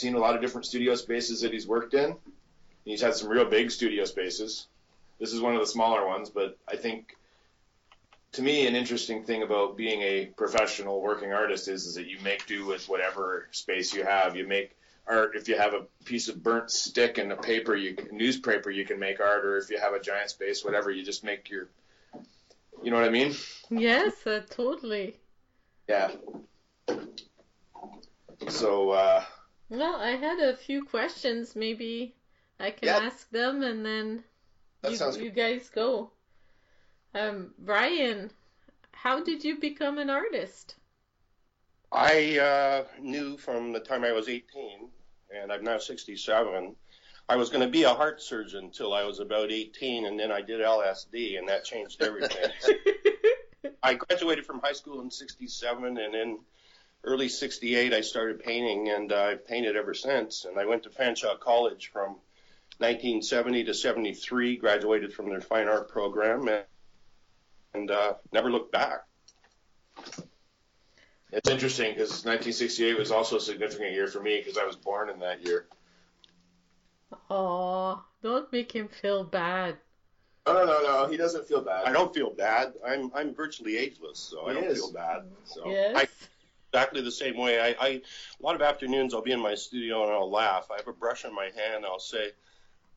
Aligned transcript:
seen 0.00 0.14
a 0.14 0.18
lot 0.18 0.34
of 0.34 0.40
different 0.40 0.66
studio 0.66 0.94
spaces 0.94 1.42
that 1.42 1.52
he's 1.52 1.66
worked 1.66 1.94
in. 1.94 2.16
He's 2.84 3.00
had 3.00 3.14
some 3.14 3.28
real 3.28 3.44
big 3.44 3.70
studio 3.70 4.04
spaces. 4.04 4.66
This 5.18 5.32
is 5.32 5.40
one 5.40 5.54
of 5.54 5.60
the 5.60 5.66
smaller 5.66 6.06
ones, 6.06 6.30
but 6.30 6.58
I 6.66 6.76
think 6.76 7.16
to 8.32 8.42
me 8.42 8.66
an 8.66 8.74
interesting 8.74 9.24
thing 9.24 9.42
about 9.42 9.76
being 9.76 10.00
a 10.02 10.26
professional 10.36 11.02
working 11.02 11.32
artist 11.32 11.68
is, 11.68 11.86
is 11.86 11.94
that 11.96 12.06
you 12.06 12.18
make 12.22 12.46
do 12.46 12.64
with 12.64 12.88
whatever 12.88 13.48
space 13.50 13.92
you 13.92 14.04
have. 14.04 14.36
You 14.36 14.46
make 14.46 14.76
art 15.06 15.34
if 15.34 15.48
you 15.48 15.56
have 15.56 15.74
a 15.74 15.86
piece 16.04 16.28
of 16.28 16.42
burnt 16.42 16.70
stick 16.70 17.18
and 17.18 17.32
a 17.32 17.36
paper, 17.36 17.74
you 17.74 17.96
newspaper, 18.12 18.70
you 18.70 18.84
can 18.84 18.98
make 18.98 19.20
art, 19.20 19.44
or 19.44 19.58
if 19.58 19.70
you 19.70 19.78
have 19.78 19.92
a 19.92 20.00
giant 20.00 20.30
space, 20.30 20.64
whatever, 20.64 20.90
you 20.90 21.04
just 21.04 21.24
make 21.24 21.50
your. 21.50 21.68
You 22.82 22.90
know 22.90 22.96
what 22.96 23.04
I 23.04 23.10
mean? 23.10 23.34
Yes, 23.68 24.26
uh, 24.26 24.40
totally. 24.48 25.16
Yeah. 25.86 26.12
So 28.48 28.90
uh, 28.90 29.22
Well, 29.70 29.96
I 29.96 30.10
had 30.10 30.40
a 30.40 30.56
few 30.56 30.84
questions. 30.84 31.54
Maybe 31.54 32.16
I 32.58 32.72
can 32.72 32.88
ask 32.88 33.30
them 33.30 33.62
and 33.62 33.86
then 33.86 34.24
you, 34.88 35.12
you 35.22 35.30
guys 35.30 35.70
go. 35.70 36.10
Um, 37.14 37.54
Brian, 37.58 38.30
how 38.92 39.22
did 39.22 39.44
you 39.44 39.58
become 39.58 39.98
an 39.98 40.10
artist? 40.10 40.74
I 41.92 42.38
uh, 42.38 42.84
knew 43.00 43.36
from 43.36 43.72
the 43.72 43.80
time 43.80 44.04
I 44.04 44.12
was 44.12 44.28
18, 44.28 44.88
and 45.34 45.52
I'm 45.52 45.64
now 45.64 45.78
67, 45.78 46.76
I 47.28 47.36
was 47.36 47.48
going 47.48 47.62
to 47.62 47.68
be 47.68 47.82
a 47.84 47.94
heart 47.94 48.22
surgeon 48.22 48.64
until 48.64 48.92
I 48.92 49.04
was 49.04 49.18
about 49.18 49.50
18, 49.50 50.06
and 50.06 50.18
then 50.18 50.30
I 50.30 50.40
did 50.40 50.60
LSD, 50.60 51.38
and 51.38 51.48
that 51.48 51.64
changed 51.64 52.02
everything. 52.02 52.50
I 53.82 53.94
graduated 53.94 54.46
from 54.46 54.60
high 54.60 54.72
school 54.72 55.00
in 55.00 55.10
67, 55.10 55.98
and 55.98 56.14
in 56.14 56.38
early 57.04 57.28
68, 57.28 57.92
I 57.92 58.00
started 58.00 58.40
painting, 58.40 58.90
and 58.90 59.12
I've 59.12 59.46
painted 59.46 59.76
ever 59.76 59.94
since. 59.94 60.44
And 60.44 60.58
I 60.58 60.66
went 60.66 60.82
to 60.84 60.90
Fanshawe 60.90 61.38
College 61.40 61.90
from 61.92 62.16
1970 62.78 63.64
to 63.64 63.74
73, 63.74 64.56
graduated 64.56 65.12
from 65.12 65.28
their 65.28 65.40
fine 65.40 65.68
art 65.68 65.88
program, 65.88 66.48
and, 66.48 66.64
and 67.74 67.90
uh, 67.90 68.14
never 68.32 68.50
looked 68.50 68.72
back. 68.72 69.02
It's 71.32 71.48
interesting 71.48 71.92
because 71.92 72.10
1968 72.24 72.98
was 72.98 73.12
also 73.12 73.36
a 73.36 73.40
significant 73.40 73.92
year 73.92 74.08
for 74.08 74.20
me 74.20 74.38
because 74.38 74.58
I 74.58 74.64
was 74.64 74.76
born 74.76 75.10
in 75.10 75.20
that 75.20 75.46
year. 75.46 75.66
Oh, 77.28 78.02
don't 78.22 78.52
make 78.52 78.72
him 78.72 78.88
feel 78.88 79.24
bad. 79.24 79.76
Oh 80.46 80.52
no 80.52 80.64
no 80.64 80.82
no, 80.82 81.10
he 81.10 81.16
doesn't 81.16 81.46
feel 81.46 81.60
bad. 81.60 81.84
I 81.86 81.92
don't 81.92 82.12
feel 82.12 82.30
bad. 82.30 82.72
I'm 82.84 83.12
I'm 83.14 83.34
virtually 83.34 83.76
ageless, 83.76 84.18
so 84.18 84.46
I 84.46 84.54
don't 84.54 84.64
is. 84.64 84.78
feel 84.78 84.92
bad. 84.92 85.24
So 85.44 85.68
yes. 85.70 85.96
I 85.96 86.08
exactly 86.72 87.02
the 87.02 87.10
same 87.10 87.36
way. 87.36 87.60
I, 87.60 87.74
I 87.80 87.88
a 87.88 88.02
lot 88.42 88.54
of 88.54 88.62
afternoons 88.62 89.14
I'll 89.14 89.22
be 89.22 89.32
in 89.32 89.40
my 89.40 89.54
studio 89.54 90.04
and 90.04 90.12
I'll 90.12 90.30
laugh. 90.30 90.68
I 90.70 90.76
have 90.76 90.88
a 90.88 90.92
brush 90.92 91.24
in 91.24 91.34
my 91.34 91.50
hand. 91.56 91.84
I'll 91.84 91.98
say, 91.98 92.30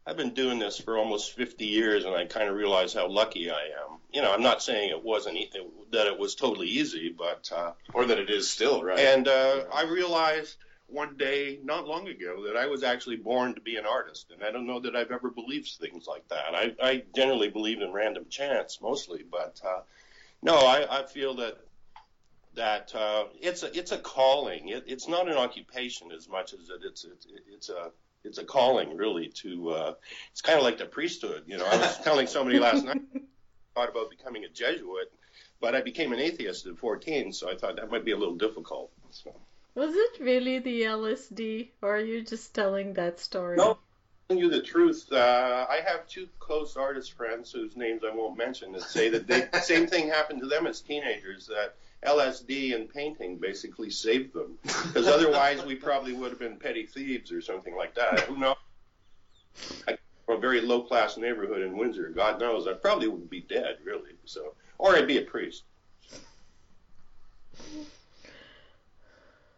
I've 0.06 0.18
been 0.18 0.34
doing 0.34 0.60
this 0.60 0.80
for 0.80 0.98
almost 0.98 1.34
50 1.34 1.66
years, 1.66 2.04
and 2.04 2.14
I 2.14 2.26
kind 2.26 2.50
of 2.50 2.56
realize 2.56 2.94
how 2.94 3.08
lucky 3.08 3.50
I 3.50 3.62
am. 3.84 4.00
You 4.12 4.22
know, 4.22 4.34
I'm 4.34 4.44
not 4.44 4.62
saying 4.62 4.90
it 4.90 5.04
wasn't 5.04 5.38
e- 5.38 5.52
that 5.92 6.08
it 6.08 6.20
was 6.20 6.36
totally 6.36 6.68
easy, 6.68 7.14
but 7.18 7.50
uh, 7.56 7.72
Or 7.94 8.06
that 8.06 8.20
it 8.20 8.30
is 8.30 8.50
still 8.50 8.84
right. 8.84 9.00
and 9.00 9.28
uh, 9.28 9.64
I 9.74 9.84
realized 9.84 10.58
one 10.88 11.16
day, 11.16 11.60
not 11.64 11.88
long 11.88 12.08
ago, 12.10 12.44
that 12.46 12.58
I 12.58 12.68
was 12.68 12.84
actually 12.84 13.16
born 13.16 13.56
to 13.56 13.62
be 13.62 13.78
an 13.78 13.86
artist, 13.86 14.28
and 14.32 14.44
I 14.44 14.52
don't 14.52 14.68
know 14.68 14.82
that 14.82 14.96
I've 14.96 15.12
ever 15.12 15.32
believed 15.32 15.70
things 15.80 16.06
like 16.06 16.28
that. 16.28 16.54
I, 16.54 16.76
I 16.84 17.04
generally 17.16 17.50
believe 17.50 17.82
in 17.82 17.92
random 17.94 18.26
chance 18.30 18.80
mostly, 18.82 19.24
but 19.32 19.60
uh, 19.66 19.80
no, 20.44 20.58
I, 20.58 21.00
I 21.00 21.06
feel 21.08 21.34
that 21.36 21.58
that 22.56 22.94
uh, 22.96 23.26
it's 23.42 23.64
a 23.64 23.78
it's 23.78 23.92
a 23.92 23.98
calling. 23.98 24.70
It, 24.70 24.84
it's 24.88 25.08
not 25.08 25.28
an 25.28 25.38
occupation 25.38 26.12
as 26.12 26.30
much 26.30 26.54
as 26.54 26.70
it, 26.70 26.82
it's 26.86 27.04
it's 27.04 27.28
it's 27.52 27.70
a 27.70 27.92
it's 28.24 28.38
a 28.38 28.44
calling 28.44 28.96
really 28.96 29.28
to. 29.28 29.70
Uh, 29.70 29.94
it's 30.32 30.42
kind 30.42 30.58
of 30.58 30.64
like 30.64 30.78
the 30.78 30.86
priesthood, 30.86 31.44
you 31.48 31.58
know. 31.58 31.66
I 31.66 31.78
was 31.78 32.00
telling 32.00 32.28
somebody 32.28 32.60
last 32.60 32.86
night 32.86 33.02
thought 33.76 33.90
about 33.90 34.10
becoming 34.10 34.46
a 34.46 34.50
Jesuit, 34.50 35.12
but 35.60 35.76
I 35.76 35.82
became 35.82 36.14
an 36.14 36.20
atheist 36.20 36.68
at 36.68 36.78
14, 36.78 37.34
so 37.34 37.50
I 37.50 37.56
thought 37.56 37.76
that 37.78 37.90
might 37.90 38.06
be 38.06 38.12
a 38.12 38.18
little 38.18 38.36
difficult. 38.36 38.92
So. 39.12 39.34
Was 39.76 39.96
it 39.96 40.20
really 40.20 40.60
the 40.60 40.84
LSD, 40.84 41.70
or 41.82 41.96
are 41.96 42.00
you 42.00 42.24
just 42.24 42.54
telling 42.54 42.94
that 42.94 43.20
story? 43.20 43.58
No. 43.58 43.80
Telling 44.30 44.44
you 44.44 44.50
the 44.50 44.62
truth, 44.62 45.12
uh, 45.12 45.66
I 45.70 45.82
have 45.86 46.08
two 46.08 46.30
close 46.40 46.78
artist 46.78 47.14
friends 47.14 47.52
whose 47.52 47.76
names 47.76 48.04
I 48.10 48.16
won't 48.16 48.38
mention 48.38 48.72
that 48.72 48.84
say 48.84 49.10
that 49.10 49.28
the 49.28 49.60
same 49.62 49.88
thing 49.88 50.08
happened 50.08 50.42
to 50.42 50.48
them 50.48 50.66
as 50.66 50.80
teenagers. 50.80 51.48
That 51.48 51.76
LSD 52.06 52.76
and 52.76 52.90
painting 52.90 53.38
basically 53.38 53.90
saved 53.90 54.34
them, 54.34 54.58
because 54.62 55.08
otherwise 55.08 55.64
we 55.66 55.76
probably 55.76 56.14
would 56.14 56.30
have 56.30 56.40
been 56.40 56.58
petty 56.58 56.86
thieves 56.86 57.32
or 57.32 57.42
something 57.42 57.76
like 57.76 57.96
that. 57.96 58.22
Who 58.22 58.38
knows? 58.38 58.56
I, 59.88 59.98
from 60.26 60.38
a 60.38 60.40
very 60.40 60.62
low 60.62 60.82
class 60.82 61.18
neighborhood 61.18 61.62
in 61.62 61.78
Windsor. 61.78 62.10
God 62.10 62.40
knows, 62.40 62.68
I 62.68 62.74
probably 62.74 63.08
would 63.08 63.30
be 63.30 63.42
dead, 63.42 63.78
really. 63.84 64.12
So, 64.26 64.54
or 64.78 64.96
I'd 64.96 65.08
be 65.08 65.18
a 65.18 65.22
priest. 65.22 65.64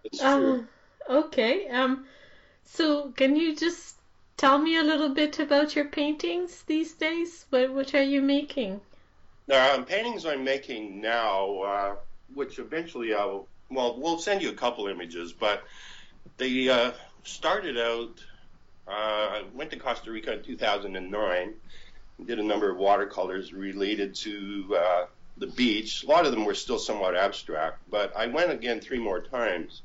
It's 0.04 0.20
true. 0.20 0.68
Uh, 1.10 1.14
okay. 1.14 1.68
Um, 1.70 2.06
so 2.64 3.12
can 3.12 3.36
you 3.36 3.56
just 3.56 3.96
tell 4.38 4.58
me 4.58 4.78
a 4.78 4.84
little 4.84 5.10
bit 5.10 5.40
about 5.40 5.76
your 5.76 5.86
paintings 5.86 6.64
these 6.64 6.94
days? 6.94 7.46
What 7.50 7.74
what 7.74 7.96
are 7.96 8.04
you 8.04 8.22
making? 8.22 8.82
Um, 9.52 9.86
paintings 9.86 10.26
I'm 10.26 10.44
making 10.44 11.02
now, 11.02 11.60
uh, 11.62 11.96
which 12.34 12.60
eventually 12.60 13.14
I'll, 13.14 13.48
well, 13.70 13.98
we'll 14.00 14.20
send 14.20 14.42
you 14.42 14.50
a 14.50 14.54
couple 14.54 14.88
images, 14.88 15.34
but 15.34 15.64
they 16.38 16.70
uh, 16.70 16.92
started 17.24 17.78
out, 17.78 18.24
uh, 18.88 18.92
I 18.92 19.44
went 19.54 19.72
to 19.72 19.80
Costa 19.80 20.12
Rica 20.12 20.34
in 20.34 20.44
2009, 20.44 21.54
did 22.26 22.40
a 22.40 22.44
number 22.44 22.70
of 22.70 22.78
watercolors 22.78 23.54
related 23.54 24.16
to 24.16 24.78
uh, 24.78 25.06
the 25.38 25.48
beach. 25.48 26.04
A 26.04 26.08
lot 26.08 26.26
of 26.26 26.32
them 26.32 26.46
were 26.46 26.56
still 26.56 26.80
somewhat 26.80 27.16
abstract, 27.16 27.80
but 27.90 28.16
I 28.16 28.28
went 28.28 28.52
again 28.52 28.80
three 28.80 29.00
more 29.00 29.20
times, 29.20 29.82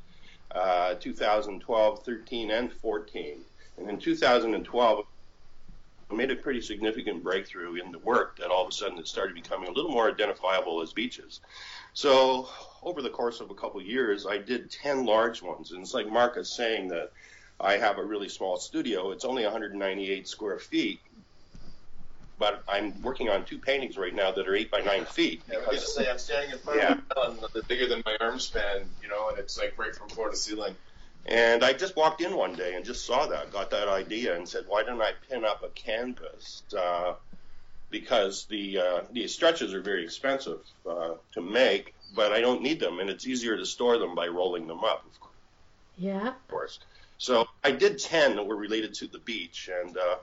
uh, 0.52 0.94
2012, 0.94 2.04
13, 2.04 2.50
and 2.50 2.72
14. 2.72 3.40
And 3.78 3.90
in 3.90 3.98
2012, 3.98 5.06
I 6.10 6.14
made 6.14 6.30
a 6.30 6.36
pretty 6.36 6.60
significant 6.60 7.22
breakthrough 7.22 7.76
in 7.76 7.92
the 7.92 7.98
work 7.98 8.38
that 8.38 8.50
all 8.50 8.64
of 8.64 8.68
a 8.68 8.72
sudden 8.72 8.98
it 8.98 9.06
started 9.06 9.34
becoming 9.34 9.68
a 9.68 9.72
little 9.72 9.92
more 9.92 10.08
identifiable 10.08 10.82
as 10.82 10.92
beaches. 10.92 11.40
So 11.94 12.48
over 12.82 13.02
the 13.02 13.10
course 13.10 13.40
of 13.40 13.50
a 13.50 13.54
couple 13.54 13.80
of 13.80 13.86
years, 13.86 14.26
I 14.26 14.38
did 14.38 14.70
10 14.70 15.04
large 15.04 15.42
ones. 15.42 15.72
And 15.72 15.82
it's 15.82 15.94
like 15.94 16.10
Mark 16.10 16.36
is 16.36 16.50
saying 16.50 16.88
that 16.88 17.12
I 17.58 17.76
have 17.76 17.98
a 17.98 18.04
really 18.04 18.28
small 18.28 18.58
studio. 18.58 19.10
It's 19.10 19.24
only 19.24 19.44
198 19.44 20.26
square 20.26 20.58
feet. 20.58 21.00
But 22.38 22.64
I'm 22.66 23.00
working 23.02 23.28
on 23.28 23.44
two 23.44 23.58
paintings 23.58 23.98
right 23.98 24.14
now 24.14 24.32
that 24.32 24.48
are 24.48 24.54
eight 24.54 24.70
by 24.70 24.80
nine 24.80 25.04
feet. 25.04 25.42
Yeah, 25.46 25.56
I 25.56 25.58
was 25.58 25.66
going 25.66 25.78
to 25.80 25.86
say, 25.86 26.10
I'm 26.10 26.18
standing 26.18 26.52
in 26.52 26.58
front 26.58 27.02
of 27.16 27.38
a 27.42 27.48
that's 27.52 27.66
bigger 27.66 27.86
than 27.86 28.02
my 28.06 28.16
arm 28.18 28.38
span, 28.38 28.86
you 29.02 29.08
know, 29.08 29.28
and 29.28 29.38
it's 29.38 29.58
like 29.58 29.74
right 29.76 29.94
from 29.94 30.08
floor 30.08 30.30
to 30.30 30.36
ceiling. 30.36 30.74
And 31.26 31.62
I 31.62 31.74
just 31.74 31.96
walked 31.96 32.22
in 32.22 32.34
one 32.34 32.54
day 32.54 32.74
and 32.76 32.84
just 32.84 33.04
saw 33.04 33.26
that, 33.26 33.52
got 33.52 33.70
that 33.72 33.88
idea, 33.88 34.36
and 34.36 34.48
said, 34.48 34.64
why 34.68 34.82
don't 34.82 35.02
I 35.02 35.12
pin 35.28 35.44
up 35.44 35.62
a 35.62 35.68
canvas? 35.68 36.62
Uh, 36.74 37.12
because 37.90 38.44
the 38.46 38.78
uh, 38.78 39.00
the 39.12 39.26
stretches 39.28 39.74
are 39.74 39.80
very 39.80 40.04
expensive 40.04 40.60
uh, 40.88 41.14
to 41.32 41.40
make, 41.40 41.94
but 42.14 42.32
I 42.32 42.40
don't 42.40 42.62
need 42.62 42.80
them, 42.80 43.00
and 43.00 43.10
it's 43.10 43.26
easier 43.26 43.56
to 43.56 43.66
store 43.66 43.98
them 43.98 44.14
by 44.14 44.28
rolling 44.28 44.66
them 44.66 44.84
up, 44.84 45.04
of 45.04 45.28
Yeah. 45.98 46.28
Of 46.28 46.48
course. 46.48 46.78
So 47.18 47.46
I 47.62 47.72
did 47.72 47.98
ten 47.98 48.36
that 48.36 48.46
were 48.46 48.56
related 48.56 48.94
to 48.94 49.06
the 49.06 49.18
beach, 49.18 49.68
and 49.82 49.96
uh, 49.96 50.16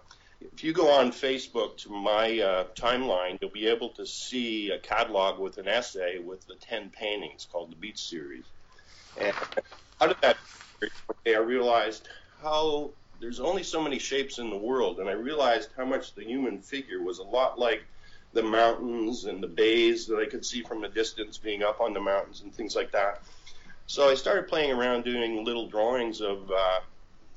if 0.54 0.64
you 0.64 0.74
go 0.74 0.90
on 0.90 1.12
Facebook 1.12 1.78
to 1.78 1.90
my 1.92 2.40
uh, 2.40 2.64
timeline, 2.76 3.38
you'll 3.42 3.50
be 3.50 3.68
able 3.68 3.90
to 3.90 4.06
see 4.06 4.72
a 4.72 4.80
catalog 4.80 5.40
with 5.40 5.58
an 5.58 5.68
essay 5.68 6.20
with 6.20 6.46
the 6.48 6.56
ten 6.56 6.90
paintings 6.90 7.48
called 7.52 7.72
the 7.72 7.76
Beach 7.76 8.00
Series. 8.00 8.46
And 9.20 9.36
out 10.00 10.12
of 10.12 10.22
that, 10.22 10.38
I 11.26 11.38
realized 11.38 12.08
how 12.42 12.92
there's 13.20 13.40
only 13.40 13.64
so 13.64 13.82
many 13.82 14.00
shapes 14.00 14.38
in 14.40 14.50
the 14.50 14.58
world, 14.58 15.00
and 15.00 15.10
I 15.10 15.14
realized 15.14 15.70
how 15.76 15.86
much 15.86 16.14
the 16.14 16.24
human 16.24 16.60
figure 16.60 17.02
was 17.02 17.20
a 17.20 17.24
lot 17.24 17.58
like 17.58 17.84
the 18.34 18.44
mountains 18.44 19.26
and 19.26 19.42
the 19.42 19.48
bays 19.48 20.06
that 20.08 20.18
I 20.18 20.26
could 20.26 20.46
see 20.46 20.62
from 20.62 20.84
a 20.84 20.90
distance 20.90 21.38
being 21.38 21.64
up 21.64 21.82
on 21.82 21.94
the 21.94 22.00
mountains 22.00 22.42
and 22.42 22.54
things 22.54 22.76
like 22.76 22.92
that. 22.92 23.24
So 23.88 24.10
I 24.10 24.16
started 24.16 24.48
playing 24.48 24.72
around 24.72 25.06
doing 25.06 25.44
little 25.46 25.68
drawings 25.68 26.22
of 26.22 26.52
uh, 26.52 26.80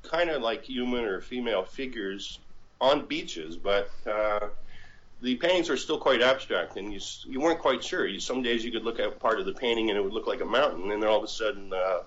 kind 0.03 0.31
of 0.31 0.43
like 0.43 0.65
human 0.65 1.05
or 1.05 1.21
female 1.21 1.65
figures 1.65 2.39
on 2.81 3.07
beaches, 3.07 3.57
but 3.57 3.91
uh, 4.07 4.49
the 5.23 5.37
paintings 5.37 5.71
are 5.71 5.77
still 5.77 5.99
quite 5.99 6.23
abstract, 6.23 6.77
and 6.77 6.93
you 6.93 7.01
you 7.27 7.41
weren't 7.41 7.61
quite 7.61 7.85
sure. 7.85 8.07
You, 8.07 8.21
some 8.21 8.43
days 8.43 8.65
you 8.65 8.73
could 8.73 8.85
look 8.85 8.99
at 8.99 9.19
part 9.21 9.39
of 9.39 9.47
the 9.47 9.53
painting 9.53 9.91
and 9.91 9.99
it 9.99 10.03
would 10.03 10.13
look 10.13 10.27
like 10.27 10.41
a 10.41 10.47
mountain, 10.47 10.91
and 10.91 11.03
then 11.03 11.09
all 11.09 11.19
of 11.19 11.25
a 11.25 11.29
sudden, 11.29 11.73
uh, 11.73 12.01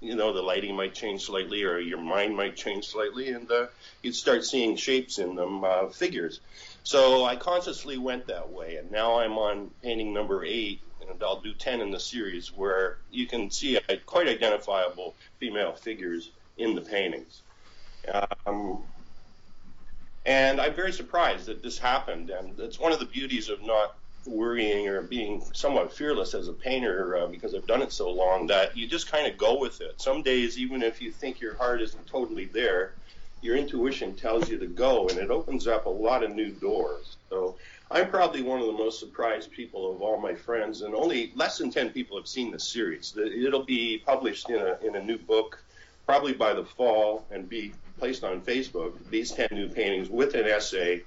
you 0.00 0.14
know, 0.14 0.32
the 0.32 0.42
lighting 0.42 0.74
might 0.74 0.94
change 0.94 1.24
slightly, 1.24 1.62
or 1.62 1.78
your 1.78 2.00
mind 2.00 2.34
might 2.36 2.56
change 2.56 2.86
slightly, 2.86 3.30
and 3.30 3.50
uh, 3.50 3.66
you'd 4.02 4.14
start 4.14 4.44
seeing 4.44 4.76
shapes 4.76 5.18
in 5.18 5.34
them, 5.34 5.62
uh, 5.62 5.88
figures. 5.88 6.40
So 6.84 7.24
I 7.24 7.36
consciously 7.36 7.98
went 7.98 8.26
that 8.28 8.50
way, 8.50 8.76
and 8.76 8.90
now 8.90 9.20
I'm 9.20 9.36
on 9.36 9.70
painting 9.82 10.14
number 10.14 10.44
eight, 10.44 10.80
and 11.08 11.22
I'll 11.22 11.40
do 11.40 11.52
10 11.52 11.80
in 11.80 11.90
the 11.90 12.00
series 12.00 12.48
where 12.56 12.98
you 13.10 13.26
can 13.26 13.50
see 13.50 13.78
quite 14.06 14.26
identifiable 14.26 15.14
female 15.38 15.72
figures 15.72 16.30
in 16.56 16.74
the 16.74 16.80
paintings. 16.80 17.42
Um, 18.46 18.82
and 20.24 20.60
I'm 20.60 20.74
very 20.74 20.92
surprised 20.92 21.46
that 21.46 21.62
this 21.62 21.78
happened, 21.78 22.30
and 22.30 22.58
it's 22.58 22.78
one 22.78 22.92
of 22.92 23.00
the 23.00 23.06
beauties 23.06 23.48
of 23.48 23.62
not 23.62 23.96
worrying 24.26 24.88
or 24.88 25.02
being 25.02 25.42
somewhat 25.52 25.92
fearless 25.92 26.34
as 26.34 26.48
a 26.48 26.52
painter 26.52 27.16
uh, 27.16 27.26
because 27.26 27.54
I've 27.54 27.66
done 27.66 27.82
it 27.82 27.92
so 27.92 28.10
long 28.10 28.46
that 28.48 28.76
you 28.76 28.86
just 28.86 29.10
kind 29.10 29.26
of 29.26 29.38
go 29.38 29.58
with 29.58 29.80
it. 29.80 30.00
Some 30.00 30.22
days, 30.22 30.58
even 30.58 30.82
if 30.82 31.00
you 31.00 31.10
think 31.10 31.40
your 31.40 31.54
heart 31.54 31.80
isn't 31.80 32.06
totally 32.06 32.46
there, 32.46 32.92
your 33.42 33.56
intuition 33.56 34.14
tells 34.14 34.50
you 34.50 34.58
to 34.58 34.66
go, 34.66 35.08
and 35.08 35.18
it 35.18 35.30
opens 35.30 35.66
up 35.66 35.86
a 35.86 35.90
lot 35.90 36.22
of 36.22 36.34
new 36.34 36.50
doors. 36.50 37.16
So 37.30 37.56
I'm 37.90 38.10
probably 38.10 38.42
one 38.42 38.60
of 38.60 38.66
the 38.66 38.72
most 38.72 39.00
surprised 39.00 39.50
people 39.50 39.90
of 39.92 40.02
all 40.02 40.20
my 40.20 40.34
friends, 40.34 40.82
and 40.82 40.94
only 40.94 41.32
less 41.34 41.56
than 41.58 41.70
10 41.70 41.90
people 41.90 42.18
have 42.18 42.28
seen 42.28 42.50
this 42.50 42.68
series. 42.68 43.16
It'll 43.16 43.64
be 43.64 44.02
published 44.04 44.50
in 44.50 44.60
a, 44.60 44.78
in 44.86 44.96
a 44.96 45.02
new 45.02 45.18
book 45.18 45.62
probably 46.06 46.32
by 46.32 46.52
the 46.52 46.64
fall 46.64 47.24
and 47.30 47.48
be 47.48 47.72
placed 47.98 48.24
on 48.24 48.40
Facebook. 48.40 48.92
These 49.10 49.32
10 49.32 49.48
new 49.52 49.68
paintings 49.68 50.08
with 50.10 50.34
an 50.34 50.44
essay 50.46 51.02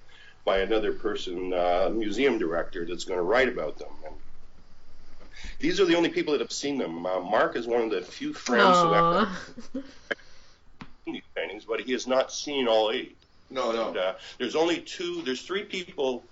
by 0.45 0.59
another 0.59 0.93
person, 0.93 1.53
uh, 1.53 1.89
museum 1.93 2.37
director, 2.37 2.85
that's 2.85 3.05
going 3.05 3.17
to 3.17 3.23
write 3.23 3.47
about 3.47 3.77
them. 3.77 3.91
And 4.05 4.15
these 5.59 5.79
are 5.79 5.85
the 5.85 5.95
only 5.95 6.09
people 6.09 6.33
that 6.33 6.41
have 6.41 6.51
seen 6.51 6.77
them. 6.77 7.05
Uh, 7.05 7.19
Mark 7.19 7.55
is 7.55 7.65
one 7.65 7.81
of 7.81 7.91
the 7.91 8.01
few 8.01 8.33
friends 8.33 8.77
Aww. 8.77 9.27
who 9.27 9.79
have 9.79 9.85
seen 11.05 11.13
these 11.13 11.23
paintings, 11.35 11.65
but 11.65 11.81
he 11.81 11.93
has 11.93 12.07
not 12.07 12.31
seen 12.31 12.67
all 12.67 12.91
eight. 12.91 13.15
No, 13.49 13.71
no. 13.71 13.89
And, 13.89 13.97
uh, 13.97 14.13
there's 14.37 14.55
only 14.55 14.81
two. 14.81 15.21
There's 15.21 15.41
three 15.41 15.63
people, 15.63 16.23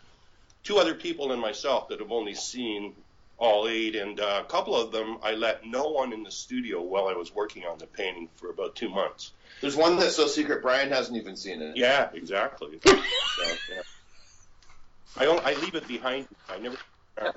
two 0.63 0.77
other 0.77 0.95
people 0.95 1.31
and 1.31 1.41
myself 1.41 1.89
that 1.89 1.99
have 1.99 2.11
only 2.11 2.33
seen 2.33 2.95
all 3.37 3.67
eight, 3.67 3.95
and 3.95 4.19
uh, 4.19 4.43
a 4.45 4.49
couple 4.49 4.75
of 4.75 4.91
them 4.91 5.17
I 5.23 5.33
let 5.33 5.65
no 5.65 5.87
one 5.87 6.13
in 6.13 6.23
the 6.23 6.31
studio 6.31 6.81
while 6.81 7.07
I 7.07 7.13
was 7.13 7.33
working 7.33 7.63
on 7.65 7.79
the 7.79 7.87
painting 7.87 8.29
for 8.35 8.51
about 8.51 8.75
two 8.75 8.89
months. 8.89 9.31
There's 9.61 9.75
one 9.75 9.97
that's 9.97 10.15
so 10.15 10.27
secret 10.27 10.61
Brian 10.61 10.89
hasn't 10.89 11.17
even 11.17 11.35
seen 11.35 11.61
it. 11.61 11.75
Yeah, 11.75 12.09
exactly. 12.13 12.79
so, 12.85 12.93
yeah. 12.93 13.81
I 15.17 15.25
don't, 15.25 15.43
I 15.45 15.53
leave 15.55 15.75
it 15.75 15.87
behind. 15.87 16.27
I 16.49 16.57
never. 16.59 16.77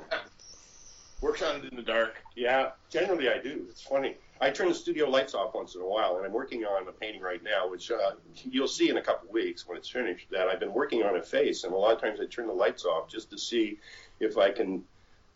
Works 1.21 1.43
on 1.43 1.57
it 1.57 1.65
in 1.71 1.77
the 1.77 1.83
dark. 1.83 2.17
Yeah, 2.37 2.71
generally 2.91 3.29
I 3.29 3.39
do. 3.39 3.67
It's 3.71 3.83
funny. 3.83 4.17
I 4.41 4.51
turn 4.51 4.69
the 4.69 4.75
studio 4.75 5.09
lights 5.09 5.35
off 5.35 5.55
once 5.55 5.75
in 5.75 5.81
a 5.81 5.87
while, 5.87 6.17
and 6.17 6.27
I'm 6.27 6.33
working 6.33 6.65
on 6.65 6.87
a 6.87 6.93
painting 6.93 7.23
right 7.23 7.43
now, 7.43 7.71
which 7.71 7.91
uh, 7.91 8.13
you'll 8.35 8.69
see 8.69 8.91
in 8.91 8.97
a 8.97 9.03
couple 9.03 9.29
of 9.29 9.33
weeks 9.33 9.67
when 9.67 9.79
it's 9.79 9.89
finished. 9.89 10.27
That 10.31 10.49
I've 10.49 10.61
been 10.61 10.75
working 10.75 11.03
on 11.03 11.17
a 11.17 11.23
face, 11.23 11.65
and 11.65 11.73
a 11.73 11.77
lot 11.77 11.95
of 11.95 12.01
times 12.01 12.21
I 12.21 12.27
turn 12.27 12.47
the 12.47 12.53
lights 12.53 12.85
off 12.85 13.09
just 13.09 13.31
to 13.31 13.39
see 13.39 13.79
if 14.21 14.37
I 14.37 14.51
can 14.51 14.85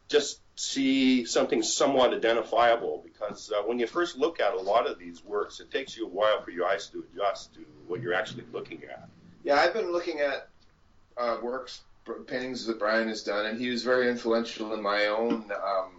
just 0.08 0.41
see 0.56 1.25
something 1.25 1.62
somewhat 1.62 2.12
identifiable. 2.12 3.02
Because 3.02 3.50
uh, 3.50 3.62
when 3.62 3.79
you 3.79 3.87
first 3.87 4.19
look 4.19 4.41
at 4.41 4.52
a 4.52 4.61
lot 4.61 4.91
of 4.91 4.99
these 4.99 5.25
works, 5.25 5.61
it 5.61 5.70
takes 5.70 5.96
you 5.96 6.05
a 6.05 6.11
while 6.11 6.43
for 6.43 6.50
your 6.50 6.67
eyes 6.67 6.88
to 6.88 7.05
adjust 7.12 7.55
to 7.55 7.61
what 7.87 8.02
you're 8.02 8.14
actually 8.14 8.44
looking 8.52 8.82
at. 8.84 9.08
Yeah, 9.43 9.55
I've 9.55 9.73
been 9.73 9.91
looking 9.91 10.20
at 10.20 10.49
uh, 11.17 11.38
works 11.43 11.81
paintings 12.14 12.66
that 12.66 12.78
Brian 12.78 13.08
has 13.08 13.22
done, 13.22 13.46
and 13.46 13.60
he 13.60 13.70
was 13.70 13.82
very 13.82 14.08
influential 14.08 14.75
in 14.75 14.82
my 14.82 15.06
own 15.06 15.50
um, 15.52 15.93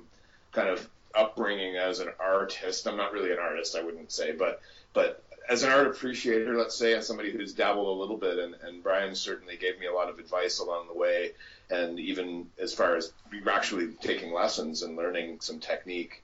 kind 0.51 0.69
of 0.69 0.87
upbringing 1.15 1.75
as 1.75 1.99
an 1.99 2.09
artist. 2.19 2.87
I'm 2.87 2.97
not 2.97 3.13
really 3.13 3.31
an 3.31 3.39
artist, 3.39 3.75
I 3.75 3.83
wouldn't 3.83 4.11
say, 4.11 4.31
but 4.31 4.61
but 4.93 5.23
as 5.49 5.63
an 5.63 5.71
art 5.71 5.87
appreciator, 5.87 6.55
let's 6.55 6.75
say, 6.75 6.93
as 6.93 7.07
somebody 7.07 7.31
who's 7.31 7.53
dabbled 7.53 7.87
a 7.87 7.99
little 7.99 8.17
bit, 8.17 8.37
and, 8.37 8.55
and 8.63 8.83
Brian 8.83 9.15
certainly 9.15 9.57
gave 9.57 9.79
me 9.79 9.87
a 9.87 9.93
lot 9.93 10.07
of 10.07 10.19
advice 10.19 10.59
along 10.59 10.87
the 10.87 10.93
way, 10.93 11.31
and 11.71 11.99
even 11.99 12.47
as 12.59 12.73
far 12.73 12.95
as 12.95 13.11
actually 13.47 13.87
taking 14.01 14.31
lessons 14.31 14.83
and 14.83 14.95
learning 14.95 15.39
some 15.41 15.59
technique. 15.59 16.23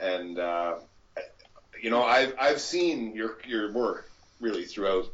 And 0.00 0.38
uh, 0.38 0.76
you 1.80 1.90
know, 1.90 2.02
I've 2.02 2.34
I've 2.40 2.60
seen 2.60 3.14
your 3.14 3.38
your 3.46 3.72
work 3.72 4.10
really 4.40 4.64
throughout 4.64 5.06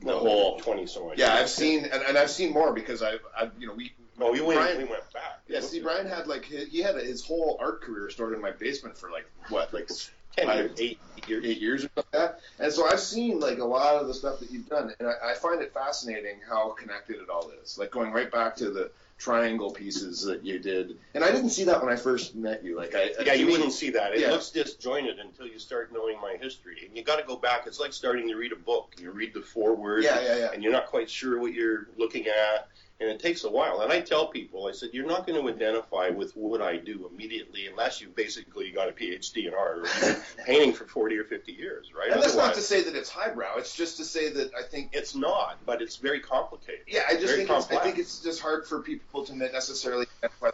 the 0.00 0.16
whole 0.16 0.58
twenty 0.60 0.86
so 0.86 1.12
Yeah, 1.16 1.34
I've 1.34 1.50
seen 1.50 1.84
and, 1.84 2.02
and 2.02 2.16
I've 2.16 2.30
seen 2.30 2.52
more 2.52 2.72
because 2.72 3.02
I've, 3.02 3.20
I've 3.38 3.52
you 3.58 3.66
know 3.66 3.74
we. 3.74 3.92
Oh, 4.22 4.32
we 4.32 4.42
went, 4.42 4.60
Brian, 4.60 4.76
we 4.76 4.84
went 4.84 5.10
back. 5.14 5.40
Yeah, 5.48 5.60
see, 5.60 5.80
Brian 5.80 6.06
had 6.06 6.26
like 6.26 6.44
he 6.44 6.80
had 6.80 6.96
his 6.96 7.24
whole 7.24 7.56
art 7.58 7.80
career 7.80 8.10
stored 8.10 8.34
in 8.34 8.40
my 8.42 8.50
basement 8.50 8.98
for 8.98 9.10
like 9.10 9.24
what, 9.48 9.72
like 9.72 9.88
ten 10.36 10.48
years, 10.56 10.80
eight 10.80 10.98
years, 11.26 11.44
eight 11.44 11.60
years 11.60 11.84
or 11.84 11.90
like 11.96 12.10
that. 12.12 12.40
And 12.58 12.72
so 12.72 12.86
I've 12.86 13.00
seen 13.00 13.40
like 13.40 13.58
a 13.58 13.64
lot 13.64 13.96
of 13.96 14.06
the 14.08 14.14
stuff 14.14 14.40
that 14.40 14.50
you've 14.50 14.68
done, 14.68 14.92
and 14.98 15.08
I, 15.08 15.32
I 15.32 15.34
find 15.34 15.60
it 15.60 15.72
fascinating 15.72 16.36
how 16.48 16.70
connected 16.72 17.16
it 17.16 17.28
all 17.30 17.50
is. 17.62 17.78
Like 17.78 17.90
going 17.90 18.12
right 18.12 18.30
back 18.30 18.56
to 18.56 18.70
the 18.70 18.90
triangle 19.18 19.70
pieces 19.70 20.22
that 20.24 20.44
you 20.44 20.58
did, 20.58 20.96
and 21.14 21.22
I 21.22 21.30
didn't 21.30 21.50
see 21.50 21.64
that 21.64 21.82
when 21.82 21.92
I 21.92 21.96
first 21.96 22.34
met 22.34 22.64
you. 22.64 22.76
Like, 22.76 22.94
I 22.94 23.10
yeah, 23.24 23.34
you 23.34 23.46
wouldn't 23.46 23.72
see 23.72 23.90
that. 23.90 24.14
It 24.14 24.20
yeah. 24.20 24.30
looks 24.30 24.50
disjointed 24.50 25.18
until 25.18 25.46
you 25.46 25.58
start 25.58 25.92
knowing 25.92 26.18
my 26.20 26.36
history, 26.40 26.86
and 26.86 26.96
you 26.96 27.04
got 27.04 27.16
to 27.16 27.26
go 27.26 27.36
back. 27.36 27.66
It's 27.66 27.78
like 27.78 27.92
starting 27.92 28.26
to 28.28 28.34
read 28.34 28.52
a 28.52 28.56
book. 28.56 28.94
You 28.98 29.10
read 29.10 29.34
the 29.34 29.42
foreword, 29.42 30.04
yeah, 30.04 30.20
yeah, 30.20 30.36
yeah. 30.36 30.52
and 30.52 30.62
you're 30.62 30.72
not 30.72 30.86
quite 30.86 31.10
sure 31.10 31.38
what 31.38 31.52
you're 31.52 31.88
looking 31.98 32.28
at, 32.28 32.68
and 33.00 33.08
it 33.08 33.18
takes 33.18 33.44
a 33.44 33.50
while. 33.50 33.80
And 33.80 33.90
I 33.90 34.00
tell 34.00 34.26
people, 34.26 34.66
I 34.66 34.72
said, 34.72 34.90
you're 34.92 35.06
not 35.06 35.26
going 35.26 35.40
to 35.40 35.48
identify 35.48 36.10
with 36.10 36.36
what 36.36 36.60
I 36.60 36.76
do 36.76 37.08
immediately 37.10 37.66
unless 37.66 38.00
you 38.00 38.08
basically 38.08 38.70
got 38.70 38.88
a 38.88 38.92
PhD 38.92 39.48
in 39.48 39.54
art 39.54 39.78
or 39.78 40.16
painting 40.46 40.74
for 40.74 40.84
40 40.84 41.16
or 41.16 41.24
50 41.24 41.52
years, 41.52 41.92
right? 41.96 42.12
And 42.12 42.22
that's 42.22 42.36
not 42.36 42.54
to 42.54 42.60
say 42.60 42.82
that 42.82 42.94
it's 42.94 43.08
highbrow. 43.08 43.56
It's 43.56 43.74
just 43.74 43.96
to 43.96 44.04
say 44.04 44.30
that 44.30 44.52
I 44.54 44.62
think 44.62 44.90
it's 44.92 45.14
not, 45.14 45.58
but 45.64 45.80
it's 45.80 45.96
very 45.96 46.20
complicated. 46.20 46.82
Yeah, 46.86 47.02
I 47.08 47.14
just 47.14 47.34
think 47.34 47.48
it's, 47.48 47.70
I 47.70 47.76
think 47.76 47.98
it's 47.98 48.20
just 48.20 48.40
hard 48.40 48.66
for 48.66 48.80
people 48.80 49.24
to 49.24 49.34
necessarily 49.34 50.06
identify 50.22 50.50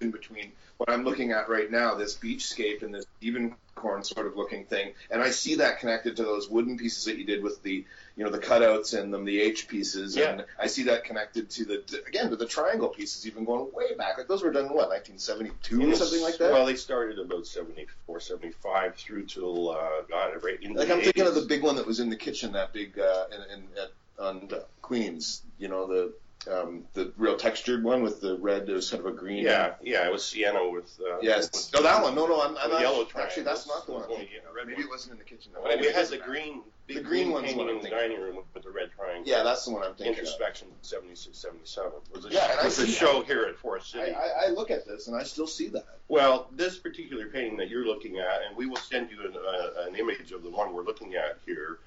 between 0.00 0.52
what 0.80 0.88
I'm 0.88 1.04
looking 1.04 1.32
at 1.32 1.48
right 1.50 1.70
now, 1.70 1.94
this 1.94 2.16
beachscape 2.16 2.82
and 2.82 2.94
this 2.94 3.04
even 3.20 3.54
corn 3.74 4.02
sort 4.02 4.26
of 4.26 4.36
looking 4.36 4.64
thing, 4.64 4.92
and 5.10 5.22
I 5.22 5.30
see 5.30 5.56
that 5.56 5.78
connected 5.78 6.16
to 6.16 6.22
those 6.22 6.48
wooden 6.48 6.78
pieces 6.78 7.04
that 7.04 7.18
you 7.18 7.24
did 7.24 7.42
with 7.42 7.62
the 7.62 7.84
you 8.16 8.24
know 8.24 8.30
the 8.30 8.38
cutouts 8.38 8.98
in 8.98 9.10
them, 9.10 9.24
the 9.24 9.40
H 9.40 9.68
pieces, 9.68 10.16
yeah. 10.16 10.30
and 10.30 10.44
I 10.58 10.66
see 10.66 10.84
that 10.84 11.04
connected 11.04 11.50
to 11.50 11.64
the 11.64 12.02
again 12.06 12.30
to 12.30 12.36
the 12.36 12.46
triangle 12.46 12.88
pieces, 12.88 13.26
even 13.26 13.44
going 13.44 13.70
way 13.74 13.94
back. 13.94 14.16
Like 14.16 14.28
those 14.28 14.42
were 14.42 14.52
done 14.52 14.66
in 14.66 14.72
what 14.72 14.88
1972 14.88 15.80
yes. 15.80 16.00
or 16.00 16.04
something 16.04 16.22
like 16.22 16.38
that. 16.38 16.52
Well, 16.52 16.64
they 16.64 16.76
started 16.76 17.18
about 17.18 17.46
74, 17.46 18.20
75 18.20 18.96
through 18.96 19.26
till 19.26 19.70
uh, 19.70 20.02
God, 20.08 20.42
right 20.42 20.62
in 20.62 20.74
Like 20.74 20.90
I'm 20.90 21.00
80s. 21.00 21.04
thinking 21.04 21.26
of 21.26 21.34
the 21.34 21.42
big 21.42 21.62
one 21.62 21.76
that 21.76 21.86
was 21.86 22.00
in 22.00 22.08
the 22.08 22.16
kitchen, 22.16 22.52
that 22.52 22.72
big 22.72 22.98
uh, 22.98 23.24
in, 23.32 23.58
in 23.58 23.64
at, 23.82 23.90
on 24.18 24.48
Queens. 24.82 25.42
You 25.58 25.68
know 25.68 25.86
the 25.86 26.12
um, 26.48 26.84
the 26.94 27.12
real 27.16 27.36
textured 27.36 27.84
one 27.84 28.02
with 28.02 28.20
the 28.20 28.38
red. 28.38 28.68
It 28.68 28.72
was 28.72 28.90
kind 28.90 29.04
of 29.04 29.12
a 29.12 29.16
green. 29.16 29.44
Yeah, 29.44 29.74
yeah, 29.82 30.06
it 30.06 30.12
was 30.12 30.26
sienna 30.26 30.68
with. 30.70 30.98
Uh, 31.00 31.18
yes. 31.20 31.50
With, 31.52 31.74
no, 31.74 31.82
that 31.82 32.02
one. 32.02 32.14
No, 32.14 32.26
no, 32.26 32.40
I'm, 32.40 32.56
I'm 32.56 32.70
not, 32.70 32.80
yellow 32.80 33.06
Actually, 33.16 33.42
that's 33.42 33.66
not 33.66 33.86
the 33.86 33.92
one. 33.92 34.04
Maybe 34.08 34.82
it 34.82 34.88
wasn't 34.88 35.12
in 35.12 35.18
the 35.18 35.24
kitchen. 35.24 35.52
Though. 35.54 35.62
Well, 35.62 35.72
it 35.72 35.94
has 35.94 36.10
the 36.10 36.18
green. 36.18 36.62
The 36.94 37.00
green, 37.00 37.30
one's 37.30 37.54
one 37.54 37.68
in 37.68 37.80
the 37.80 37.88
dining 37.88 38.20
room 38.20 38.38
with 38.52 38.64
the 38.64 38.70
red 38.70 38.90
triangle. 38.96 39.22
Yeah, 39.24 39.44
that's 39.44 39.64
the 39.64 39.70
one 39.70 39.84
I'm 39.84 39.94
thinking. 39.94 40.08
Introspection, 40.08 40.66
of. 40.68 40.84
76, 40.84 41.38
77 41.38 41.92
was 42.12 42.24
a, 42.24 42.30
yeah, 42.30 42.64
was 42.64 42.80
a 42.80 42.86
show 42.86 43.22
here 43.22 43.44
at 43.44 43.56
Forest 43.56 43.92
City. 43.92 44.12
I, 44.12 44.46
I, 44.46 44.48
look 44.48 44.72
at 44.72 44.88
this 44.88 45.06
and 45.06 45.16
I 45.16 45.22
still 45.22 45.46
see 45.46 45.68
that. 45.68 45.84
Well, 46.08 46.48
this 46.50 46.78
particular 46.78 47.26
painting 47.26 47.56
that 47.58 47.68
you're 47.68 47.86
looking 47.86 48.18
at, 48.18 48.40
and 48.44 48.56
we 48.56 48.66
will 48.66 48.76
send 48.76 49.08
you 49.08 49.20
an, 49.20 49.36
uh, 49.36 49.86
an 49.86 49.94
image 49.94 50.32
of 50.32 50.42
the 50.42 50.50
one 50.50 50.74
we're 50.74 50.82
looking 50.82 51.14
at 51.14 51.38
here, 51.46 51.78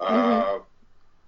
uh, 0.00 0.08
mm-hmm. 0.08 0.62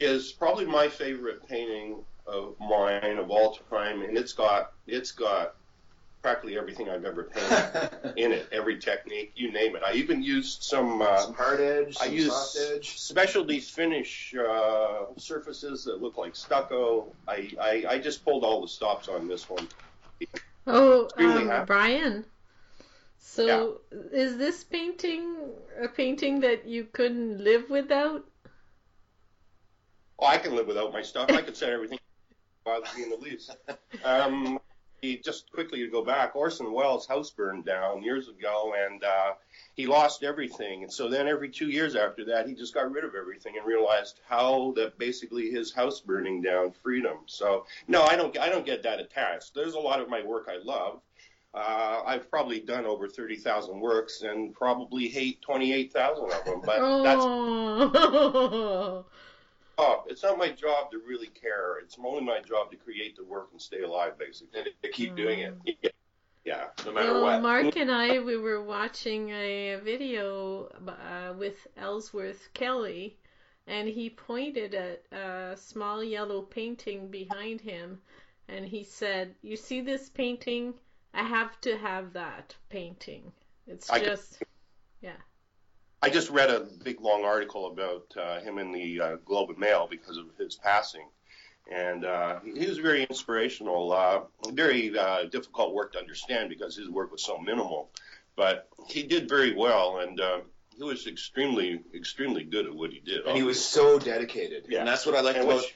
is 0.00 0.32
probably 0.32 0.66
my 0.66 0.88
favorite 0.88 1.46
painting 1.46 1.98
of 2.26 2.54
mine 2.60 3.18
of 3.18 3.30
all 3.30 3.58
time, 3.70 4.02
and 4.02 4.16
it's 4.16 4.32
got 4.32 4.72
it's 4.86 5.12
got 5.12 5.54
practically 6.22 6.58
everything 6.58 6.88
I've 6.88 7.04
ever 7.04 7.24
painted 7.24 8.14
in 8.16 8.32
it. 8.32 8.48
Every 8.52 8.78
technique, 8.78 9.32
you 9.36 9.52
name 9.52 9.76
it. 9.76 9.82
I 9.84 9.94
even 9.94 10.22
used 10.22 10.62
some, 10.62 11.00
uh, 11.00 11.18
some 11.18 11.34
hard 11.34 11.60
edge, 11.60 11.96
I 12.00 12.06
used 12.06 12.32
soft 12.32 12.58
edge, 12.72 12.98
specialty 12.98 13.60
finish 13.60 14.34
uh, 14.34 15.06
surfaces 15.16 15.84
that 15.84 16.02
look 16.02 16.18
like 16.18 16.36
stucco. 16.36 17.06
I, 17.26 17.50
I 17.60 17.84
I 17.88 17.98
just 17.98 18.24
pulled 18.24 18.44
all 18.44 18.60
the 18.60 18.68
stops 18.68 19.08
on 19.08 19.28
this 19.28 19.48
one. 19.48 19.68
Oh, 20.66 21.08
um, 21.16 21.64
Brian. 21.66 22.24
So, 23.18 23.80
yeah. 23.92 23.98
is 24.12 24.36
this 24.38 24.64
painting 24.64 25.36
a 25.80 25.88
painting 25.88 26.40
that 26.40 26.66
you 26.66 26.84
couldn't 26.84 27.42
live 27.42 27.70
without? 27.70 28.24
Oh, 30.18 30.26
I 30.26 30.36
can 30.36 30.54
live 30.54 30.66
without 30.66 30.92
my 30.92 31.02
stuff. 31.02 31.30
I 31.30 31.40
can 31.40 31.54
set 31.54 31.70
everything 31.70 31.98
bother 32.70 32.96
me 32.96 33.04
in 33.04 33.10
the 33.10 33.16
least. 33.16 33.56
Um, 34.04 34.60
just 35.24 35.50
quickly 35.52 35.80
to 35.80 35.88
go 35.88 36.04
back, 36.04 36.36
Orson 36.36 36.72
Welles' 36.72 37.06
house 37.06 37.30
burned 37.30 37.64
down 37.64 38.02
years 38.02 38.28
ago, 38.28 38.74
and 38.76 39.02
uh, 39.02 39.32
he 39.74 39.86
lost 39.86 40.22
everything. 40.22 40.82
And 40.82 40.92
so 40.92 41.08
then 41.08 41.26
every 41.26 41.48
two 41.48 41.70
years 41.70 41.96
after 41.96 42.24
that, 42.26 42.46
he 42.46 42.54
just 42.54 42.74
got 42.74 42.90
rid 42.90 43.04
of 43.04 43.14
everything 43.14 43.56
and 43.56 43.66
realized 43.66 44.20
how 44.28 44.72
that 44.76 44.98
basically 44.98 45.50
his 45.50 45.72
house 45.72 46.00
burning 46.00 46.42
down 46.42 46.72
freed 46.82 47.04
him. 47.04 47.18
So 47.26 47.66
no, 47.88 48.02
I 48.02 48.16
don't, 48.16 48.36
I 48.38 48.48
don't 48.48 48.66
get 48.66 48.82
that 48.82 49.00
attached. 49.00 49.54
There's 49.54 49.74
a 49.74 49.80
lot 49.80 50.00
of 50.00 50.08
my 50.08 50.22
work 50.22 50.48
I 50.50 50.58
love. 50.62 51.00
Uh, 51.52 52.02
I've 52.06 52.30
probably 52.30 52.60
done 52.60 52.86
over 52.86 53.08
30,000 53.08 53.80
works 53.80 54.22
and 54.22 54.54
probably 54.54 55.08
hate 55.08 55.42
28,000 55.42 56.24
of 56.24 56.44
them, 56.44 56.60
but 56.64 56.78
oh. 56.80 57.02
that's. 59.02 59.16
It's 60.06 60.22
not 60.22 60.38
my 60.38 60.50
job 60.50 60.90
to 60.90 60.98
really 61.06 61.28
care. 61.28 61.78
It's 61.78 61.96
only 62.02 62.22
my 62.22 62.40
job 62.40 62.70
to 62.70 62.76
create 62.76 63.16
the 63.16 63.24
work 63.24 63.48
and 63.52 63.60
stay 63.60 63.82
alive, 63.82 64.18
basically, 64.18 64.60
and 64.60 64.68
to 64.82 64.90
keep 64.90 65.12
mm. 65.12 65.16
doing 65.16 65.38
it. 65.40 65.54
Yeah. 65.82 65.90
Yeah. 66.44 66.64
no 66.86 66.92
matter 66.92 67.12
well, 67.12 67.22
what. 67.22 67.42
Mark 67.42 67.76
and 67.76 67.90
I, 67.90 68.18
we 68.18 68.36
were 68.36 68.62
watching 68.62 69.30
a 69.30 69.76
video 69.84 70.70
uh, 70.88 71.34
with 71.36 71.66
Ellsworth 71.76 72.48
Kelly, 72.54 73.18
and 73.66 73.88
he 73.88 74.10
pointed 74.10 74.74
at 74.74 75.04
a 75.12 75.56
small 75.56 76.02
yellow 76.02 76.42
painting 76.42 77.08
behind 77.08 77.60
him, 77.60 78.00
and 78.48 78.64
he 78.64 78.82
said, 78.84 79.34
"You 79.42 79.56
see 79.56 79.80
this 79.80 80.08
painting? 80.08 80.74
I 81.12 81.22
have 81.22 81.60
to 81.62 81.76
have 81.76 82.12
that 82.14 82.56
painting. 82.68 83.32
It's 83.66 83.88
just, 83.88 84.42
yeah." 85.02 85.20
I 86.02 86.08
just 86.08 86.30
read 86.30 86.50
a 86.50 86.60
big 86.60 87.00
long 87.00 87.24
article 87.24 87.66
about 87.66 88.06
uh, 88.16 88.40
him 88.40 88.58
in 88.58 88.72
the 88.72 89.00
uh, 89.00 89.16
Globe 89.24 89.50
and 89.50 89.58
Mail 89.58 89.86
because 89.90 90.16
of 90.16 90.26
his 90.38 90.54
passing, 90.56 91.06
and 91.70 92.04
uh, 92.04 92.40
he 92.40 92.66
was 92.66 92.78
very 92.78 93.04
inspirational. 93.04 93.92
Uh, 93.92 94.20
very 94.50 94.96
uh, 94.98 95.24
difficult 95.24 95.74
work 95.74 95.92
to 95.92 95.98
understand 95.98 96.48
because 96.48 96.74
his 96.76 96.88
work 96.88 97.12
was 97.12 97.22
so 97.22 97.38
minimal, 97.38 97.90
but 98.34 98.68
he 98.88 99.02
did 99.02 99.28
very 99.28 99.54
well, 99.54 99.98
and 99.98 100.18
uh, 100.20 100.40
he 100.74 100.82
was 100.82 101.06
extremely, 101.06 101.80
extremely 101.94 102.44
good 102.44 102.64
at 102.64 102.74
what 102.74 102.90
he 102.90 103.00
did. 103.00 103.26
and 103.26 103.36
he 103.36 103.42
was 103.42 103.62
so 103.62 103.98
dedicated. 103.98 104.64
Yeah. 104.70 104.78
And 104.80 104.88
that's 104.88 105.04
what 105.04 105.14
I 105.14 105.20
liked 105.20 105.36
And 105.38 105.46
about 105.46 105.58
which- 105.62 105.74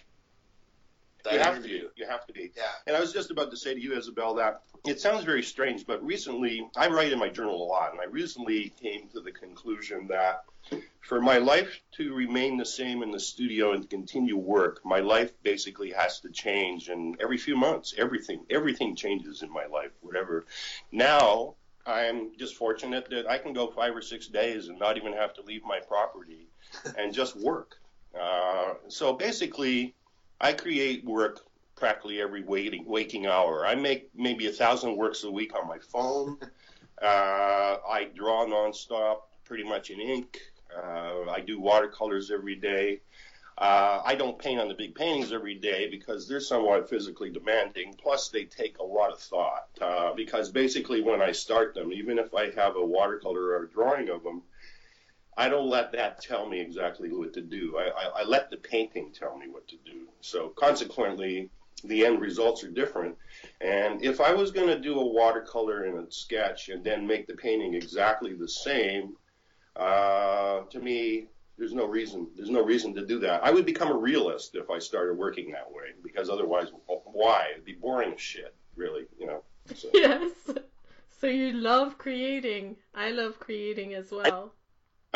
that 1.25 1.33
you 1.33 1.39
have 1.39 1.55
to 1.55 1.61
interview. 1.61 1.89
be. 1.89 2.03
You 2.03 2.07
have 2.07 2.27
to 2.27 2.33
be. 2.33 2.53
Yeah. 2.57 2.63
And 2.87 2.97
I 2.97 3.01
was 3.01 3.13
just 3.13 3.31
about 3.31 3.51
to 3.51 3.57
say 3.57 3.75
to 3.75 3.81
you, 3.81 3.97
Isabel, 3.97 4.35
that 4.35 4.63
it 4.87 5.01
sounds 5.01 5.25
very 5.25 5.43
strange, 5.43 5.87
but 5.87 6.05
recently, 6.05 6.69
I 6.77 6.89
write 6.89 7.13
in 7.13 7.19
my 7.19 7.29
journal 7.29 7.63
a 7.63 7.67
lot, 7.67 7.93
and 7.93 8.01
I 8.01 8.05
recently 8.05 8.73
came 8.81 9.09
to 9.15 9.21
the 9.21 9.33
conclusion 9.33 10.07
that 10.09 10.45
for 11.01 11.21
my 11.21 11.39
life 11.39 11.81
to 11.93 12.15
remain 12.15 12.57
the 12.57 12.65
same 12.65 13.03
in 13.03 13.11
the 13.11 13.21
studio 13.21 13.73
and 13.73 13.89
continue 13.89 14.37
work, 14.37 14.81
my 14.85 15.01
life 15.01 15.33
basically 15.43 15.91
has 15.91 16.21
to 16.21 16.31
change. 16.31 16.89
And 16.89 17.17
every 17.21 17.39
few 17.39 17.57
months, 17.57 17.95
everything, 17.97 18.45
everything 18.51 18.97
changes 18.97 19.43
in 19.43 19.51
my 19.51 19.67
life, 19.67 19.91
whatever. 20.01 20.47
Now, 20.93 21.55
I'm 21.87 22.37
just 22.39 22.57
fortunate 22.57 23.09
that 23.11 23.29
I 23.29 23.39
can 23.39 23.53
go 23.53 23.67
five 23.69 23.95
or 23.95 24.01
six 24.03 24.27
days 24.29 24.69
and 24.69 24.79
not 24.79 24.97
even 24.97 25.13
have 25.13 25.35
to 25.35 25.43
leave 25.43 25.65
my 25.65 25.81
property 25.81 26.49
and 26.97 27.13
just 27.13 27.37
work. 27.37 27.77
Uh, 28.19 28.75
so 28.89 29.13
basically, 29.13 29.95
I 30.41 30.53
create 30.53 31.05
work 31.05 31.41
practically 31.77 32.21
every 32.21 32.43
waking, 32.43 32.85
waking 32.87 33.27
hour. 33.27 33.67
I 33.67 33.75
make 33.75 34.11
maybe 34.15 34.47
a 34.47 34.53
thousand 34.53 34.97
works 34.97 35.25
a 35.25 35.31
week 35.31 35.55
on 35.55 35.69
my 35.69 35.79
phone. 35.79 36.39
Uh, 37.01 37.77
I 37.89 38.09
draw 38.15 38.47
nonstop, 38.47 39.23
pretty 39.45 39.65
much 39.65 39.91
in 39.91 40.01
ink. 40.01 40.41
Uh, 40.75 41.31
I 41.31 41.41
do 41.41 41.61
watercolors 41.61 42.31
every 42.31 42.57
day. 42.57 43.01
Uh, 43.57 44.03
I 44.05 44.17
don't 44.17 44.39
paint 44.39 44.61
on 44.61 44.69
the 44.69 44.75
big 44.75 44.97
paintings 44.97 45.33
every 45.33 45.55
day 45.55 45.89
because 45.89 46.27
they're 46.27 46.41
somewhat 46.41 46.89
physically 46.89 47.31
demanding. 47.31 47.95
Plus, 48.03 48.29
they 48.29 48.45
take 48.45 48.79
a 48.79 48.85
lot 48.85 49.13
of 49.13 49.21
thought. 49.21 49.69
Uh, 49.81 50.13
because 50.15 50.51
basically, 50.51 51.03
when 51.03 51.23
I 51.23 51.31
start 51.33 51.75
them, 51.75 51.93
even 51.93 52.19
if 52.19 52.35
I 52.35 52.51
have 52.53 52.77
a 52.77 52.85
watercolor 52.85 53.51
or 53.51 53.65
a 53.65 53.69
drawing 53.69 54.09
of 54.09 54.25
them, 54.25 54.43
I 55.37 55.49
don't 55.49 55.69
let 55.69 55.93
that 55.93 56.21
tell 56.23 56.49
me 56.49 56.61
exactly 56.61 57.13
what 57.13 57.33
to 57.35 57.41
do. 57.41 57.77
I, 57.79 57.89
I, 57.89 58.21
I 58.21 58.25
let 58.25 58.51
the 58.51 58.57
painting 58.57 59.13
tell 59.13 59.37
me 59.37 59.49
what 59.49 59.67
to 59.69 59.77
do. 59.85 60.07
So 60.21 60.51
consequently, 60.51 61.51
the 61.83 62.05
end 62.05 62.21
results 62.21 62.63
are 62.65 62.71
different. 62.71 63.17
And 63.61 64.03
if 64.03 64.21
I 64.21 64.33
was 64.33 64.51
going 64.51 64.69
to 64.69 64.79
do 64.79 64.99
a 64.99 65.07
watercolor 65.07 65.85
and 65.85 66.07
a 66.07 66.11
sketch 66.11 66.69
and 66.69 66.85
then 66.85 67.07
make 67.07 67.27
the 67.27 67.35
painting 67.35 67.75
exactly 67.75 68.33
the 68.35 68.49
same, 68.49 69.17
uh, 69.77 70.61
to 70.71 70.79
me, 70.79 71.27
there's 71.59 71.75
no 71.75 71.87
reason. 71.87 72.29
There's 72.37 72.51
no 72.51 72.65
reason 72.65 72.95
to 72.95 73.07
do 73.07 73.19
that. 73.21 73.45
I 73.45 73.51
would 73.51 73.67
become 73.67 73.91
a 73.91 73.97
realist 73.97 74.55
if 74.55 74.71
I 74.71 74.79
started 74.79 75.17
working 75.17 75.53
that 75.53 75.71
way, 75.71 75.93
because 76.03 76.29
otherwise, 76.29 76.69
why? 76.87 77.49
It'd 77.53 77.65
be 77.65 77.75
boring 77.75 78.13
as 78.15 78.21
shit, 78.21 78.55
really. 78.77 79.07
You 79.19 79.27
know. 79.27 79.43
So. 79.75 79.89
Yes. 79.95 80.33
So 81.21 81.29
you 81.29 81.53
love 81.53 81.97
creating. 81.97 82.77
I 82.95 83.11
love 83.11 83.39
creating 83.39 83.95
as 83.95 84.11
well. 84.11 84.53
I 84.53 84.64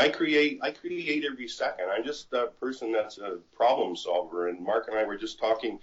create 0.06 0.60
I 0.62 0.70
create 0.70 1.24
every 1.24 1.48
second. 1.48 1.86
I'm 1.90 2.04
just 2.04 2.32
a 2.32 2.48
person 2.60 2.92
that's 2.92 3.18
a 3.18 3.38
problem 3.56 3.96
solver. 3.96 4.48
And 4.48 4.60
Mark 4.60 4.86
and 4.86 4.96
I 4.96 5.02
were 5.02 5.16
just 5.16 5.40
talking 5.40 5.80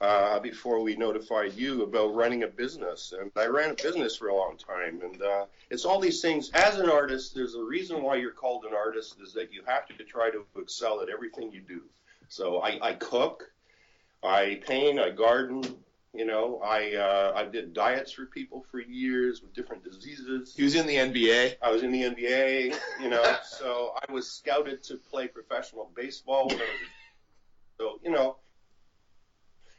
uh, 0.00 0.38
before 0.38 0.80
we 0.82 0.94
notified 0.94 1.54
you 1.54 1.82
about 1.82 2.14
running 2.14 2.44
a 2.44 2.46
business. 2.46 3.12
And 3.18 3.32
I 3.34 3.46
ran 3.46 3.70
a 3.70 3.74
business 3.74 4.16
for 4.16 4.28
a 4.28 4.34
long 4.36 4.56
time. 4.56 5.00
And 5.02 5.20
uh, 5.20 5.46
it's 5.70 5.84
all 5.84 5.98
these 5.98 6.20
things. 6.20 6.50
As 6.52 6.78
an 6.78 6.88
artist, 6.88 7.34
there's 7.34 7.54
a 7.56 7.64
reason 7.64 8.02
why 8.02 8.16
you're 8.16 8.30
called 8.30 8.64
an 8.64 8.74
artist 8.74 9.16
is 9.20 9.32
that 9.32 9.52
you 9.52 9.62
have 9.66 9.86
to 9.88 10.04
try 10.04 10.30
to 10.30 10.44
excel 10.60 11.00
at 11.00 11.08
everything 11.08 11.50
you 11.50 11.60
do. 11.60 11.82
So 12.28 12.60
I, 12.60 12.78
I 12.88 12.92
cook, 12.94 13.50
I 14.22 14.60
paint, 14.66 15.00
I 15.00 15.10
garden. 15.10 15.62
You 16.16 16.24
know, 16.24 16.60
I 16.64 16.94
uh, 16.94 17.32
I 17.36 17.44
did 17.44 17.72
diets 17.72 18.12
for 18.12 18.26
people 18.26 18.64
for 18.70 18.80
years 18.80 19.42
with 19.42 19.52
different 19.52 19.84
diseases. 19.84 20.54
He 20.56 20.62
was 20.64 20.74
in 20.74 20.86
the 20.86 20.96
NBA. 20.96 21.56
I 21.62 21.70
was 21.70 21.82
in 21.82 21.92
the 21.92 22.02
NBA, 22.02 22.76
you 23.02 23.08
know, 23.08 23.36
so 23.44 23.92
I 24.08 24.12
was 24.12 24.30
scouted 24.30 24.82
to 24.84 24.96
play 24.96 25.28
professional 25.28 25.90
baseball 25.94 26.48
when 26.48 26.58
I 26.58 26.62
was 26.62 26.90
so, 27.78 28.00
you 28.02 28.10
know, 28.10 28.36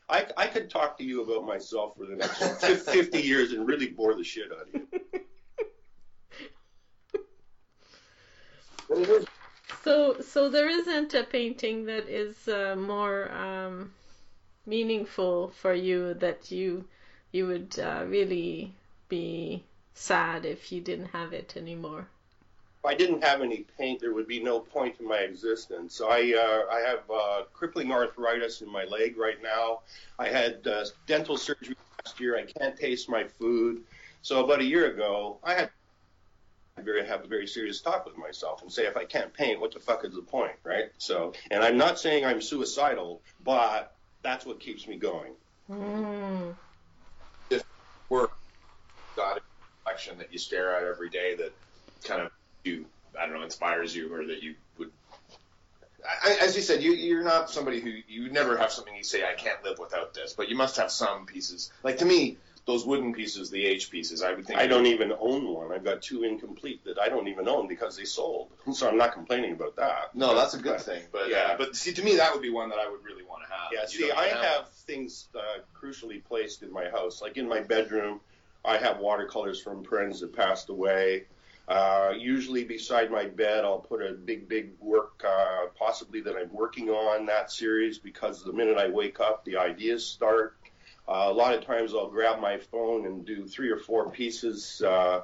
I, 0.10 0.26
I 0.38 0.48
could 0.48 0.70
talk 0.70 0.98
to 1.00 1.04
you 1.04 1.24
about 1.24 1.46
myself 1.46 1.96
for 1.98 2.06
the 2.06 2.16
next 2.16 2.38
50 2.86 3.20
years 3.20 3.52
and 3.52 3.68
really 3.68 3.88
bore 3.88 4.16
the 4.16 4.24
shit 4.24 4.52
out 4.52 4.68
of 4.68 4.74
you. 4.74 4.88
But 8.90 9.00
it 9.00 9.10
is 9.10 9.26
So, 9.84 10.22
so 10.22 10.50
there 10.50 10.70
isn't 10.70 11.14
a 11.14 11.26
painting 11.26 11.84
that 11.88 12.08
is 12.08 12.48
uh, 12.48 12.78
more 12.78 13.30
um, 13.34 13.92
meaningful 14.68 15.50
for 15.50 15.74
you 15.74 16.14
that 16.16 16.52
you 16.52 16.86
you 17.32 17.48
would 17.48 17.80
uh, 17.80 18.04
really 18.08 18.74
be 19.10 19.64
sad 19.94 20.46
if 20.46 20.72
you 20.72 20.82
didn't 20.82 21.08
have 21.08 21.34
it 21.34 21.56
anymore. 21.58 22.08
if 22.80 22.86
I 22.86 22.94
didn't 22.94 23.24
have 23.24 23.42
any 23.42 23.66
paint, 23.78 24.00
there 24.02 24.14
would 24.14 24.28
be 24.28 24.42
no 24.42 24.60
point 24.60 24.96
in 25.00 25.08
my 25.08 25.20
existence. 25.20 26.02
I 26.02 26.34
uh, 26.34 26.72
I 26.72 26.80
have 26.82 27.04
uh, 27.10 27.44
crippling 27.54 27.92
arthritis 27.92 28.62
in 28.62 28.70
my 28.70 28.84
leg 28.86 29.18
right 29.18 29.42
now. 29.42 29.80
I 30.20 30.28
had 30.28 30.68
uh, 30.68 30.86
dental 31.08 31.38
surgery 31.38 31.76
last 32.06 32.20
year. 32.20 32.38
I 32.38 32.44
can't 32.44 32.78
taste 32.78 33.10
my 33.10 33.24
food. 33.40 33.82
So 34.22 34.44
about 34.44 34.60
a 34.60 34.66
year 34.66 34.92
ago, 34.92 35.38
I 35.44 35.54
had 35.54 35.70
very 36.84 37.06
have 37.08 37.24
a 37.24 37.28
very 37.28 37.48
serious 37.48 37.82
talk 37.82 38.06
with 38.06 38.18
myself 38.18 38.62
and 38.62 38.72
say, 38.72 38.86
if 38.86 38.96
I 38.96 39.06
can't 39.06 39.34
paint, 39.34 39.60
what 39.60 39.74
the 39.74 39.80
fuck 39.80 40.06
is 40.06 40.14
the 40.14 40.22
point, 40.22 40.54
right? 40.64 40.92
So, 41.00 41.34
and 41.50 41.64
I'm 41.64 41.78
not 41.78 42.00
saying 42.00 42.24
I'm 42.24 42.42
suicidal, 42.42 43.22
but 43.44 43.97
that's 44.22 44.46
what 44.46 44.60
keeps 44.60 44.88
me 44.88 44.98
going. 44.98 45.34
Mm. 45.70 46.56
Work. 48.10 48.32
Got 49.16 49.38
a 49.38 49.42
collection 49.84 50.18
that 50.20 50.32
you 50.32 50.40
stare 50.40 50.76
at 50.76 50.84
every 50.84 51.10
day 51.10 51.36
that 51.36 51.54
kind 52.04 52.22
of 52.22 52.32
you, 52.64 52.86
I 53.20 53.26
don't 53.26 53.36
know, 53.36 53.44
inspires 53.44 53.96
you 53.96 54.14
or 54.14 54.26
that 54.26 54.42
you 54.42 54.56
would. 54.78 54.92
I, 56.24 56.38
as 56.42 56.56
you 56.56 56.62
said, 56.62 56.82
you, 56.82 56.94
you're 56.94 57.24
not 57.24 57.50
somebody 57.50 57.82
who 57.82 57.92
you 58.08 58.30
never 58.32 58.56
have 58.58 58.72
something 58.72 58.96
you 58.96 59.04
say, 59.04 59.24
I 59.24 59.34
can't 59.34 59.62
live 59.64 59.78
without 59.80 60.14
this, 60.14 60.34
but 60.34 60.48
you 60.48 60.56
must 60.56 60.78
have 60.78 60.92
some 60.92 61.26
pieces. 61.26 61.72
Like 61.84 61.98
to 61.98 62.06
me, 62.06 62.38
those 62.68 62.86
wooden 62.86 63.14
pieces, 63.14 63.50
the 63.50 63.66
H 63.66 63.90
pieces, 63.90 64.22
I 64.22 64.34
would 64.34 64.46
think. 64.46 64.60
I 64.60 64.68
don't 64.68 64.86
even 64.86 65.14
own 65.20 65.48
one. 65.48 65.72
I've 65.72 65.86
got 65.86 66.02
two 66.02 66.24
incomplete 66.24 66.84
that 66.84 67.00
I 67.00 67.08
don't 67.08 67.30
even 67.30 67.48
own 67.48 67.68
because 67.68 67.96
they 67.96 68.04
sold. 68.04 68.52
So 68.74 68.90
I'm 68.90 68.98
not 68.98 69.14
complaining 69.14 69.54
about 69.54 69.78
that. 69.78 70.14
No, 70.14 70.36
that's 70.36 70.54
a 70.54 70.58
good 70.58 70.74
But- 70.74 70.82
thing. 70.82 71.04
But 71.12 71.30
yeah. 71.30 71.38
uh, 71.54 71.58
but 71.58 71.76
see, 71.78 71.94
to 71.94 72.04
me, 72.04 72.18
that 72.18 72.34
would 72.34 72.42
be 72.42 72.50
one 72.50 72.70
that 72.70 72.78
I 72.78 72.90
would 72.90 73.04
really 73.06 73.24
want 73.24 73.44
to 73.48 73.54
have. 73.54 73.70
Yeah, 73.72 73.86
see, 73.88 74.12
I 74.12 74.28
even 74.28 74.38
have 74.44 74.70
things 74.70 75.30
uh, 75.34 75.62
crucially 75.74 76.22
placed 76.24 76.62
in 76.62 76.72
my 76.72 76.90
house. 76.90 77.22
Like 77.22 77.38
in 77.38 77.48
my 77.48 77.62
bedroom, 77.62 78.20
I 78.66 78.78
have 78.78 79.00
watercolors 79.00 79.62
from 79.62 79.86
friends 79.86 80.20
that 80.20 80.36
passed 80.36 80.68
away. 80.70 81.24
Uh, 81.70 82.14
usually 82.18 82.66
beside 82.66 83.12
my 83.12 83.26
bed, 83.26 83.64
I'll 83.66 83.80
put 83.80 84.02
a 84.02 84.12
big, 84.14 84.48
big 84.50 84.72
work, 84.82 85.24
uh, 85.26 85.68
possibly 85.78 86.20
that 86.22 86.36
I'm 86.36 86.52
working 86.54 86.90
on 86.90 87.26
that 87.28 87.50
series 87.52 87.98
because 87.98 88.44
the 88.44 88.54
minute 88.54 88.78
I 88.78 88.90
wake 88.90 89.20
up, 89.22 89.44
the 89.46 89.56
ideas 89.58 90.06
start. 90.06 90.58
Uh, 91.08 91.28
a 91.30 91.34
lot 91.34 91.54
of 91.54 91.66
times 91.66 91.94
I'll 91.94 92.10
grab 92.10 92.40
my 92.42 92.58
phone 92.58 93.06
and 93.06 93.26
do 93.26 93.48
three 93.48 93.70
or 93.70 93.78
four 93.80 94.10
pieces 94.12 94.82
uh, 94.86 95.22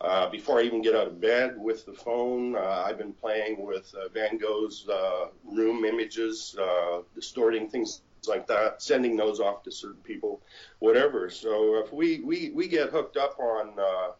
uh, 0.00 0.28
before 0.30 0.58
I 0.58 0.62
even 0.64 0.82
get 0.82 0.96
out 0.96 1.06
of 1.06 1.20
bed 1.20 1.54
with 1.56 1.86
the 1.86 1.92
phone. 1.92 2.56
Uh, 2.56 2.84
I've 2.86 2.98
been 2.98 3.12
playing 3.12 3.64
with 3.64 3.94
uh, 3.94 4.08
Van 4.08 4.36
Gogh's 4.38 4.88
uh, 4.88 5.28
room 5.44 5.84
images, 5.84 6.56
uh, 6.60 7.02
distorting 7.14 7.68
things 7.68 8.02
like 8.26 8.46
that, 8.48 8.82
sending 8.82 9.16
those 9.16 9.38
off 9.40 9.62
to 9.64 9.70
certain 9.70 10.02
people, 10.02 10.40
whatever. 10.80 11.30
So 11.30 11.76
if 11.84 11.92
we, 11.92 12.20
we, 12.20 12.50
we 12.50 12.66
get 12.68 12.90
hooked 12.90 13.16
up 13.16 13.38
on 13.38 13.78
uh, 13.78 14.12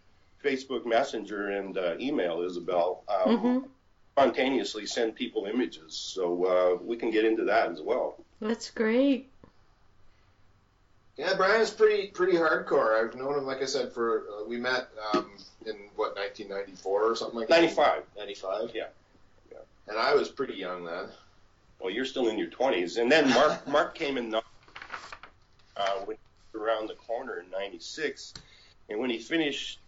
Facebook 0.44 0.86
Messenger 0.86 1.50
and 1.50 1.76
uh, 1.78 1.94
email, 1.98 2.42
Isabel, 2.42 3.02
um, 3.08 3.36
Mhm. 3.38 3.68
spontaneously 4.12 4.86
send 4.86 5.16
people 5.16 5.46
images. 5.46 5.94
So 5.96 6.44
uh, 6.44 6.82
we 6.84 6.96
can 6.96 7.10
get 7.10 7.24
into 7.24 7.44
that 7.44 7.70
as 7.72 7.80
well. 7.80 8.24
That's 8.40 8.70
great. 8.70 9.31
Yeah, 11.16 11.34
Brian's 11.34 11.70
pretty 11.70 12.08
pretty 12.08 12.34
hardcore. 12.38 12.98
I've 12.98 13.14
known 13.14 13.36
him, 13.36 13.44
like 13.44 13.62
I 13.62 13.66
said, 13.66 13.92
for 13.92 14.20
uh, 14.20 14.44
we 14.48 14.56
met 14.56 14.88
um, 15.12 15.30
in 15.66 15.76
what 15.94 16.16
1994 16.16 17.02
or 17.02 17.16
something 17.16 17.40
like 17.40 17.48
that. 17.48 17.60
95. 17.60 18.02
95. 18.16 18.70
Yeah. 18.74 18.86
Yeah. 19.50 19.58
And 19.88 19.98
I 19.98 20.14
was 20.14 20.28
pretty 20.28 20.54
young 20.54 20.84
then. 20.84 21.08
Well, 21.80 21.90
you're 21.90 22.04
still 22.04 22.28
in 22.28 22.38
your 22.38 22.48
20s. 22.48 23.00
And 23.00 23.12
then 23.12 23.28
Mark 23.30 23.68
Mark 23.68 23.94
came 23.94 24.16
in 24.16 24.34
uh, 24.34 24.40
around 26.54 26.88
the 26.88 26.94
corner 26.94 27.40
in 27.40 27.50
'96, 27.50 28.34
And 28.88 28.98
when 28.98 29.10
he 29.10 29.18
finished 29.18 29.78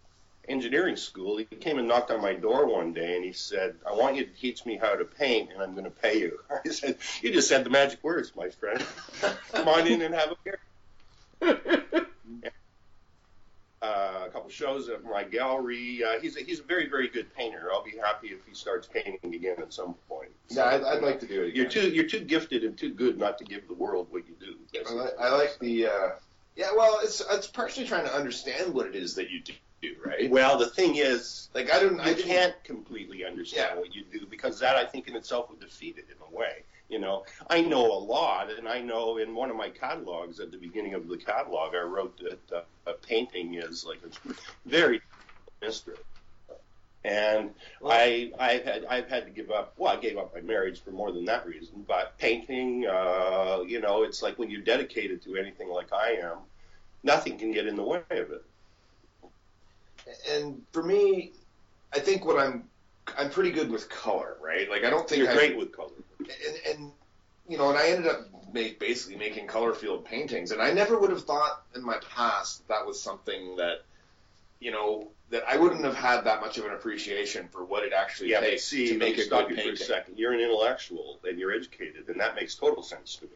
engineering 0.47 0.95
school, 0.95 1.37
he 1.37 1.45
came 1.45 1.79
and 1.79 1.87
knocked 1.87 2.11
on 2.11 2.21
my 2.21 2.33
door 2.33 2.67
one 2.67 2.93
day 2.93 3.15
and 3.15 3.25
he 3.25 3.33
said, 3.33 3.75
I 3.87 3.93
want 3.93 4.15
you 4.15 4.25
to 4.25 4.31
teach 4.31 4.65
me 4.65 4.77
how 4.77 4.95
to 4.95 5.05
paint 5.05 5.51
and 5.51 5.61
I'm 5.61 5.71
going 5.73 5.85
to 5.85 5.91
pay 5.91 6.19
you. 6.19 6.39
I 6.65 6.69
said, 6.69 6.97
You 7.21 7.31
just 7.31 7.49
said 7.49 7.63
the 7.63 7.69
magic 7.69 8.03
words, 8.03 8.31
my 8.35 8.49
friend. 8.49 8.83
Come 9.51 9.67
on 9.67 9.87
in 9.87 10.01
and 10.01 10.13
have 10.13 10.31
a 10.31 10.35
beer. 10.43 10.59
Uh, 13.81 14.23
a 14.25 14.29
couple 14.29 14.49
shows 14.49 14.89
at 14.89 15.03
my 15.03 15.23
gallery. 15.23 16.01
Uh, 16.03 16.19
he's 16.19 16.37
a, 16.37 16.39
he's 16.39 16.59
a 16.59 16.63
very 16.63 16.89
very 16.89 17.07
good 17.07 17.31
painter. 17.35 17.69
I'll 17.71 17.83
be 17.83 17.95
happy 18.01 18.29
if 18.29 18.39
he 18.47 18.55
starts 18.55 18.87
painting 18.87 19.35
again 19.35 19.57
at 19.59 19.71
some 19.71 19.93
point. 20.09 20.31
So, 20.47 20.63
yeah, 20.63 20.75
I'd, 20.75 20.83
I'd, 20.83 21.03
like 21.03 21.19
to 21.19 21.27
do 21.27 21.43
it. 21.43 21.49
Again. 21.49 21.55
You're 21.55 21.69
too 21.69 21.89
you're 21.89 22.07
too 22.07 22.21
gifted 22.21 22.63
and 22.63 22.75
too 22.75 22.91
good 22.91 23.19
not 23.19 23.37
to 23.37 23.43
give 23.43 23.67
the 23.67 23.75
world 23.75 24.07
what 24.09 24.23
you 24.27 24.33
do. 24.39 24.55
I 24.89 24.93
like, 24.93 25.13
I 25.19 25.29
like 25.35 25.59
the 25.59 25.85
uh, 25.85 26.09
yeah. 26.55 26.69
Well, 26.75 26.99
it's 27.03 27.21
it's 27.29 27.45
partially 27.45 27.85
trying 27.85 28.05
to 28.05 28.13
understand 28.13 28.73
what 28.73 28.87
it 28.87 28.95
is 28.95 29.13
that 29.15 29.29
you 29.29 29.41
do 29.41 29.53
right? 30.03 30.29
Well, 30.29 30.57
the 30.57 30.67
thing 30.67 30.95
is, 30.95 31.49
like 31.53 31.71
I 31.71 31.79
don't, 31.79 31.99
I 31.99 32.13
can't 32.13 32.55
completely 32.63 33.25
understand 33.25 33.71
yeah. 33.73 33.79
what 33.79 33.93
you 33.93 34.03
do 34.11 34.25
because 34.25 34.59
that 34.59 34.75
I 34.75 34.85
think 34.85 35.07
in 35.07 35.15
itself 35.15 35.49
would 35.49 35.59
defeat 35.59 35.97
it 35.97 36.07
in 36.09 36.17
a 36.21 36.37
way. 36.37 36.63
You 36.89 36.99
know, 36.99 37.25
I 37.49 37.61
know 37.61 37.85
a 37.85 37.97
lot, 37.97 38.51
and 38.51 38.67
I 38.67 38.79
know 38.79 39.17
in 39.17 39.33
one 39.33 39.49
of 39.49 39.55
my 39.55 39.69
catalogs 39.69 40.39
at 40.39 40.51
the 40.51 40.57
beginning 40.57 40.93
of 40.93 41.07
the 41.07 41.17
catalog, 41.17 41.73
I 41.73 41.81
wrote 41.81 42.17
that 42.19 42.55
uh, 42.55 42.61
a 42.85 42.93
painting 42.93 43.55
is 43.55 43.85
like 43.85 43.99
a 44.03 44.33
very 44.65 45.01
mystery. 45.61 45.95
And 47.03 47.51
well, 47.81 47.91
I, 47.91 48.31
I've 48.39 48.63
had, 48.63 48.85
I've 48.85 49.07
had 49.07 49.25
to 49.25 49.31
give 49.31 49.51
up. 49.51 49.73
Well, 49.77 49.95
I 49.95 49.99
gave 49.99 50.17
up 50.17 50.33
my 50.33 50.41
marriage 50.41 50.81
for 50.83 50.91
more 50.91 51.11
than 51.11 51.25
that 51.25 51.45
reason. 51.45 51.85
But 51.87 52.17
painting, 52.17 52.87
uh, 52.87 53.63
you 53.67 53.79
know, 53.79 54.03
it's 54.03 54.21
like 54.23 54.39
when 54.39 54.49
you're 54.49 54.61
dedicated 54.61 55.23
to 55.23 55.35
anything 55.35 55.69
like 55.69 55.93
I 55.93 56.17
am, 56.21 56.37
nothing 57.03 57.37
can 57.37 57.51
get 57.51 57.67
in 57.67 57.75
the 57.75 57.83
way 57.83 58.01
of 58.09 58.31
it 58.31 58.45
and 60.31 60.61
for 60.71 60.83
me, 60.83 61.31
I 61.93 61.99
think 61.99 62.25
what 62.25 62.39
I'm 62.39 62.63
I'm 63.17 63.29
pretty 63.29 63.51
good 63.51 63.69
with 63.69 63.89
color, 63.89 64.37
right? 64.41 64.69
Like 64.69 64.83
I 64.83 64.89
don't 64.89 65.07
think 65.07 65.21
you're 65.21 65.31
I, 65.31 65.35
great 65.35 65.57
with 65.57 65.71
color. 65.71 65.89
And, 66.47 66.79
and 66.79 66.91
you 67.47 67.57
know, 67.57 67.69
and 67.69 67.77
I 67.77 67.89
ended 67.89 68.11
up 68.11 68.53
make, 68.53 68.79
basically 68.79 69.17
making 69.17 69.47
color 69.47 69.73
field 69.73 70.05
paintings, 70.05 70.51
and 70.51 70.61
I 70.61 70.71
never 70.71 70.97
would 70.99 71.11
have 71.11 71.23
thought 71.23 71.63
in 71.75 71.83
my 71.83 71.97
past 72.09 72.67
that, 72.67 72.79
that 72.79 72.85
was 72.85 73.01
something 73.01 73.57
that 73.57 73.83
you 74.59 74.71
know 74.71 75.07
that 75.29 75.43
I 75.47 75.57
wouldn't 75.57 75.83
have 75.83 75.95
had 75.95 76.21
that 76.21 76.41
much 76.41 76.57
of 76.57 76.65
an 76.65 76.71
appreciation 76.71 77.47
for 77.47 77.63
what 77.65 77.83
it 77.83 77.93
actually 77.93 78.31
yeah, 78.31 78.41
takes 78.41 78.63
see, 78.63 78.87
to 78.89 78.97
make 78.97 79.17
a 79.17 79.27
good 79.27 79.47
painting. 79.47 79.65
For 79.65 79.73
a 79.73 79.77
second. 79.77 80.17
You're 80.17 80.33
an 80.33 80.39
intellectual 80.39 81.19
and 81.27 81.39
you're 81.39 81.51
educated, 81.51 82.07
and 82.07 82.19
that 82.19 82.35
makes 82.35 82.55
total 82.55 82.83
sense 82.83 83.15
to 83.17 83.25
me. 83.25 83.31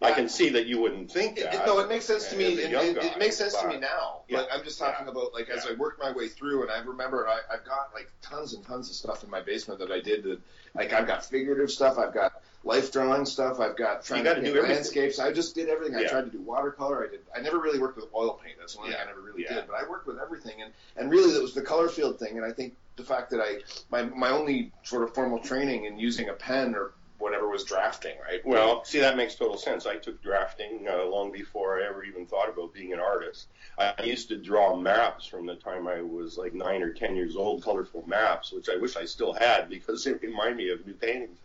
I 0.00 0.12
can 0.12 0.28
see 0.28 0.48
that 0.50 0.66
you 0.66 0.80
wouldn't 0.80 1.10
think 1.10 1.36
that. 1.36 1.54
It, 1.54 1.66
no, 1.66 1.80
it 1.80 1.88
makes 1.88 2.04
sense 2.04 2.28
to 2.28 2.36
me. 2.36 2.44
It, 2.44 2.72
it, 2.72 2.72
guy, 2.72 3.06
it, 3.06 3.18
makes 3.18 3.36
sense 3.36 3.56
to 3.56 3.66
me 3.66 3.78
now. 3.78 4.20
Yeah, 4.28 4.38
but 4.38 4.48
I'm 4.52 4.62
just 4.62 4.78
talking 4.78 5.06
yeah, 5.06 5.12
about 5.12 5.34
like 5.34 5.48
as 5.48 5.64
yeah. 5.64 5.72
I 5.72 5.74
worked 5.74 6.00
my 6.00 6.12
way 6.12 6.28
through, 6.28 6.62
and 6.62 6.70
I 6.70 6.78
remember 6.78 7.26
I, 7.26 7.40
I've 7.52 7.64
got 7.64 7.90
like 7.92 8.10
tons 8.22 8.54
and 8.54 8.64
tons 8.64 8.88
of 8.88 8.94
stuff 8.94 9.24
in 9.24 9.30
my 9.30 9.40
basement 9.40 9.80
that 9.80 9.90
I 9.90 10.00
did. 10.00 10.22
That 10.22 10.40
like 10.74 10.92
I've 10.92 11.06
got 11.06 11.24
figurative 11.24 11.70
stuff, 11.70 11.98
I've 11.98 12.14
got 12.14 12.42
life 12.62 12.92
drawing 12.92 13.24
stuff, 13.26 13.58
I've 13.58 13.76
got 13.76 14.04
trying 14.04 14.22
to 14.22 14.40
do 14.40 14.62
landscapes. 14.62 15.18
I 15.18 15.32
just 15.32 15.56
did 15.56 15.68
everything. 15.68 15.96
I 15.96 16.06
tried 16.06 16.26
to 16.26 16.30
do 16.30 16.42
watercolor. 16.42 17.04
I 17.04 17.10
did. 17.10 17.20
I 17.36 17.40
never 17.40 17.58
really 17.58 17.80
worked 17.80 17.96
with 17.96 18.06
oil 18.14 18.40
paint. 18.42 18.56
That's 18.60 18.74
the 18.74 18.80
one 18.80 18.90
thing 18.90 18.98
I 19.02 19.06
never 19.06 19.20
really 19.20 19.42
did. 19.42 19.66
But 19.66 19.82
I 19.82 19.88
worked 19.88 20.06
with 20.06 20.18
everything, 20.20 20.62
and 20.62 20.72
and 20.96 21.10
really 21.10 21.32
that 21.32 21.42
was 21.42 21.54
the 21.54 21.62
color 21.62 21.88
field 21.88 22.20
thing. 22.20 22.36
And 22.36 22.46
I 22.46 22.52
think 22.52 22.76
the 22.94 23.02
fact 23.02 23.30
that 23.30 23.40
I 23.40 23.58
my 23.90 24.04
my 24.04 24.30
only 24.30 24.70
sort 24.84 25.02
of 25.02 25.12
formal 25.12 25.40
training 25.40 25.86
in 25.86 25.98
using 25.98 26.28
a 26.28 26.34
pen 26.34 26.76
or 26.76 26.92
whatever 27.18 27.48
was 27.48 27.64
drafting, 27.64 28.16
right? 28.26 28.44
Well, 28.46 28.84
see, 28.84 29.00
that 29.00 29.16
makes 29.16 29.34
total 29.34 29.58
sense. 29.58 29.86
I 29.86 29.96
took 29.96 30.22
drafting 30.22 30.86
uh, 30.88 31.04
long 31.04 31.32
before 31.32 31.80
I 31.80 31.86
ever 31.86 32.04
even 32.04 32.26
thought 32.26 32.48
about 32.48 32.72
being 32.72 32.92
an 32.92 33.00
artist. 33.00 33.48
I 33.78 34.02
used 34.02 34.28
to 34.28 34.36
draw 34.36 34.76
maps 34.76 35.26
from 35.26 35.46
the 35.46 35.54
time 35.56 35.86
I 35.86 36.02
was 36.02 36.36
like 36.36 36.54
nine 36.54 36.82
or 36.82 36.92
ten 36.92 37.16
years 37.16 37.36
old, 37.36 37.62
colorful 37.62 38.04
maps, 38.06 38.52
which 38.52 38.68
I 38.68 38.76
wish 38.76 38.96
I 38.96 39.04
still 39.04 39.32
had 39.32 39.68
because 39.68 40.04
they 40.04 40.12
remind 40.14 40.56
me 40.56 40.70
of 40.70 40.86
new 40.86 40.94
paintings. 40.94 41.38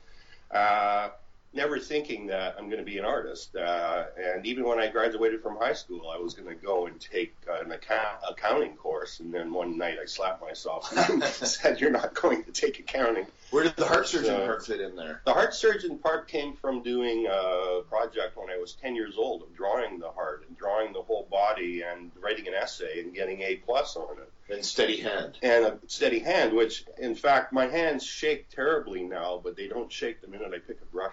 Uh, 0.52 1.10
never 1.54 1.80
thinking 1.80 2.28
that 2.28 2.56
I'm 2.58 2.66
going 2.70 2.80
to 2.80 2.86
be 2.86 2.98
an 2.98 3.06
artist. 3.06 3.56
Uh, 3.56 4.06
and 4.18 4.46
even 4.46 4.64
when 4.66 4.80
I 4.80 4.88
graduated 4.90 5.42
from 5.42 5.58
high 5.58 5.74
school, 5.74 6.10
I 6.10 6.18
was 6.18 6.34
going 6.34 6.48
to 6.50 6.56
go 6.66 6.88
and 6.88 7.00
take 7.00 7.36
an 7.62 7.72
account, 7.72 8.18
accounting 8.30 8.76
course. 8.76 9.20
And 9.20 9.34
then 9.34 9.54
one 9.54 9.78
night 9.78 9.98
I 10.02 10.06
slapped 10.06 10.42
myself 10.42 10.92
and 11.10 11.24
said, 11.24 11.80
"You're 11.80 11.92
not 11.92 12.14
going 12.14 12.44
to 12.44 12.52
take 12.52 12.80
accounting." 12.80 13.26
Where 13.52 13.64
did 13.64 13.76
the 13.76 13.86
heart 13.86 14.08
surgeon 14.08 14.26
So- 14.28 14.46
part 14.46 14.66
fit 14.66 14.82
in 14.82 14.96
there? 14.96 15.22
The 15.26 15.34
heart 15.34 15.54
surgeon 15.54 16.00
part 16.00 16.28
came 16.28 16.56
from 16.56 16.82
doing 16.82 17.28
a 17.30 17.82
project 17.88 18.36
when 18.36 18.50
I 18.50 18.58
was 18.58 18.74
10 18.74 18.96
years 18.96 19.16
old 19.18 19.44
of 19.44 19.56
drawing 19.56 20.00
the 20.00 20.10
heart 20.12 20.46
and 20.48 20.58
drawing 20.58 20.92
the 20.94 21.02
whole 21.02 21.28
body 21.30 21.84
and 21.84 22.12
writing 22.20 22.48
an 22.48 22.56
essay 22.56 23.02
and 23.02 23.14
getting 23.14 23.42
A 23.42 23.58
plus 23.58 23.96
on 23.96 24.18
it. 24.18 24.30
And 24.54 24.66
steady 24.66 24.98
hand. 24.98 25.38
And 25.42 25.66
a 25.66 25.80
steady 25.88 26.20
hand, 26.20 26.54
which 26.54 26.84
in 26.98 27.16
fact 27.16 27.54
my 27.54 27.66
hands 27.68 28.04
shake 28.06 28.50
terribly 28.50 29.02
now, 29.04 29.40
but 29.42 29.56
they 29.56 29.68
don't 29.68 29.92
shake 29.92 30.20
the 30.22 30.28
minute 30.28 30.52
I 30.54 30.60
pick 30.60 30.82
a 30.82 30.86
brush. 30.86 31.13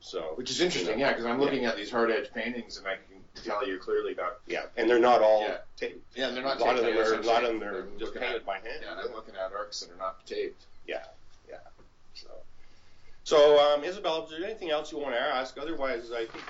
So 0.00 0.32
Which 0.36 0.50
is 0.50 0.60
interesting, 0.60 0.98
yeah, 0.98 1.10
because 1.12 1.26
I'm 1.26 1.40
looking 1.40 1.64
at 1.64 1.76
these 1.76 1.90
hard 1.90 2.10
edge 2.10 2.32
paintings 2.32 2.78
and 2.78 2.86
I 2.86 2.94
can 2.96 3.42
tell 3.44 3.66
you 3.66 3.78
clearly 3.78 4.14
that. 4.14 4.38
yeah, 4.46 4.66
and 4.76 4.88
they're 4.88 4.98
not 5.00 5.22
all 5.22 5.42
Yeah. 5.42 5.58
taped. 5.76 6.16
Yeah, 6.16 6.30
they're 6.30 6.42
not 6.42 6.60
a 6.60 6.64
lot 6.64 6.76
of 6.76 6.82
them 6.84 6.94
taped, 6.94 7.06
are, 7.08 7.12
a 7.12 7.16
that's 7.16 7.26
lot 7.26 7.42
what 7.42 7.44
of 7.44 7.50
I'm 7.50 7.58
them 7.60 7.68
are 7.68 7.72
saying. 7.72 7.84
I'm 7.92 7.98
just 7.98 8.04
looking 8.14 8.20
painted 8.22 8.36
at- 8.40 8.46
by 8.46 8.54
hand. 8.54 8.80
Yeah, 8.82 8.92
and 8.92 9.00
I'm 9.00 9.14
looking 9.14 9.34
at 9.34 9.52
arcs 9.52 9.80
that 9.80 9.92
are 9.92 9.98
not 9.98 10.24
taped. 10.26 10.66
Yeah, 10.86 11.04
yeah. 11.48 11.56
So, 12.14 12.28
so 13.24 13.58
um, 13.74 13.84
Isabel, 13.84 14.24
is 14.24 14.30
there 14.30 14.44
anything 14.44 14.70
else 14.70 14.92
you 14.92 14.98
want 14.98 15.14
to 15.14 15.20
ask? 15.20 15.58
Otherwise, 15.58 16.10
I 16.12 16.26
think 16.26 16.44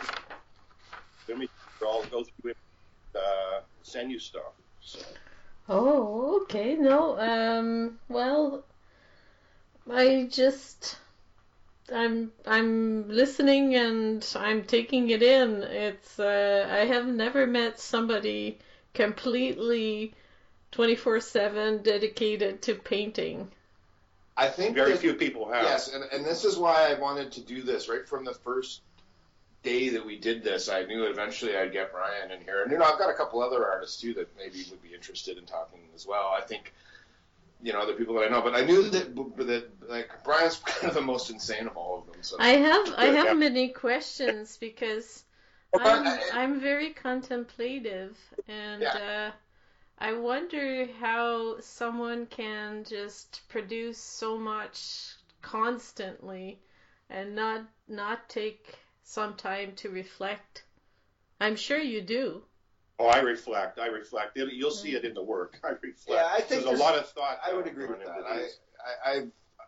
let 1.29 1.39
me 1.39 1.49
I'll 1.83 2.05
go 2.07 2.25
through 2.43 2.51
it, 2.53 2.57
uh, 3.15 3.61
send 3.83 4.11
you 4.11 4.19
stuff. 4.19 4.53
So, 4.81 4.99
Oh, 5.71 6.41
okay. 6.43 6.77
No, 6.77 7.19
um, 7.19 7.99
well, 8.09 8.65
I 9.91 10.29
just, 10.31 10.97
I'm, 11.93 12.33
I'm 12.47 13.09
listening 13.09 13.75
and 13.75 14.27
I'm 14.37 14.65
taking 14.65 15.11
it 15.11 15.23
in. 15.23 15.63
It's, 15.63 16.19
uh, 16.19 16.69
I 16.71 16.85
have 16.85 17.07
never 17.07 17.47
met 17.47 17.79
somebody 17.81 18.59
completely 18.95 20.15
24/7 20.73 21.83
dedicated 21.83 22.63
to 22.63 22.75
painting. 22.75 23.51
I 24.37 24.49
think 24.49 24.75
very 24.75 24.93
that- 24.93 25.01
few 25.01 25.15
people 25.15 25.51
have. 25.51 25.65
Yes, 25.65 25.93
and, 25.93 26.05
and 26.13 26.25
this 26.25 26.45
is 26.45 26.57
why 26.57 26.91
I 26.91 26.95
wanted 26.95 27.33
to 27.33 27.41
do 27.41 27.63
this 27.63 27.89
right 27.89 28.07
from 28.07 28.25
the 28.25 28.35
first 28.35 28.83
day 29.63 29.89
that 29.89 30.05
we 30.05 30.17
did 30.17 30.45
this. 30.45 30.69
I 30.69 30.85
knew 30.85 31.05
eventually 31.05 31.57
I'd 31.57 31.73
get 31.73 31.91
Brian 31.93 32.31
in 32.31 32.41
here, 32.43 32.63
and 32.63 32.71
you 32.71 32.79
know 32.79 32.85
I've 32.85 32.99
got 32.99 33.11
a 33.11 33.15
couple 33.15 33.43
other 33.43 33.67
artists 33.69 34.01
too 34.01 34.15
that 34.15 34.29
maybe 34.37 34.65
would 34.71 34.83
be 34.83 34.95
interested 34.95 35.39
in 35.39 35.45
talking 35.45 35.81
as 35.95 36.07
well. 36.07 36.33
I 36.37 36.41
think 36.43 36.73
you 37.63 37.73
know 37.73 37.81
other 37.81 37.95
people 37.95 38.15
that 38.15 38.27
I 38.27 38.29
know, 38.29 38.43
but 38.43 38.55
I 38.55 38.65
knew 38.65 38.83
that 38.91 39.15
that 39.15 39.65
like 39.89 40.11
Brian's 40.25 40.57
kind 40.67 40.89
of 40.89 40.95
the 40.95 41.01
most 41.03 41.31
insane 41.31 41.67
of 41.67 41.77
all 41.77 41.99
of 42.01 42.07
them. 42.07 42.23
So 42.23 42.39
I 42.39 42.49
have, 42.57 42.95
I 42.97 43.07
Yeah. 43.07 43.13
have 43.13 43.37
many 43.37 43.69
questions 43.69 44.57
because 44.57 45.23
I'm, 45.77 46.21
I'm 46.29 46.59
very 46.59 46.91
contemplative 46.91 48.19
and 48.49 48.83
Yeah. 48.83 48.97
uh, 48.97 49.31
I 49.99 50.13
wonder 50.15 50.87
how 51.01 51.61
someone 51.61 52.27
can 52.27 52.85
just 52.85 53.43
produce 53.49 53.99
so 53.99 54.39
much 54.39 55.15
constantly 55.43 56.61
and 57.11 57.35
not 57.35 57.63
not 57.89 58.29
take 58.29 58.79
some 59.05 59.35
time 59.37 59.75
to 59.77 59.91
reflect. 59.91 60.65
I'm 61.41 61.57
sure 61.57 61.81
you 61.81 62.01
do. 62.03 62.45
Oh, 62.99 63.07
I 63.07 63.21
reflect. 63.21 63.79
I 63.79 63.87
reflect. 63.87 64.37
It, 64.37 64.53
you'll 64.53 64.71
see 64.71 64.95
it 64.95 65.05
in 65.05 65.15
the 65.15 65.23
work. 65.23 65.59
I 65.65 65.69
reflect. 65.69 66.09
Yeah, 66.09 66.29
I 66.31 66.41
think 66.41 66.65
there's 66.65 66.81
a 66.81 66.83
lot 66.83 66.97
of 66.97 67.09
thought. 67.11 67.39
I 67.47 67.55
would 67.55 67.67
agree 67.67 67.87
with 67.87 68.01
that. 68.01 68.25
I. 68.29 68.49
I, 69.07 69.11
I, 69.11 69.23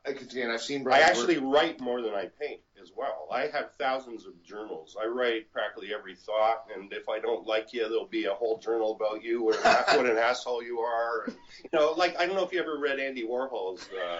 I 0.07 0.11
again 0.11 0.51
I've 0.51 0.63
seen 0.63 0.81
I 0.81 0.85
Brian. 0.85 1.03
actually 1.03 1.39
write 1.39 1.81
more 1.81 2.01
than 2.01 2.15
I 2.15 2.31
paint 2.41 2.61
as 2.81 2.91
well. 2.97 3.29
I 3.31 3.49
have 3.49 3.73
thousands 3.79 4.27
of 4.27 4.43
journals. 4.43 4.97
I 5.01 5.07
write 5.07 5.53
practically 5.53 5.93
every 5.93 6.15
thought, 6.15 6.65
and 6.75 6.93
if 6.93 7.09
I 7.09 7.19
don't 7.19 7.47
like 7.47 7.73
you, 7.73 7.89
there'll 7.89 8.07
be 8.07 8.25
a 8.25 8.33
whole 8.33 8.59
journal 8.59 8.93
about 8.93 9.23
you, 9.23 9.43
what 9.43 9.57
an, 9.65 9.97
what 9.97 10.07
an 10.07 10.17
asshole 10.17 10.63
you 10.63 10.81
are. 10.81 11.25
And, 11.27 11.37
you 11.65 11.79
know, 11.79 11.93
like 11.93 12.19
I 12.19 12.27
don't 12.27 12.37
know 12.37 12.45
if 12.45 12.53
you 12.53 12.61
ever 12.61 12.79
read 12.79 12.99
Andy 12.99 13.25
Warhol's. 13.25 13.87
Uh, 13.89 14.19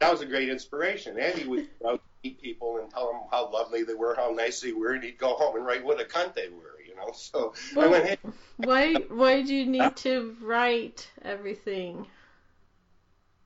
that 0.00 0.10
was 0.10 0.22
a 0.22 0.26
great 0.26 0.48
inspiration. 0.48 1.18
Andy 1.18 1.46
would 1.46 1.68
go 1.82 1.90
out 1.90 2.02
to 2.02 2.28
meet 2.28 2.40
people 2.40 2.78
and 2.78 2.90
tell 2.90 3.12
them 3.12 3.20
how 3.30 3.50
lovely 3.52 3.82
they 3.82 3.94
were, 3.94 4.14
how 4.14 4.30
nice 4.30 4.60
they 4.60 4.72
were, 4.72 4.92
and 4.92 5.04
he'd 5.04 5.18
go 5.18 5.34
home 5.34 5.56
and 5.56 5.66
write 5.66 5.84
what 5.84 6.00
a 6.00 6.04
cunt 6.04 6.34
they 6.34 6.48
were. 6.48 6.77
Know, 6.98 7.12
so 7.14 7.54
I 7.78 7.86
went, 7.86 8.06
hey, 8.06 8.18
Why 8.56 9.06
why 9.08 9.42
do 9.42 9.54
you 9.54 9.66
need 9.66 9.96
to 9.98 10.36
write 10.40 11.10
everything? 11.22 12.08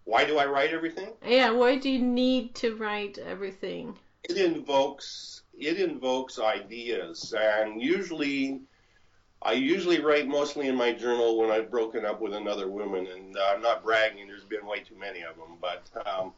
why 0.04 0.24
do 0.24 0.38
I 0.38 0.46
write 0.46 0.72
everything? 0.72 1.14
Yeah, 1.24 1.50
why 1.50 1.76
do 1.76 1.90
you 1.90 1.98
need 2.00 2.54
to 2.56 2.76
write 2.76 3.18
everything? 3.18 3.98
it 4.24 4.36
invokes 4.38 5.42
it 5.54 5.78
invokes 5.80 6.38
ideas 6.38 7.34
and 7.36 7.80
usually 7.82 8.60
I 9.42 9.52
usually 9.54 10.00
write 10.00 10.28
mostly 10.28 10.68
in 10.68 10.76
my 10.76 10.92
journal 10.92 11.38
when 11.38 11.50
I've 11.50 11.70
broken 11.70 12.04
up 12.04 12.20
with 12.20 12.32
another 12.34 12.68
woman 12.70 13.06
and 13.08 13.36
uh, 13.36 13.40
I'm 13.54 13.62
not 13.62 13.82
bragging 13.84 14.28
there's 14.28 14.44
been 14.44 14.66
way 14.66 14.80
too 14.80 14.98
many 14.98 15.22
of 15.22 15.36
them 15.36 15.58
but 15.60 15.88
um, 16.06 16.32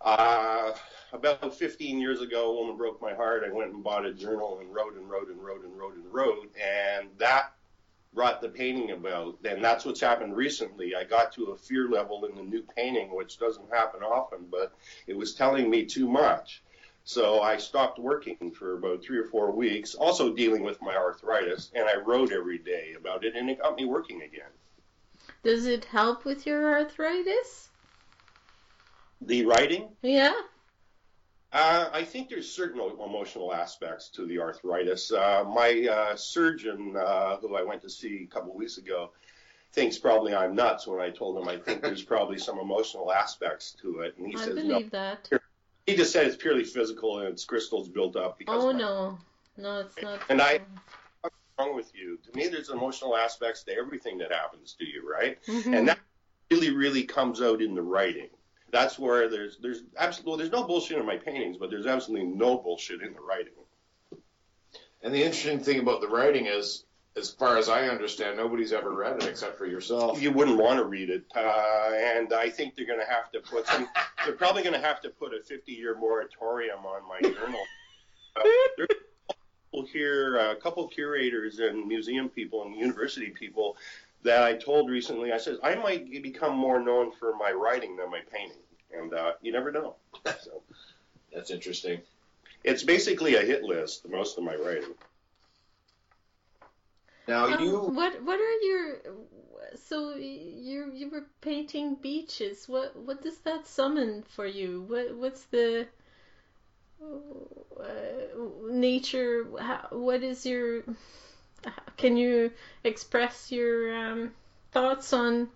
uh, 0.00 0.72
about 1.12 1.54
15 1.54 1.98
years 1.98 2.20
ago 2.20 2.50
a 2.50 2.54
woman 2.54 2.76
broke 2.76 3.00
my 3.00 3.14
heart 3.14 3.44
I 3.46 3.52
went 3.52 3.72
and 3.72 3.82
bought 3.82 4.06
a 4.06 4.12
journal 4.12 4.58
and 4.60 4.72
wrote 4.72 4.96
and 4.96 5.08
wrote 5.08 5.28
and 5.28 5.42
wrote 5.42 5.64
and 5.64 5.78
wrote 5.78 5.94
and 5.94 6.12
wrote 6.12 6.54
and 6.56 7.08
that 7.18 7.54
brought 8.14 8.40
the 8.40 8.48
painting 8.48 8.90
about. 8.90 9.38
And 9.44 9.62
that's 9.62 9.84
what's 9.84 10.00
happened 10.00 10.36
recently. 10.36 10.94
I 10.94 11.04
got 11.04 11.32
to 11.34 11.46
a 11.46 11.56
fear 11.56 11.88
level 11.88 12.24
in 12.24 12.34
the 12.34 12.42
new 12.42 12.62
painting, 12.76 13.14
which 13.14 13.38
doesn't 13.38 13.72
happen 13.72 14.02
often, 14.02 14.46
but 14.50 14.74
it 15.06 15.16
was 15.16 15.34
telling 15.34 15.70
me 15.70 15.84
too 15.84 16.08
much. 16.08 16.62
So 17.04 17.40
I 17.40 17.56
stopped 17.56 17.98
working 17.98 18.50
for 18.50 18.76
about 18.76 19.02
three 19.02 19.18
or 19.18 19.24
four 19.24 19.50
weeks, 19.50 19.94
also 19.94 20.34
dealing 20.34 20.62
with 20.62 20.82
my 20.82 20.94
arthritis, 20.94 21.70
and 21.74 21.88
I 21.88 21.96
wrote 21.96 22.32
every 22.32 22.58
day 22.58 22.94
about 22.98 23.24
it, 23.24 23.34
and 23.34 23.48
it 23.48 23.62
got 23.62 23.76
me 23.76 23.86
working 23.86 24.22
again. 24.22 24.50
Does 25.42 25.66
it 25.66 25.86
help 25.86 26.24
with 26.24 26.46
your 26.46 26.70
arthritis? 26.70 27.68
The 29.22 29.46
writing? 29.46 29.88
Yeah. 30.02 30.34
Uh, 31.52 31.88
I 31.92 32.04
think 32.04 32.28
there's 32.28 32.50
certain 32.50 32.78
emotional 32.80 33.54
aspects 33.54 34.10
to 34.10 34.26
the 34.26 34.38
arthritis. 34.38 35.10
Uh, 35.10 35.44
my 35.44 35.88
uh, 35.90 36.16
surgeon, 36.16 36.94
uh, 36.94 37.36
who 37.36 37.56
I 37.56 37.62
went 37.62 37.80
to 37.82 37.90
see 37.90 38.26
a 38.30 38.34
couple 38.34 38.50
of 38.50 38.56
weeks 38.56 38.76
ago, 38.76 39.12
thinks 39.72 39.96
probably 39.96 40.34
I'm 40.34 40.54
nuts 40.54 40.86
when 40.86 41.00
I 41.00 41.08
told 41.08 41.38
him 41.38 41.48
I 41.48 41.56
think 41.56 41.80
there's 41.80 42.02
probably 42.14 42.38
some 42.38 42.58
emotional 42.58 43.10
aspects 43.12 43.74
to 43.82 44.00
it, 44.00 44.14
and 44.18 44.26
he 44.26 44.34
I 44.36 44.44
says 44.44 44.54
believe 44.56 44.92
no. 44.92 44.98
that. 44.98 45.30
He 45.86 45.96
just 45.96 46.12
said 46.12 46.26
it's 46.26 46.36
purely 46.36 46.64
physical 46.64 47.20
and 47.20 47.28
it's 47.28 47.46
crystals 47.46 47.88
built 47.88 48.14
up. 48.14 48.38
Because 48.38 48.62
Oh 48.64 48.70
no, 48.70 49.18
no, 49.56 49.80
it's 49.80 50.02
not. 50.02 50.20
And 50.28 50.42
I- 50.42 50.60
What's 51.22 51.34
wrong 51.58 51.74
with 51.74 51.90
you? 51.94 52.18
To 52.30 52.38
me, 52.38 52.48
there's 52.48 52.68
emotional 52.68 53.16
aspects 53.16 53.64
to 53.64 53.74
everything 53.74 54.18
that 54.18 54.30
happens 54.30 54.74
to 54.78 54.84
you, 54.84 55.10
right? 55.10 55.42
Mhm. 55.46 55.74
and 55.74 55.88
that 55.88 55.98
really 56.50 56.70
really 56.74 57.04
comes 57.04 57.40
out 57.40 57.62
in 57.62 57.74
the 57.74 57.82
writing 57.82 58.28
that's 58.70 58.98
where 58.98 59.28
there's 59.28 59.56
there's 59.58 59.82
absolutely 59.96 60.44
there's 60.44 60.52
no 60.52 60.66
bullshit 60.66 60.98
in 60.98 61.06
my 61.06 61.16
paintings 61.16 61.56
but 61.56 61.70
there's 61.70 61.86
absolutely 61.86 62.26
no 62.26 62.58
bullshit 62.58 63.00
in 63.02 63.12
the 63.14 63.20
writing 63.20 63.52
And 65.02 65.14
the 65.14 65.22
interesting 65.22 65.60
thing 65.60 65.78
about 65.80 66.00
the 66.00 66.08
writing 66.08 66.46
is, 66.46 66.84
as 67.16 67.30
far 67.30 67.56
as 67.56 67.68
I 67.68 67.88
understand, 67.88 68.36
nobody's 68.36 68.72
ever 68.72 68.92
read 68.92 69.16
it 69.22 69.28
except 69.28 69.56
for 69.58 69.66
yourself. 69.66 70.20
you 70.20 70.30
wouldn't 70.32 70.58
want 70.58 70.78
to 70.78 70.84
read 70.84 71.10
it 71.10 71.24
uh, 71.34 71.90
and 71.94 72.32
i 72.32 72.48
think 72.50 72.74
they're 72.76 72.86
going 72.86 73.00
to 73.00 73.06
have 73.12 73.30
to 73.32 73.40
put 73.40 73.66
some 73.66 73.88
they're 74.24 74.34
probably 74.34 74.62
going 74.62 74.74
to 74.80 74.86
have 74.86 75.00
to 75.02 75.10
put 75.10 75.32
a 75.34 75.40
50 75.42 75.72
year 75.72 75.96
moratorium 75.98 76.84
on 76.84 77.02
my 77.08 77.20
journal 77.20 77.60
uh, 78.36 78.42
there's 78.76 78.88
people 79.72 79.86
here 79.92 80.36
a 80.36 80.56
couple 80.56 80.86
curators 80.88 81.58
and 81.58 81.86
museum 81.86 82.28
people 82.28 82.62
and 82.64 82.76
university 82.76 83.30
people 83.30 83.76
that 84.22 84.42
i 84.42 84.54
told 84.54 84.90
recently 84.90 85.32
i 85.32 85.36
said 85.36 85.56
i 85.62 85.74
might 85.74 86.10
become 86.22 86.56
more 86.56 86.80
known 86.80 87.12
for 87.12 87.36
my 87.36 87.50
writing 87.52 87.96
than 87.96 88.10
my 88.10 88.20
painting 88.32 88.62
and 88.92 89.14
uh, 89.14 89.32
you 89.42 89.52
never 89.52 89.70
know 89.70 89.94
so 90.24 90.62
That's 91.32 91.50
interesting. 91.50 92.00
It's 92.64 92.82
basically 92.82 93.36
a 93.36 93.42
hit 93.42 93.62
list, 93.62 94.08
most 94.08 94.38
of 94.38 94.44
my 94.44 94.56
writing. 94.56 94.94
Now 97.26 97.46
Um, 97.46 97.62
you, 97.62 97.78
what 97.78 98.22
what 98.22 98.40
are 98.40 98.58
your 98.62 98.96
so 99.76 100.14
you 100.14 100.90
you 100.94 101.10
were 101.10 101.26
painting 101.42 101.96
beaches. 101.96 102.68
What 102.68 102.96
what 102.96 103.22
does 103.22 103.38
that 103.40 103.66
summon 103.66 104.22
for 104.22 104.46
you? 104.46 104.82
What 104.88 105.14
what's 105.14 105.44
the 105.44 105.86
uh, 107.02 107.84
nature? 108.70 109.46
How, 109.60 109.88
what 109.90 110.22
is 110.22 110.46
your? 110.46 110.84
Can 111.96 112.16
you 112.16 112.50
express 112.84 113.50
your 113.50 113.94
um, 113.94 114.32
thoughts 114.72 115.12
on 115.12 115.48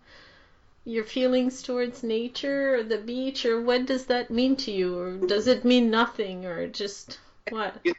your 0.85 1.05
feelings 1.05 1.62
towards 1.62 2.03
nature 2.03 2.77
or 2.77 2.83
the 2.83 2.98
beach, 2.98 3.46
or 3.46 3.61
what 3.61 3.87
does 3.87 4.07
that 4.07 4.31
mean 4.31 4.57
to 4.57 4.72
you, 4.72 4.98
or 4.98 5.16
does 5.16 5.46
it 5.46 5.64
mean 5.64 5.90
nothing, 5.90 6.44
or 6.44 6.66
just 6.66 7.18
what? 7.51 7.77
It 7.85 7.96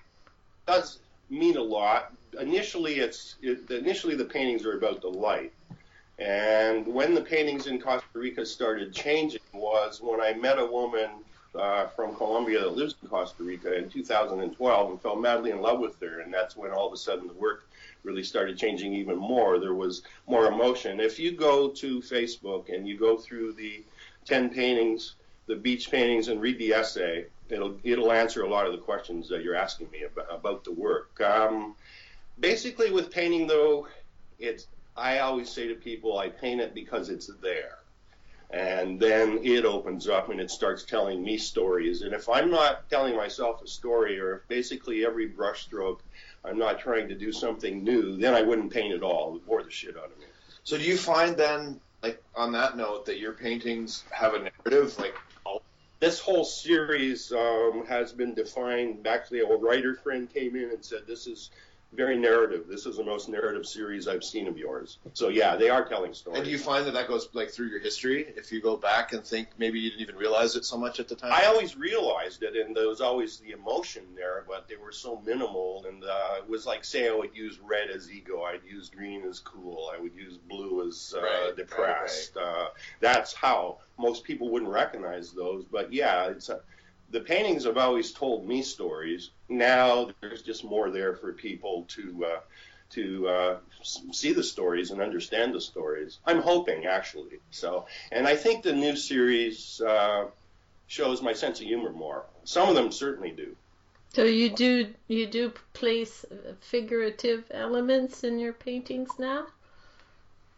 does 0.67 0.99
mean 1.29 1.55
a 1.57 1.61
lot. 1.61 2.13
Initially, 2.39 2.95
it's 2.95 3.35
it, 3.41 3.69
initially 3.71 4.15
the 4.15 4.25
paintings 4.25 4.65
are 4.65 4.77
about 4.77 5.01
the 5.01 5.07
light, 5.07 5.53
and 6.19 6.85
when 6.85 7.13
the 7.13 7.21
paintings 7.21 7.67
in 7.67 7.79
Costa 7.79 8.07
Rica 8.13 8.45
started 8.45 8.93
changing 8.93 9.41
was 9.53 10.01
when 10.01 10.19
I 10.19 10.33
met 10.33 10.59
a 10.59 10.65
woman 10.65 11.09
uh, 11.55 11.87
from 11.87 12.15
Colombia 12.15 12.59
that 12.59 12.75
lives 12.75 12.95
in 13.01 13.07
Costa 13.07 13.43
Rica 13.43 13.73
in 13.77 13.89
2012 13.89 14.89
and 14.89 15.01
fell 15.01 15.15
madly 15.15 15.51
in 15.51 15.61
love 15.61 15.79
with 15.79 15.99
her, 16.01 16.19
and 16.19 16.33
that's 16.33 16.57
when 16.57 16.71
all 16.71 16.87
of 16.87 16.93
a 16.93 16.97
sudden 16.97 17.27
the 17.27 17.33
work 17.33 17.65
really 18.03 18.23
started 18.23 18.57
changing 18.57 18.93
even 18.93 19.17
more. 19.17 19.59
There 19.59 19.73
was 19.73 20.03
more 20.27 20.45
emotion. 20.47 20.99
If 20.99 21.19
you 21.19 21.31
go 21.31 21.69
to 21.69 21.99
Facebook 22.01 22.73
and 22.73 22.87
you 22.87 22.97
go 22.97 23.17
through 23.17 23.53
the 23.53 23.83
10 24.25 24.49
paintings, 24.49 25.15
the 25.47 25.55
beach 25.55 25.89
paintings, 25.89 26.27
and 26.27 26.41
read 26.41 26.57
the 26.57 26.73
essay, 26.73 27.25
it'll 27.49 27.77
it'll 27.83 28.11
answer 28.11 28.43
a 28.43 28.49
lot 28.49 28.65
of 28.65 28.71
the 28.71 28.77
questions 28.77 29.29
that 29.29 29.43
you're 29.43 29.55
asking 29.55 29.89
me 29.91 30.03
about, 30.03 30.27
about 30.29 30.63
the 30.63 30.71
work. 30.71 31.19
Um, 31.21 31.75
basically, 32.39 32.91
with 32.91 33.11
painting 33.11 33.47
though, 33.47 33.87
it's 34.39 34.67
I 34.95 35.19
always 35.19 35.49
say 35.49 35.67
to 35.67 35.75
people, 35.75 36.17
I 36.17 36.29
paint 36.29 36.61
it 36.61 36.73
because 36.73 37.09
it's 37.09 37.27
there. 37.41 37.79
And 38.51 38.99
then 38.99 39.39
it 39.41 39.65
opens 39.65 40.07
up 40.07 40.29
and 40.29 40.39
it 40.39 40.51
starts 40.51 40.83
telling 40.83 41.23
me 41.23 41.39
stories. 41.39 42.03
And 42.03 42.13
if 42.13 42.29
I'm 42.29 42.51
not 42.51 42.87
telling 42.89 43.15
myself 43.15 43.63
a 43.63 43.67
story, 43.67 44.19
or 44.19 44.35
if 44.35 44.47
basically 44.47 45.03
every 45.03 45.27
brushstroke 45.27 45.99
I'm 46.45 46.57
not 46.57 46.79
trying 46.79 47.07
to 47.09 47.15
do 47.15 47.31
something 47.31 47.83
new, 47.83 48.17
then 48.17 48.33
I 48.33 48.41
wouldn't 48.41 48.71
paint 48.71 48.93
at 48.93 49.03
all. 49.03 49.35
It 49.35 49.45
bore 49.45 49.63
the 49.63 49.71
shit 49.71 49.97
out 49.97 50.11
of 50.11 50.17
me. 50.19 50.25
so 50.63 50.77
do 50.77 50.83
you 50.83 50.97
find 50.97 51.37
then, 51.37 51.79
like 52.01 52.21
on 52.35 52.51
that 52.51 52.75
note, 52.75 53.05
that 53.05 53.19
your 53.19 53.33
paintings 53.33 54.03
have 54.11 54.33
a 54.33 54.39
narrative? 54.39 54.97
Like, 54.99 55.15
This 55.99 56.19
whole 56.19 56.43
series 56.43 57.31
um, 57.31 57.85
has 57.87 58.11
been 58.11 58.33
defined. 58.33 59.07
Actually, 59.07 59.39
a 59.39 59.55
writer 59.55 59.95
friend 59.95 60.29
came 60.33 60.57
in 60.57 60.69
and 60.71 60.83
said, 60.83 61.07
"This 61.07 61.27
is 61.27 61.49
very 61.95 62.17
narrative. 62.17 62.65
This 62.67 62.85
is 62.85 62.97
the 62.97 63.03
most 63.03 63.29
narrative 63.29 63.65
series 63.65 64.07
I've 64.07 64.23
seen 64.23 64.47
of 64.47 64.57
yours." 64.57 64.97
So 65.13 65.29
yeah, 65.29 65.55
they 65.55 65.69
are 65.69 65.85
telling 65.85 66.13
stories. 66.13 66.37
and 66.37 66.45
do 66.45 66.51
you 66.51 66.57
find 66.57 66.85
that 66.85 66.93
that 66.93 67.07
goes 67.07 67.29
like 67.33 67.49
through 67.51 67.67
your 67.67 67.79
history? 67.79 68.25
If 68.35 68.51
you 68.51 68.61
go 68.61 68.75
back 68.77 69.13
and 69.13 69.23
think 69.23 69.49
maybe 69.57 69.79
you 69.79 69.89
didn't 69.89 70.01
even 70.01 70.15
realize 70.15 70.55
it 70.55 70.65
so 70.65 70.77
much 70.77 70.99
at 70.99 71.07
the 71.07 71.15
time. 71.15 71.31
I 71.33 71.45
always 71.45 71.75
realized 71.77 72.43
it, 72.43 72.55
and 72.55 72.75
there 72.75 72.87
was 72.87 73.01
always 73.01 73.37
the 73.37 73.51
emotion 73.51 74.03
there, 74.15 74.43
but 74.47 74.67
they 74.67 74.75
were 74.75 74.91
so 74.91 75.21
minimal. 75.25 75.85
And 75.87 76.03
uh, 76.03 76.35
it 76.37 76.49
was 76.49 76.65
like, 76.65 76.83
say, 76.83 77.09
I 77.09 77.15
would 77.15 77.35
use 77.35 77.59
red 77.59 77.89
as 77.89 78.11
ego, 78.11 78.43
I'd 78.43 78.61
use 78.69 78.89
green 78.89 79.23
as 79.23 79.39
cool, 79.39 79.91
I 79.95 79.99
would 79.99 80.13
use 80.15 80.37
blue 80.37 80.87
as 80.87 81.13
uh, 81.15 81.21
Right, 81.21 81.45
right, 81.45 81.55
depressed. 81.55 82.37
Uh, 82.37 82.67
that's 82.99 83.33
how 83.33 83.79
most 83.97 84.23
people 84.23 84.49
wouldn't 84.49 84.71
recognize 84.71 85.31
those. 85.31 85.65
But 85.65 85.93
yeah, 85.93 86.27
it's 86.29 86.49
a, 86.49 86.61
the 87.13 87.21
paintings 87.21 87.63
have 87.65 87.77
always 87.77 88.11
told 88.11 88.45
me 88.45 88.61
stories. 88.61 89.29
Now 89.47 90.09
there's 90.19 90.41
just 90.41 90.63
more 90.63 90.89
there 90.89 91.15
for 91.15 91.31
people 91.33 91.85
to. 91.89 92.25
Uh, 92.25 92.39
to 92.89 93.27
uh, 93.27 93.57
see 93.81 94.33
the 94.33 94.43
stories 94.43 94.91
and 94.91 95.01
understand 95.01 95.51
the 95.51 95.59
stories. 95.59 96.19
I'm 96.27 96.43
hoping, 96.43 96.85
actually. 96.85 97.39
So, 97.49 97.87
and 98.11 98.27
I 98.27 98.35
think 98.35 98.61
the 98.61 98.71
new 98.71 98.95
series 98.95 99.81
uh, 99.81 100.25
shows 100.85 101.19
my 101.19 101.33
sense 101.33 101.59
of 101.59 101.65
humor 101.65 101.91
more. 101.91 102.25
Some 102.43 102.69
of 102.69 102.75
them 102.75 102.91
certainly 102.91 103.31
do. 103.31 103.55
So 104.13 104.25
you 104.25 104.51
do 104.51 104.93
you 105.07 105.25
do 105.25 105.53
place 105.73 106.23
figurative 106.59 107.45
elements 107.49 108.23
in 108.23 108.37
your 108.37 108.53
paintings 108.53 109.09
now? 109.17 109.47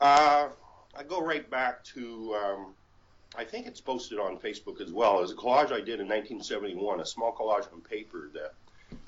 Uh, 0.02 0.50
I 0.94 1.04
go 1.04 1.22
right 1.22 1.50
back 1.50 1.86
to, 1.96 2.36
um, 2.36 2.74
I 3.38 3.43
think 3.43 3.67
it's 3.67 3.82
posted 3.82 4.19
on 4.19 4.38
Facebook 4.38 4.82
as 4.82 4.91
well. 4.91 5.21
As 5.21 5.32
a 5.32 5.36
collage 5.36 5.71
I 5.71 5.80
did 5.80 6.00
in 6.00 6.08
1971, 6.08 7.02
a 7.02 7.06
small 7.06 7.34
collage 7.34 7.71
on 7.74 7.82
paper 7.82 8.30
that 8.34 8.54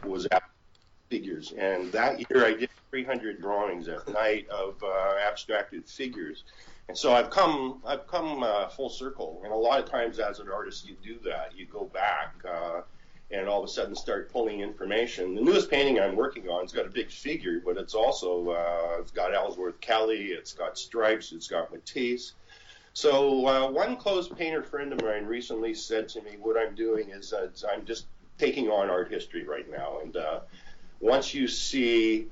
was 0.08 0.28
figures. 1.10 1.54
And 1.58 1.92
that 1.92 2.20
year 2.20 2.46
I 2.46 2.54
did 2.54 2.70
300 2.92 3.42
drawings 3.42 3.88
at 3.88 4.08
night 4.10 4.48
of 4.50 4.82
uh, 4.84 5.16
abstracted 5.26 5.88
figures. 5.88 6.44
And 6.90 6.98
so 6.98 7.14
I've 7.14 7.30
come, 7.30 7.82
I've 7.86 8.08
come 8.08 8.44
uh, 8.44 8.68
full 8.70 8.90
circle. 8.90 9.42
And 9.44 9.52
a 9.52 9.56
lot 9.56 9.80
of 9.80 9.90
times 9.90 10.20
as 10.20 10.40
an 10.40 10.50
artist, 10.50 10.88
you 10.88 10.96
do 11.04 11.20
that. 11.30 11.52
You 11.56 11.66
go 11.66 11.86
back. 11.86 12.36
Uh, 12.50 12.82
and 13.30 13.48
all 13.48 13.62
of 13.62 13.70
a 13.70 13.72
sudden 13.72 13.96
start 13.96 14.32
pulling 14.32 14.62
information. 14.62 15.36
The 15.36 15.42
newest 15.42 15.70
painting 15.70 16.00
I'm 16.00 16.16
working 16.16 16.48
on, 16.48 16.64
it's 16.64 16.72
got 16.72 16.86
a 16.86 16.90
big 16.90 17.12
figure, 17.12 17.62
but 17.64 17.76
it's 17.76 17.94
also 17.94 18.52
uh, 18.52 19.02
it's 19.02 19.12
got 19.12 19.34
Ellsworth 19.34 19.82
Kelly, 19.82 20.28
it's 20.28 20.54
got 20.54 20.78
stripes, 20.78 21.34
it's 21.34 21.50
got 21.50 21.72
Matisse. 21.72 22.34
So 22.98 23.46
uh, 23.46 23.70
one 23.70 23.96
close 23.96 24.28
painter 24.28 24.64
friend 24.64 24.92
of 24.92 25.04
mine 25.04 25.28
recently 25.28 25.76
said 25.76 26.10
to 26.10 26.22
me, 26.24 26.32
"What 26.40 26.58
I'm 26.58 26.74
doing 26.74 27.12
is 27.12 27.32
uh, 27.32 27.50
I'm 27.72 27.86
just 27.86 28.08
taking 28.40 28.72
on 28.72 28.90
art 28.90 29.12
history 29.12 29.44
right 29.46 29.70
now, 29.70 30.00
and 30.02 30.18
uh, 30.18 30.40
once 31.00 31.32
you 31.32 31.48
see 31.48 32.26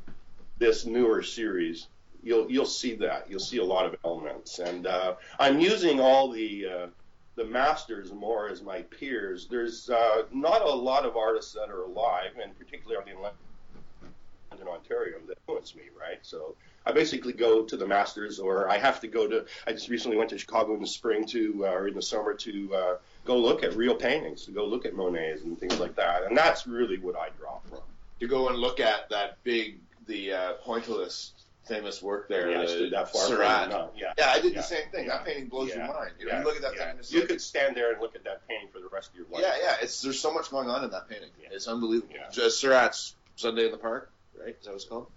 this 0.57 0.87
newer 0.87 1.21
series." 1.21 1.87
You'll 2.23 2.49
you'll 2.49 2.65
see 2.65 2.95
that 2.95 3.29
you'll 3.29 3.39
see 3.39 3.59
a 3.59 3.63
lot 3.63 3.85
of 3.85 3.95
elements, 4.03 4.57
and 4.57 4.87
uh, 4.87 5.17
I'm 5.37 5.59
using 5.59 5.99
all 5.99 6.31
the 6.31 6.65
uh, 6.67 6.87
the 7.35 7.45
masters 7.45 8.11
more 8.11 8.49
as 8.49 8.63
my 8.63 8.81
peers. 8.81 9.47
There's 9.47 9.91
uh, 9.91 10.23
not 10.33 10.63
a 10.63 10.73
lot 10.73 11.05
of 11.05 11.15
artists 11.15 11.53
that 11.53 11.69
are 11.69 11.83
alive, 11.83 12.31
and 12.41 12.57
particularly 12.57 13.11
in 13.11 13.21
London, 13.21 14.67
Ontario, 14.67 15.19
that 15.27 15.37
influence 15.41 15.75
me, 15.75 15.83
right? 15.95 16.17
So 16.23 16.55
I 16.85 16.91
basically 16.91 17.33
go 17.33 17.63
to 17.63 17.77
the 17.77 17.87
masters, 17.87 18.39
or 18.39 18.69
I 18.69 18.77
have 18.77 18.99
to 19.01 19.07
go 19.07 19.27
to. 19.27 19.45
I 19.65 19.71
just 19.71 19.89
recently 19.89 20.17
went 20.17 20.29
to 20.29 20.37
Chicago 20.37 20.73
in 20.75 20.81
the 20.81 20.87
spring 20.87 21.25
to, 21.27 21.65
uh, 21.65 21.71
or 21.71 21.87
in 21.87 21.95
the 21.95 22.01
summer 22.01 22.33
to 22.35 22.75
uh, 22.75 22.95
go 23.25 23.37
look 23.37 23.63
at 23.63 23.75
real 23.75 23.95
paintings, 23.95 24.45
to 24.45 24.51
go 24.51 24.65
look 24.65 24.85
at 24.85 24.93
Monet's 24.95 25.41
and 25.41 25.59
things 25.59 25.79
like 25.79 25.95
that, 25.95 26.23
and 26.23 26.37
that's 26.37 26.67
really 26.67 26.97
what 26.99 27.15
I 27.15 27.29
draw 27.39 27.59
from. 27.69 27.79
to 28.19 28.27
go 28.27 28.49
and 28.49 28.57
look 28.57 28.79
at 28.79 29.09
that 29.09 29.37
big, 29.43 29.79
the 30.07 30.31
uh, 30.33 30.53
pointillist 30.65 31.31
famous 31.67 31.99
work 32.03 32.29
there. 32.29 32.51
Yeah, 32.51 32.67
stood 32.67 32.93
that 32.93 33.11
far. 33.11 33.23
Seurat. 33.25 33.69
No, 33.69 33.89
yeah. 33.97 34.13
Yeah, 34.19 34.29
I 34.29 34.39
did 34.39 34.53
Yeah. 34.53 34.59
the 34.59 34.63
same 34.67 34.87
thing. 34.91 35.07
That 35.07 35.25
painting 35.25 35.47
blows 35.47 35.69
Yeah. 35.69 35.87
your 35.87 35.87
mind. 35.95 36.11
You, 36.19 36.27
know, 36.27 36.33
Yeah, 36.33 36.39
you 36.41 36.45
look 36.45 36.55
at 36.57 36.61
that 36.61 36.75
yeah. 36.75 36.91
thing 36.93 37.01
You 37.09 37.19
like, 37.21 37.29
could 37.29 37.41
stand 37.41 37.75
there 37.75 37.91
and 37.91 37.99
look 37.99 38.15
at 38.15 38.23
that 38.25 38.47
painting 38.47 38.69
for 38.71 38.77
the 38.79 38.87
rest 38.89 39.09
of 39.09 39.15
your 39.15 39.25
life. 39.31 39.41
yeah, 39.41 39.55
yeah. 39.59 39.75
It's 39.81 39.99
there's 40.03 40.19
so 40.19 40.31
much 40.31 40.51
going 40.51 40.69
on 40.69 40.83
in 40.83 40.91
that 40.91 41.09
painting. 41.09 41.31
Yeah. 41.41 41.49
It's 41.51 41.67
unbelievable. 41.67 42.13
Yeah. 42.13 42.29
Just 42.31 42.59
Seurat's 42.59 43.15
Sunday 43.35 43.65
in 43.65 43.71
the 43.71 43.79
Park, 43.79 44.11
right? 44.39 44.49
Is 44.59 44.65
that 44.65 44.69
what 44.69 44.75
it's 44.75 44.85
called? 44.85 45.07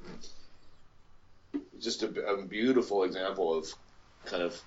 It's 1.78 1.84
just 1.84 2.02
a, 2.02 2.08
a 2.26 2.42
beautiful 2.42 3.04
example 3.04 3.54
of 3.56 3.72
kind 4.24 4.42
of 4.42 4.60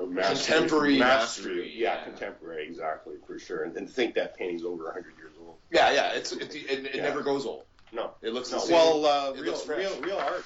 mastery- 0.00 0.54
Contemporary 0.56 0.98
mastery, 0.98 1.72
Yeah, 1.76 1.96
yeah. 1.98 2.04
contemporary, 2.04 2.66
exactly, 2.66 3.16
for 3.26 3.38
sure. 3.38 3.64
And, 3.64 3.76
and 3.76 3.88
think 3.88 4.14
that 4.14 4.34
painting's 4.38 4.64
over 4.64 4.84
100 4.84 5.14
years 5.18 5.32
old. 5.38 5.56
yeah, 5.70 5.92
yeah. 5.92 6.12
It's 6.14 6.32
it, 6.32 6.54
it, 6.54 6.86
it 6.86 6.94
Yeah. 6.94 7.02
never 7.02 7.20
goes 7.22 7.44
old. 7.44 7.64
No. 7.92 8.12
It 8.22 8.32
looks 8.32 8.50
No, 8.50 8.64
well, 8.70 9.04
uh, 9.04 9.30
It 9.32 9.42
real, 9.42 9.52
looks 9.52 9.60
fresh. 9.64 9.78
real, 9.80 10.00
real 10.00 10.16
art, 10.16 10.42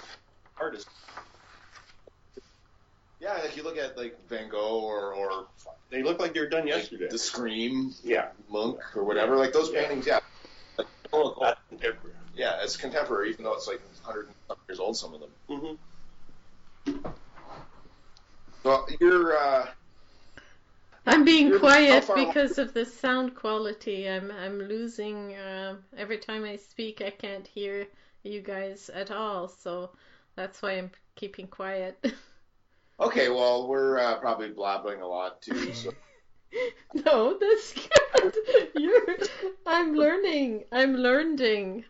artists, 0.60 0.90
yeah, 3.20 3.34
like 3.34 3.56
you 3.56 3.62
look 3.62 3.78
at 3.78 3.96
like 3.96 4.18
Van 4.28 4.48
Gogh 4.48 4.80
or 4.80 5.14
or 5.14 5.46
they 5.90 6.02
look 6.02 6.18
like 6.20 6.34
they 6.34 6.40
were 6.40 6.48
done 6.48 6.62
like, 6.62 6.68
yesterday. 6.74 7.08
the 7.10 7.18
Scream 7.18 7.94
yeah, 8.02 8.28
Munch 8.50 8.80
or 8.96 9.04
whatever. 9.04 9.36
Like 9.36 9.52
those 9.52 9.70
Yeah. 9.72 9.82
paintings, 9.82 10.06
yeah. 10.06 10.18
Like, 10.76 10.88
oh, 11.12 11.54
yeah, 12.34 12.62
it's 12.62 12.76
contemporary, 12.76 13.30
even 13.30 13.44
though 13.44 13.54
it's 13.54 13.66
like 13.68 13.80
100 14.02 14.26
and 14.26 14.34
something 14.48 14.64
years 14.68 14.78
old. 14.80 14.96
Some 14.96 15.14
of 15.14 15.20
them. 15.20 15.30
hmm 15.48 15.74
So 18.62 18.86
you're. 19.00 19.38
uh 19.38 19.66
I'm 21.06 21.24
being 21.24 21.58
quiet 21.58 22.06
because 22.14 22.58
of 22.58 22.74
the 22.74 22.84
sound 22.84 23.34
quality. 23.34 24.08
I'm 24.10 24.30
I'm 24.30 24.58
losing 24.58 25.34
uh, 25.36 25.76
every 25.96 26.18
time 26.18 26.44
I 26.44 26.56
speak. 26.56 27.00
I 27.00 27.10
can't 27.10 27.46
hear 27.46 27.86
you 28.24 28.42
guys 28.42 28.90
at 28.90 29.10
all, 29.10 29.48
so 29.48 29.90
that's 30.36 30.60
why 30.60 30.72
I'm 30.72 30.90
keeping 31.16 31.46
quiet. 31.46 32.04
Okay, 33.00 33.28
well, 33.28 33.68
we're 33.68 33.96
uh, 34.00 34.18
probably 34.18 34.48
blabbing 34.48 35.00
a 35.02 35.06
lot 35.06 35.40
too. 35.40 35.72
So 35.72 35.92
no, 37.06 37.38
that's 37.38 37.72
good. 37.72 38.34
You're. 38.74 39.06
I'm 39.66 39.94
learning. 39.94 40.64
I'm 40.72 40.96
learning. 40.96 41.84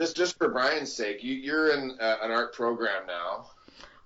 just 0.00 0.16
just 0.16 0.38
for 0.38 0.48
Brian's 0.48 0.90
sake, 0.90 1.22
you, 1.22 1.34
you're 1.34 1.74
in 1.74 1.98
uh, 2.00 2.16
an 2.22 2.30
art 2.30 2.54
program 2.54 3.06
now. 3.06 3.50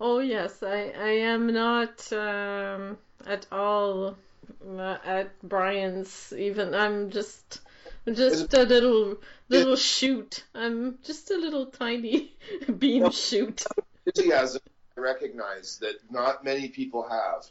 Oh 0.01 0.21
yes, 0.21 0.63
I 0.63 0.93
I 0.97 1.11
am 1.33 1.53
not 1.53 2.13
um, 2.13 2.99
at 3.27 3.47
all 3.51 4.17
uh, 4.65 4.99
at 5.05 5.31
Brian's. 5.43 6.33
Even 6.37 6.75
I'm 6.75 7.11
just 7.11 7.61
I'm 8.07 8.15
just 8.15 8.55
a 8.55 8.63
little 8.63 9.17
little 9.49 9.77
shoot. 9.77 10.45
I'm 10.55 10.99
just 11.03 11.31
a 11.33 11.37
little 11.37 11.67
tiny 11.67 12.37
bean 12.79 13.11
shoot. 13.11 13.65
Enthusiasm, 14.07 14.63
I 14.97 15.01
recognize 15.01 15.79
that 15.81 15.97
not 16.11 16.45
many 16.45 16.69
people 16.69 17.09
have. 17.09 17.45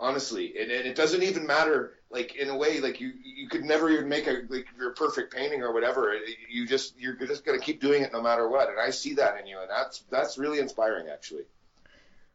Honestly, 0.00 0.54
and, 0.60 0.70
and 0.70 0.86
it 0.86 0.94
doesn't 0.94 1.24
even 1.24 1.44
matter. 1.44 1.94
Like 2.10 2.36
in 2.36 2.50
a 2.50 2.56
way, 2.56 2.80
like 2.80 3.00
you 3.00 3.12
you 3.24 3.48
could 3.48 3.64
never 3.64 3.90
even 3.90 4.08
make 4.08 4.26
a 4.26 4.42
like 4.48 4.66
your 4.78 4.92
perfect 4.92 5.34
painting 5.34 5.62
or 5.62 5.72
whatever. 5.72 6.14
You 6.48 6.66
just 6.66 6.98
you're 6.98 7.14
just 7.14 7.44
gonna 7.44 7.58
keep 7.58 7.80
doing 7.80 8.02
it 8.02 8.12
no 8.12 8.22
matter 8.22 8.46
what. 8.48 8.68
And 8.68 8.78
I 8.78 8.90
see 8.90 9.14
that 9.14 9.40
in 9.40 9.46
you, 9.46 9.58
and 9.58 9.70
that's 9.70 10.04
that's 10.10 10.38
really 10.38 10.60
inspiring, 10.60 11.08
actually. 11.08 11.44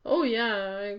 Oh 0.05 0.23
yeah, 0.23 0.95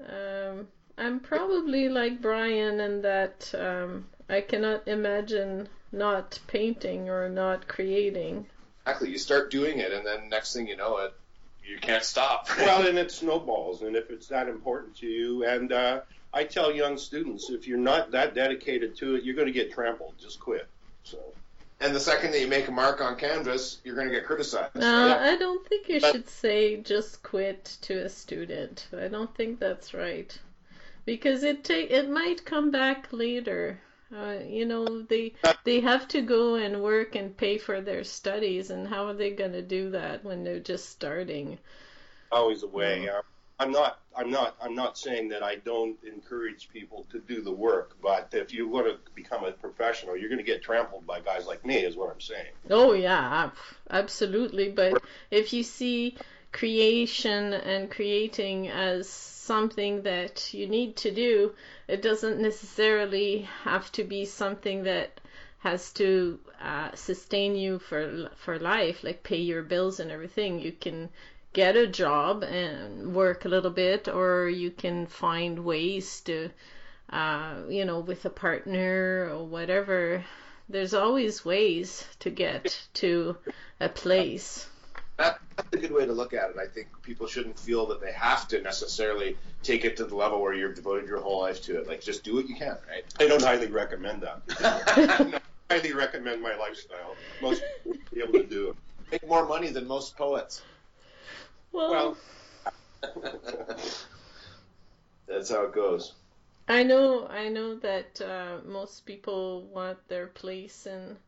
I, 0.00 0.48
um, 0.48 0.68
I'm 0.96 1.20
probably 1.20 1.88
like 1.88 2.22
Brian 2.22 2.80
in 2.80 3.02
that 3.02 3.52
um, 3.58 4.06
I 4.28 4.40
cannot 4.40 4.86
imagine 4.86 5.68
not 5.92 6.38
painting 6.46 7.08
or 7.08 7.28
not 7.28 7.66
creating. 7.68 8.46
Exactly. 8.82 9.10
You 9.10 9.18
start 9.18 9.50
doing 9.50 9.78
it, 9.78 9.92
and 9.92 10.06
then 10.06 10.28
next 10.28 10.52
thing 10.52 10.68
you 10.68 10.76
know, 10.76 10.98
it 10.98 11.14
you 11.64 11.78
can't 11.78 12.04
stop. 12.04 12.48
Well, 12.58 12.86
and 12.86 12.98
it 12.98 13.10
snowballs, 13.10 13.82
and 13.82 13.96
if 13.96 14.10
it's 14.10 14.28
that 14.28 14.48
important 14.48 14.96
to 14.98 15.06
you, 15.06 15.44
and 15.44 15.72
uh, 15.72 16.00
I 16.32 16.44
tell 16.44 16.72
young 16.72 16.96
students, 16.96 17.50
if 17.50 17.66
you're 17.66 17.78
not 17.78 18.12
that 18.12 18.34
dedicated 18.34 18.96
to 18.98 19.16
it, 19.16 19.24
you're 19.24 19.34
going 19.34 19.46
to 19.46 19.52
get 19.52 19.72
trampled. 19.72 20.14
Just 20.18 20.38
quit. 20.38 20.68
So. 21.02 21.18
And 21.80 21.94
the 21.94 22.00
second 22.00 22.32
that 22.32 22.40
you 22.40 22.48
make 22.48 22.68
a 22.68 22.72
mark 22.72 23.00
on 23.02 23.16
canvas, 23.16 23.80
you're 23.84 23.94
going 23.94 24.08
to 24.08 24.14
get 24.14 24.24
criticized. 24.24 24.74
No, 24.76 25.08
Yeah. 25.08 25.32
I 25.32 25.36
don't 25.36 25.66
think 25.68 25.88
you 25.88 26.00
But- 26.00 26.12
should 26.12 26.28
say 26.28 26.76
just 26.78 27.22
quit 27.22 27.76
to 27.82 28.04
a 28.04 28.08
student. 28.08 28.88
I 28.98 29.08
don't 29.08 29.34
think 29.34 29.60
that's 29.60 29.92
right. 29.92 30.36
Because 31.04 31.42
it 31.44 31.62
take 31.64 31.90
it 31.90 32.08
might 32.10 32.44
come 32.44 32.70
back 32.70 33.12
later. 33.12 33.80
Uh, 34.14 34.38
you 34.46 34.64
know, 34.64 35.02
they 35.02 35.34
they 35.64 35.80
have 35.80 36.08
to 36.08 36.22
go 36.22 36.54
and 36.54 36.82
work 36.82 37.14
and 37.14 37.36
pay 37.36 37.58
for 37.58 37.80
their 37.80 38.04
studies, 38.04 38.70
and 38.70 38.86
how 38.88 39.06
are 39.06 39.14
they 39.14 39.30
going 39.30 39.52
to 39.52 39.62
do 39.62 39.90
that 39.90 40.24
when 40.24 40.44
they're 40.44 40.60
just 40.60 40.88
starting? 40.90 41.58
always 42.32 42.62
a 42.64 42.66
way. 42.66 43.08
Uh, 43.08 43.22
I'm 43.58 43.72
not. 43.72 44.00
I'm 44.14 44.30
not. 44.30 44.56
I'm 44.60 44.74
not 44.74 44.98
saying 44.98 45.28
that 45.30 45.42
I 45.42 45.56
don't 45.56 45.96
encourage 46.04 46.68
people 46.68 47.06
to 47.10 47.18
do 47.18 47.40
the 47.40 47.52
work, 47.52 47.96
but 48.02 48.28
if 48.32 48.52
you 48.52 48.68
want 48.68 48.86
to 48.86 48.98
become 49.14 49.44
a 49.44 49.52
professional, 49.52 50.16
you're 50.16 50.28
going 50.28 50.38
to 50.38 50.44
get 50.44 50.62
trampled 50.62 51.06
by 51.06 51.20
guys 51.20 51.46
like 51.46 51.64
me. 51.64 51.76
Is 51.76 51.96
what 51.96 52.10
I'm 52.10 52.20
saying. 52.20 52.52
Oh 52.68 52.92
yeah, 52.92 53.50
absolutely. 53.88 54.70
But 54.70 55.02
if 55.30 55.54
you 55.54 55.62
see 55.62 56.16
creation 56.52 57.54
and 57.54 57.90
creating 57.90 58.68
as 58.68 59.08
something 59.08 60.02
that 60.02 60.52
you 60.52 60.66
need 60.66 60.96
to 60.96 61.10
do, 61.10 61.54
it 61.88 62.02
doesn't 62.02 62.40
necessarily 62.40 63.48
have 63.62 63.90
to 63.92 64.04
be 64.04 64.24
something 64.26 64.82
that 64.82 65.20
has 65.58 65.92
to 65.92 66.38
uh, 66.60 66.90
sustain 66.94 67.56
you 67.56 67.78
for 67.78 68.28
for 68.36 68.58
life, 68.58 69.02
like 69.02 69.22
pay 69.22 69.40
your 69.40 69.62
bills 69.62 69.98
and 69.98 70.10
everything. 70.10 70.60
You 70.60 70.72
can 70.72 71.08
get 71.56 71.74
a 71.74 71.86
job 71.86 72.42
and 72.42 73.14
work 73.14 73.46
a 73.46 73.48
little 73.48 73.70
bit, 73.70 74.08
or 74.08 74.46
you 74.46 74.70
can 74.70 75.06
find 75.06 75.64
ways 75.64 76.20
to, 76.20 76.50
uh, 77.08 77.54
you 77.70 77.86
know, 77.86 77.98
with 77.98 78.26
a 78.26 78.30
partner 78.30 79.30
or 79.32 79.42
whatever. 79.42 80.22
There's 80.68 80.92
always 80.92 81.46
ways 81.46 82.04
to 82.18 82.28
get 82.28 82.78
to 82.94 83.38
a 83.80 83.88
place. 83.88 84.68
That, 85.16 85.38
that's 85.56 85.72
a 85.72 85.78
good 85.78 85.92
way 85.92 86.04
to 86.04 86.12
look 86.12 86.34
at 86.34 86.50
it. 86.50 86.56
I 86.58 86.66
think 86.66 86.88
people 87.02 87.26
shouldn't 87.26 87.58
feel 87.58 87.86
that 87.86 88.02
they 88.02 88.12
have 88.12 88.46
to 88.48 88.60
necessarily 88.60 89.38
take 89.62 89.86
it 89.86 89.96
to 89.96 90.04
the 90.04 90.14
level 90.14 90.42
where 90.42 90.52
you've 90.52 90.74
devoted 90.74 91.08
your 91.08 91.22
whole 91.22 91.40
life 91.40 91.62
to 91.62 91.80
it. 91.80 91.88
Like, 91.88 92.02
just 92.02 92.22
do 92.22 92.34
what 92.34 92.50
you 92.50 92.54
can, 92.54 92.76
right? 92.86 93.04
I 93.18 93.28
don't 93.28 93.42
highly 93.42 93.68
recommend 93.68 94.22
that. 94.24 94.42
I 95.70 95.74
highly 95.74 95.94
recommend 95.94 96.42
my 96.42 96.54
lifestyle. 96.54 97.16
Most 97.40 97.62
people 97.82 97.92
will 97.92 98.14
be 98.14 98.20
able 98.20 98.46
to 98.46 98.46
do 98.46 98.68
it. 98.68 98.76
Make 99.10 99.26
more 99.26 99.46
money 99.46 99.70
than 99.70 99.86
most 99.86 100.18
poets. 100.18 100.60
Well, 101.76 102.16
Well, 103.02 103.12
That's 105.28 105.50
how 105.50 105.66
it 105.66 105.74
goes. 105.74 106.14
I 106.68 106.82
know, 106.82 107.26
I 107.26 107.50
know 107.50 107.74
that 107.76 108.18
uh, 108.22 108.60
most 108.64 109.04
people 109.04 109.64
want 109.64 109.98
their 110.08 110.28
place 110.28 110.86
in 110.86 111.18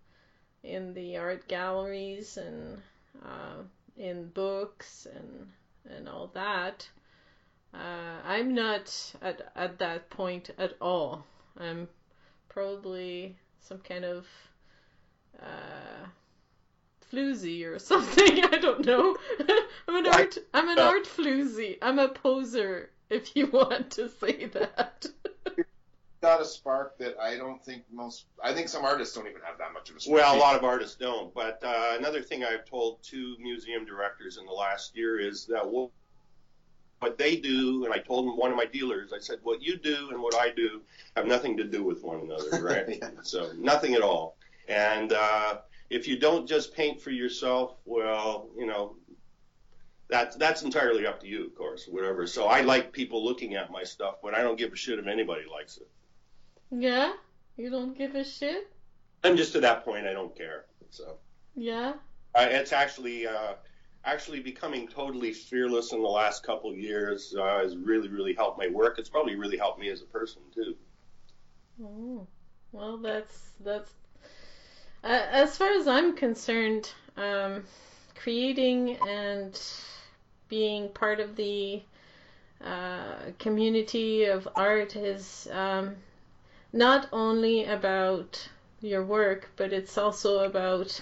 in 0.62 0.94
the 0.94 1.18
art 1.18 1.46
galleries 1.48 2.38
and 2.38 2.80
uh, 3.22 3.62
in 3.98 4.30
books 4.30 5.06
and 5.14 5.52
and 5.94 6.08
all 6.08 6.28
that. 6.28 6.88
Uh, 7.74 8.16
I'm 8.24 8.54
not 8.54 9.14
at 9.20 9.52
at 9.54 9.78
that 9.80 10.08
point 10.08 10.48
at 10.56 10.72
all. 10.80 11.26
I'm 11.58 11.88
probably 12.48 13.36
some 13.60 13.80
kind 13.80 14.06
of 14.06 14.26
uh, 15.42 16.06
floozy 17.12 17.64
or 17.66 17.78
something. 17.78 18.44
I 18.52 18.58
don't 18.58 18.84
know. 18.84 19.16
I'm 19.88 19.96
an 19.96 20.04
Like, 20.04 20.14
art. 20.14 20.38
I'm 20.54 20.68
an 20.68 20.78
uh, 20.78 20.82
art 20.82 21.04
floozy. 21.04 21.78
I'm 21.82 21.98
a 21.98 22.08
poser, 22.08 22.90
if 23.10 23.34
you 23.36 23.46
want 23.52 23.90
to 23.92 24.08
say 24.08 24.46
that. 24.46 25.06
Got 26.20 26.40
a 26.40 26.44
spark 26.44 26.98
that 26.98 27.16
I 27.20 27.36
don't 27.36 27.64
think 27.64 27.84
most. 27.92 28.26
I 28.42 28.52
think 28.52 28.68
some 28.68 28.84
artists 28.84 29.14
don't 29.14 29.28
even 29.28 29.40
have 29.42 29.56
that 29.58 29.72
much 29.72 29.88
of 29.90 29.96
a 29.96 30.00
spark. 30.00 30.20
well, 30.20 30.36
a 30.36 30.38
lot 30.38 30.56
of 30.56 30.64
artists 30.64 30.96
don't. 30.96 31.32
But 31.32 31.62
uh, 31.64 31.94
another 31.96 32.22
thing 32.22 32.42
I've 32.44 32.64
told 32.64 33.02
two 33.04 33.36
museum 33.40 33.84
directors 33.84 34.36
in 34.36 34.44
the 34.44 34.52
last 34.52 34.96
year 34.96 35.20
is 35.20 35.46
that 35.46 35.68
what 35.68 35.90
what 36.98 37.16
they 37.18 37.36
do, 37.36 37.84
and 37.84 37.94
I 37.94 37.98
told 37.98 38.26
them, 38.26 38.36
one 38.36 38.50
of 38.50 38.56
my 38.56 38.64
dealers, 38.64 39.12
I 39.12 39.20
said, 39.20 39.38
what 39.44 39.62
you 39.62 39.76
do 39.76 40.08
and 40.10 40.20
what 40.20 40.34
I 40.34 40.50
do 40.50 40.80
have 41.14 41.26
nothing 41.26 41.56
to 41.58 41.62
do 41.64 41.84
with 41.84 42.02
one 42.02 42.20
another, 42.22 42.64
right? 42.64 42.98
Yeah. 43.00 43.10
So 43.22 43.52
nothing 43.56 43.94
at 43.94 44.02
all. 44.02 44.36
And 44.68 45.12
uh, 45.12 45.58
if 45.90 46.06
you 46.06 46.18
don't 46.18 46.46
just 46.46 46.74
paint 46.74 47.00
for 47.00 47.10
yourself, 47.10 47.76
well, 47.84 48.48
you 48.56 48.66
know, 48.66 48.96
that's 50.10 50.36
that's 50.36 50.62
entirely 50.62 51.06
up 51.06 51.20
to 51.20 51.26
you, 51.26 51.46
of 51.46 51.54
course, 51.54 51.86
whatever. 51.88 52.26
So 52.26 52.46
I 52.46 52.62
like 52.62 52.92
people 52.92 53.24
looking 53.24 53.54
at 53.54 53.70
my 53.70 53.84
stuff, 53.84 54.16
but 54.22 54.34
I 54.34 54.42
don't 54.42 54.58
give 54.58 54.72
a 54.72 54.76
shit 54.76 54.98
if 54.98 55.06
anybody 55.06 55.42
likes 55.50 55.76
it. 55.78 55.88
Yeah? 56.70 57.12
You 57.56 57.70
don't 57.70 57.96
give 57.96 58.14
a 58.14 58.24
shit? 58.24 58.70
I'm 59.24 59.36
just 59.36 59.52
to 59.52 59.60
that 59.60 59.84
point, 59.84 60.06
I 60.06 60.12
don't 60.12 60.34
care. 60.36 60.66
So 60.90 61.18
Yeah? 61.54 61.94
it's 62.36 62.72
actually 62.72 63.26
uh, 63.26 63.54
actually 64.04 64.40
becoming 64.40 64.86
totally 64.88 65.32
fearless 65.32 65.92
in 65.92 66.00
the 66.02 66.08
last 66.08 66.44
couple 66.44 66.70
of 66.70 66.78
years 66.78 67.34
uh, 67.38 67.58
has 67.60 67.76
really 67.76 68.08
really 68.08 68.34
helped 68.34 68.58
my 68.58 68.68
work. 68.68 68.98
It's 68.98 69.08
probably 69.08 69.34
really 69.34 69.58
helped 69.58 69.80
me 69.80 69.88
as 69.90 70.02
a 70.02 70.06
person 70.06 70.42
too. 70.54 70.76
Oh. 71.82 72.26
Well, 72.72 72.98
that's 72.98 73.52
that's 73.60 73.92
uh, 75.04 75.26
as 75.30 75.56
far 75.56 75.70
as 75.72 75.86
I'm 75.86 76.14
concerned, 76.16 76.92
um 77.16 77.64
creating 78.18 78.96
and 79.06 79.60
being 80.48 80.88
part 80.88 81.20
of 81.20 81.36
the 81.36 81.80
uh, 82.64 83.14
community 83.38 84.24
of 84.24 84.48
art 84.56 84.96
is 84.96 85.48
um, 85.52 85.94
not 86.72 87.08
only 87.12 87.64
about 87.64 88.48
your 88.80 89.04
work, 89.04 89.50
but 89.56 89.72
it's 89.72 89.96
also 89.96 90.44
about 90.44 91.00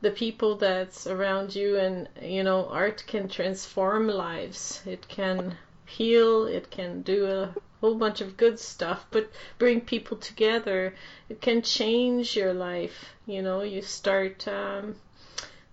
the 0.00 0.10
people 0.10 0.56
that's 0.56 1.06
around 1.06 1.54
you. 1.54 1.78
And, 1.78 2.08
you 2.22 2.44
know, 2.44 2.66
art 2.68 3.04
can 3.06 3.28
transform 3.28 4.08
lives, 4.08 4.82
it 4.86 5.08
can 5.08 5.56
heal, 5.84 6.46
it 6.46 6.70
can 6.70 7.02
do 7.02 7.26
a 7.26 7.54
whole 7.86 7.94
bunch 7.94 8.20
of 8.20 8.36
good 8.36 8.58
stuff, 8.58 9.06
but 9.12 9.30
bring 9.58 9.80
people 9.80 10.16
together. 10.16 10.92
It 11.28 11.40
can 11.40 11.62
change 11.62 12.36
your 12.36 12.52
life. 12.52 13.14
You 13.26 13.42
know, 13.42 13.62
you 13.62 13.80
start 13.80 14.48
um, 14.48 14.96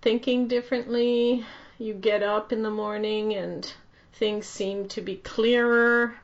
thinking 0.00 0.46
differently, 0.46 1.44
you 1.76 1.92
get 1.92 2.22
up 2.22 2.52
in 2.52 2.62
the 2.62 2.70
morning 2.70 3.34
and 3.34 3.70
things 4.12 4.46
seem 4.46 4.86
to 4.90 5.00
be 5.00 5.16
clearer 5.16 6.14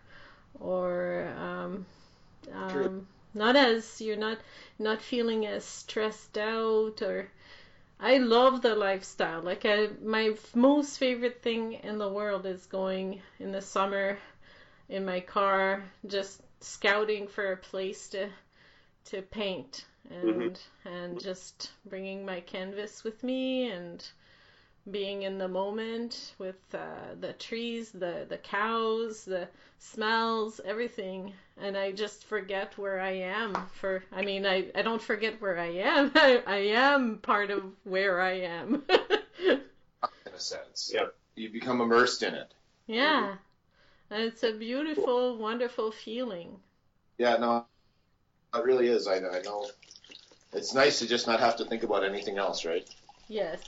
or 0.60 1.28
um, 1.36 1.86
um, 2.54 3.08
not 3.34 3.56
as 3.56 4.00
you're 4.00 4.16
not 4.28 4.38
not 4.78 5.02
feeling 5.02 5.44
as 5.44 5.64
stressed 5.64 6.38
out 6.38 7.02
or 7.02 7.28
I 7.98 8.18
love 8.18 8.62
the 8.62 8.76
lifestyle. 8.76 9.42
Like 9.42 9.66
I, 9.66 9.88
my 10.02 10.34
most 10.54 10.98
favorite 10.98 11.42
thing 11.42 11.74
in 11.82 11.98
the 11.98 12.08
world 12.08 12.46
is 12.46 12.64
going 12.66 13.20
in 13.40 13.50
the 13.50 13.60
summer 13.60 14.18
in 14.90 15.04
my 15.04 15.20
car, 15.20 15.82
just 16.06 16.42
scouting 16.60 17.26
for 17.26 17.52
a 17.52 17.56
place 17.56 18.08
to 18.10 18.28
to 19.06 19.22
paint 19.22 19.86
and 20.10 20.52
mm-hmm. 20.52 20.88
and 20.88 21.20
just 21.20 21.70
bringing 21.86 22.26
my 22.26 22.40
canvas 22.40 23.02
with 23.02 23.22
me 23.24 23.70
and 23.70 24.04
being 24.90 25.22
in 25.22 25.38
the 25.38 25.48
moment 25.48 26.34
with 26.38 26.58
uh, 26.74 27.14
the 27.20 27.32
trees, 27.34 27.92
the 27.92 28.26
the 28.28 28.38
cows, 28.38 29.24
the 29.24 29.48
smells, 29.78 30.60
everything, 30.64 31.32
and 31.56 31.76
I 31.76 31.92
just 31.92 32.24
forget 32.24 32.76
where 32.76 33.00
I 33.00 33.12
am. 33.12 33.54
For 33.74 34.02
I 34.12 34.24
mean, 34.24 34.44
I 34.44 34.70
I 34.74 34.82
don't 34.82 35.02
forget 35.02 35.40
where 35.40 35.58
I 35.58 35.70
am. 35.70 36.10
I, 36.16 36.42
I 36.46 36.56
am 36.56 37.18
part 37.18 37.50
of 37.50 37.62
where 37.84 38.20
I 38.20 38.40
am. 38.40 38.82
in 39.46 39.60
a 40.34 40.40
sense, 40.40 40.90
yep. 40.92 41.14
You 41.36 41.48
become 41.50 41.80
immersed 41.80 42.22
in 42.22 42.34
it. 42.34 42.52
Yeah, 42.86 43.36
and 44.10 44.22
it's 44.22 44.42
a 44.42 44.52
beautiful, 44.52 45.38
wonderful 45.38 45.92
feeling. 45.92 46.56
Yeah, 47.18 47.36
no, 47.36 47.66
it 48.54 48.64
really 48.64 48.88
is. 48.88 49.06
I 49.06 49.16
I 49.16 49.42
know. 49.42 49.68
It's 50.52 50.74
nice 50.74 50.98
to 50.98 51.06
just 51.06 51.26
not 51.26 51.40
have 51.40 51.56
to 51.56 51.64
think 51.64 51.82
about 51.84 52.04
anything 52.04 52.38
else, 52.38 52.64
right? 52.64 52.88
Yes. 53.28 53.60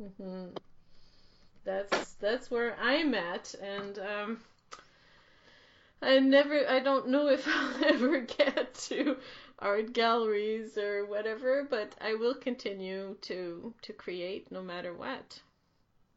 Mm-hmm. 0.00 0.46
That's 1.64 2.14
that's 2.14 2.50
where 2.50 2.76
I'm 2.80 3.14
at, 3.14 3.54
and 3.62 3.98
um, 3.98 4.40
I 6.02 6.18
never, 6.18 6.68
I 6.68 6.80
don't 6.80 7.08
know 7.08 7.28
if 7.28 7.46
I'll 7.48 7.84
ever 7.84 8.20
get 8.20 8.74
to 8.88 9.16
art 9.60 9.92
galleries 9.92 10.76
or 10.76 11.06
whatever, 11.06 11.64
but 11.68 11.94
I 12.00 12.14
will 12.14 12.34
continue 12.34 13.16
to 13.22 13.72
to 13.82 13.92
create 13.92 14.50
no 14.50 14.62
matter 14.62 14.92
what. 14.92 15.40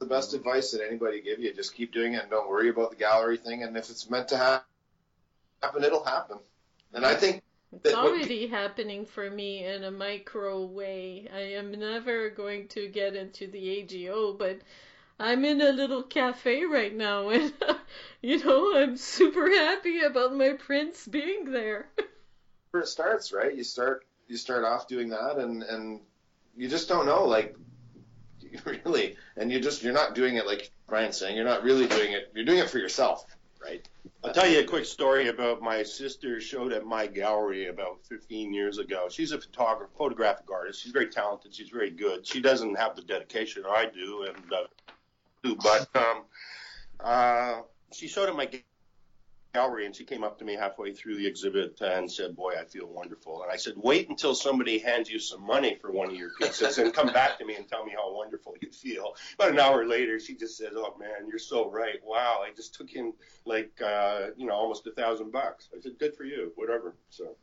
The 0.06 0.14
best 0.14 0.36
advice 0.36 0.70
that 0.70 0.86
anybody 0.86 1.20
give 1.20 1.40
you, 1.40 1.52
just 1.52 1.74
keep 1.74 1.92
doing 1.92 2.14
it 2.14 2.22
and 2.22 2.30
don't 2.30 2.48
worry 2.48 2.70
about 2.70 2.92
the 2.92 2.96
gallery 2.96 3.38
thing. 3.38 3.64
And 3.64 3.76
if 3.76 3.90
it's 3.90 4.08
meant 4.08 4.28
to 4.28 4.38
happen, 4.38 5.84
it'll 5.84 6.04
happen. 6.04 6.38
And 6.94 7.04
I 7.04 7.16
think 7.16 7.42
it's 7.72 7.96
already 7.96 8.46
happening 8.46 9.08
for 9.08 9.28
me 9.32 9.66
in 9.66 9.84
a 9.84 9.90
micro 9.90 10.64
way. 10.64 11.28
I 11.34 11.40
am 11.40 11.72
never 11.72 12.30
going 12.30 12.68
to 12.70 12.88
get 12.88 13.16
into 13.16 13.48
the 13.48 13.80
AGO, 13.80 14.34
but 14.34 14.60
I'm 15.20 15.44
in 15.44 15.60
a 15.60 15.72
little 15.72 16.04
cafe 16.04 16.66
right 16.66 16.94
now, 16.94 17.30
and 17.32 17.52
you 18.22 18.44
know 18.44 18.78
I'm 18.78 18.98
super 18.98 19.50
happy 19.50 20.02
about 20.02 20.36
my 20.36 20.54
prints 20.54 21.08
being 21.08 21.52
there. 21.52 21.88
Where 22.70 22.84
it 22.84 22.88
starts, 22.90 23.34
right? 23.34 23.56
You 23.56 23.64
start 23.64 24.06
you 24.28 24.38
start 24.38 24.66
off 24.66 24.88
doing 24.88 25.10
that, 25.10 25.38
and 25.38 25.64
and 25.64 26.02
you 26.56 26.70
just 26.70 26.88
don't 26.88 27.08
know, 27.08 27.26
like 27.26 27.56
really, 28.66 29.16
and 29.38 29.52
you 29.52 29.60
just 29.60 29.84
you're 29.84 29.94
not 29.94 30.16
doing 30.16 30.36
it 30.36 30.46
like 30.46 30.72
Brian's 30.88 31.18
saying. 31.18 31.36
You're 31.36 31.46
not 31.46 31.64
really 31.64 31.88
doing 31.88 32.14
it. 32.14 32.32
You're 32.36 32.46
doing 32.46 32.60
it 32.60 32.70
for 32.70 32.78
yourself, 32.78 33.26
right? 33.64 33.88
I'll 34.24 34.34
tell 34.34 34.48
you 34.48 34.60
a 34.60 34.64
quick 34.64 34.86
story 34.86 35.28
about 35.28 35.62
my 35.62 35.84
sister 35.84 36.42
showed 36.42 36.74
at 36.74 36.86
my 36.86 37.06
gallery 37.06 37.68
about 37.68 38.00
15 38.10 38.54
years 38.54 38.80
ago. 38.80 39.08
She's 39.10 39.32
a 39.32 39.40
photographer, 39.40 39.92
photographic 39.98 40.50
artist. 40.52 40.82
She's 40.82 40.92
very 40.92 41.10
talented. 41.10 41.54
She's 41.54 41.70
very 41.70 41.92
good. 41.92 42.26
She 42.26 42.42
doesn't 42.42 42.76
have 42.76 42.96
the 42.96 43.04
dedication 43.04 43.64
I 43.68 43.86
do, 43.86 44.24
and 44.24 44.54
uh, 44.54 45.56
but 45.62 45.88
um, 45.96 46.24
uh, 47.00 47.62
she 47.92 48.08
showed 48.08 48.30
at 48.30 48.36
my 48.36 48.50
gallery 49.56 49.86
and 49.86 49.96
she 49.96 50.04
came 50.04 50.24
up 50.24 50.38
to 50.38 50.46
me 50.46 50.54
halfway 50.54 50.94
through 50.94 51.16
the 51.16 51.26
exhibit 51.26 51.80
and 51.82 52.12
said, 52.12 52.36
Boy, 52.36 52.56
I 52.60 52.66
feel 52.66 52.88
wonderful. 52.88 53.42
And 53.42 53.52
I 53.52 53.56
said, 53.56 53.74
Wait 53.78 54.10
until 54.10 54.36
somebody 54.36 54.78
hands 54.80 55.10
you 55.10 55.18
some 55.18 55.46
money 55.46 55.78
for 55.82 55.92
one 55.92 56.10
of 56.10 56.16
your 56.16 56.32
pieces 56.40 56.78
and 56.78 56.94
come 56.94 57.12
back 57.14 57.40
to 57.40 57.46
me 57.46 57.56
and 57.56 57.68
tell 57.68 57.86
me 57.86 57.94
how 57.96 58.14
wonderful 58.14 58.56
you 58.62 58.70
feel. 58.70 59.16
About 59.36 59.52
an 59.52 59.60
hour 59.60 59.86
later, 59.86 60.20
she 60.20 60.36
just 60.36 60.58
said, 60.58 60.72
Oh 60.76 60.96
man, 61.00 61.28
you're 61.30 61.40
so 61.40 61.72
right. 61.72 62.00
Wow, 62.04 62.44
I 62.46 62.54
just 62.54 62.76
took 62.76 62.92
in 62.94 63.14
like, 63.46 63.82
uh, 63.82 64.28
you 64.36 64.46
know, 64.46 64.54
almost 64.54 64.86
a 64.88 64.92
thousand 64.92 65.32
bucks. 65.32 65.70
I 65.76 65.80
said, 65.80 65.94
Good 65.98 66.16
for 66.16 66.26
you, 66.26 66.52
whatever. 66.56 66.96
So. 67.10 67.38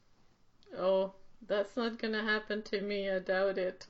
Oh, 0.79 1.15
that's 1.47 1.77
not 1.77 1.99
going 1.99 2.13
to 2.13 2.23
happen 2.23 2.63
to 2.63 2.81
me. 2.83 3.11
I 3.11 3.21
doubt 3.21 3.57
it. 3.57 3.87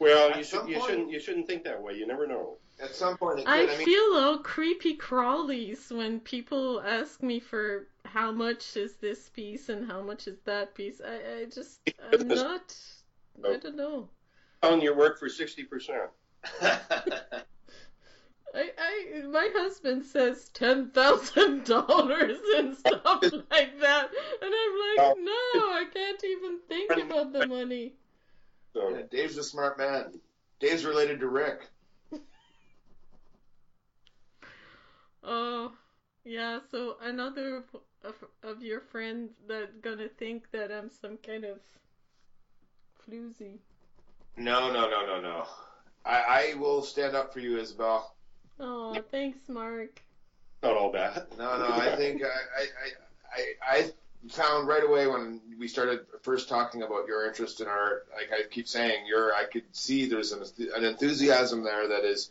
Well, 0.00 0.36
you, 0.36 0.44
should, 0.44 0.68
you 0.68 0.80
shouldn't 0.84 1.10
you 1.10 1.20
shouldn't 1.20 1.46
think 1.46 1.62
that 1.64 1.80
way. 1.80 1.94
You 1.94 2.06
never 2.06 2.26
know. 2.26 2.58
At 2.80 2.94
some 2.94 3.16
point, 3.16 3.40
it 3.40 3.46
could. 3.46 3.52
I, 3.52 3.62
I 3.62 3.66
mean, 3.78 3.84
feel 3.84 4.18
all 4.18 4.38
creepy 4.38 4.96
crawlies 4.96 5.96
when 5.96 6.20
people 6.20 6.80
ask 6.80 7.22
me 7.22 7.38
for 7.38 7.86
how 8.04 8.32
much 8.32 8.76
is 8.76 8.94
this 8.96 9.28
piece 9.28 9.68
and 9.68 9.86
how 9.90 10.02
much 10.02 10.26
is 10.26 10.38
that 10.44 10.74
piece. 10.74 11.00
I, 11.00 11.40
I 11.40 11.44
just 11.44 11.80
I'm 12.12 12.28
not. 12.28 12.76
I 13.44 13.48
oh. 13.48 13.56
don't 13.58 13.76
know. 13.76 14.08
On 14.62 14.80
your 14.80 14.96
work 14.96 15.18
for 15.18 15.28
sixty 15.28 15.64
percent. 15.64 16.10
I, 18.54 18.70
I, 18.78 19.22
my 19.22 19.50
husband 19.54 20.04
says 20.04 20.48
ten 20.50 20.90
thousand 20.90 21.64
dollars 21.64 22.38
and 22.56 22.76
stuff 22.76 23.22
like 23.22 23.80
that, 23.80 24.10
and 24.42 24.54
I'm 24.54 24.74
like, 24.80 24.98
oh. 24.98 25.14
no, 25.20 25.60
I 25.72 25.84
can't 25.92 26.24
even 26.24 26.58
think 26.68 26.90
about 26.90 27.32
the 27.32 27.46
money. 27.46 27.94
Yeah, 28.74 29.02
Dave's 29.10 29.36
a 29.38 29.44
smart 29.44 29.78
man. 29.78 30.20
Dave's 30.60 30.84
related 30.84 31.20
to 31.20 31.28
Rick. 31.28 31.68
Oh, 35.24 35.72
yeah. 36.24 36.60
So 36.70 36.96
another 37.02 37.64
of, 38.04 38.14
of 38.42 38.62
your 38.62 38.80
friends 38.80 39.32
that 39.48 39.82
gonna 39.82 40.08
think 40.08 40.50
that 40.52 40.70
I'm 40.70 40.90
some 40.90 41.16
kind 41.18 41.44
of 41.44 41.58
floozy. 43.08 43.58
No, 44.36 44.72
no, 44.72 44.90
no, 44.90 45.06
no, 45.06 45.20
no. 45.20 45.46
I, 46.04 46.52
I 46.52 46.54
will 46.58 46.82
stand 46.82 47.16
up 47.16 47.32
for 47.32 47.40
you, 47.40 47.58
Isabel. 47.58 48.14
Oh, 48.60 48.96
thanks, 49.10 49.48
Mark. 49.48 50.02
Not 50.62 50.76
all 50.76 50.92
bad. 50.92 51.26
No, 51.38 51.58
no. 51.58 51.68
I 51.68 51.96
think 51.96 52.22
I, 52.22 52.62
I, 52.62 53.76
I, 53.76 53.78
I 53.78 53.90
found 54.30 54.66
right 54.66 54.84
away 54.84 55.06
when 55.06 55.40
we 55.58 55.68
started 55.68 56.00
first 56.22 56.48
talking 56.48 56.82
about 56.82 57.06
your 57.06 57.26
interest 57.26 57.60
in 57.60 57.66
art. 57.66 58.06
Like 58.14 58.30
I 58.32 58.48
keep 58.48 58.68
saying, 58.68 59.06
you're. 59.06 59.34
I 59.34 59.44
could 59.44 59.64
see 59.72 60.06
there's 60.06 60.32
an, 60.32 60.42
an 60.74 60.84
enthusiasm 60.84 61.62
there 61.64 61.88
that 61.88 62.04
is, 62.04 62.30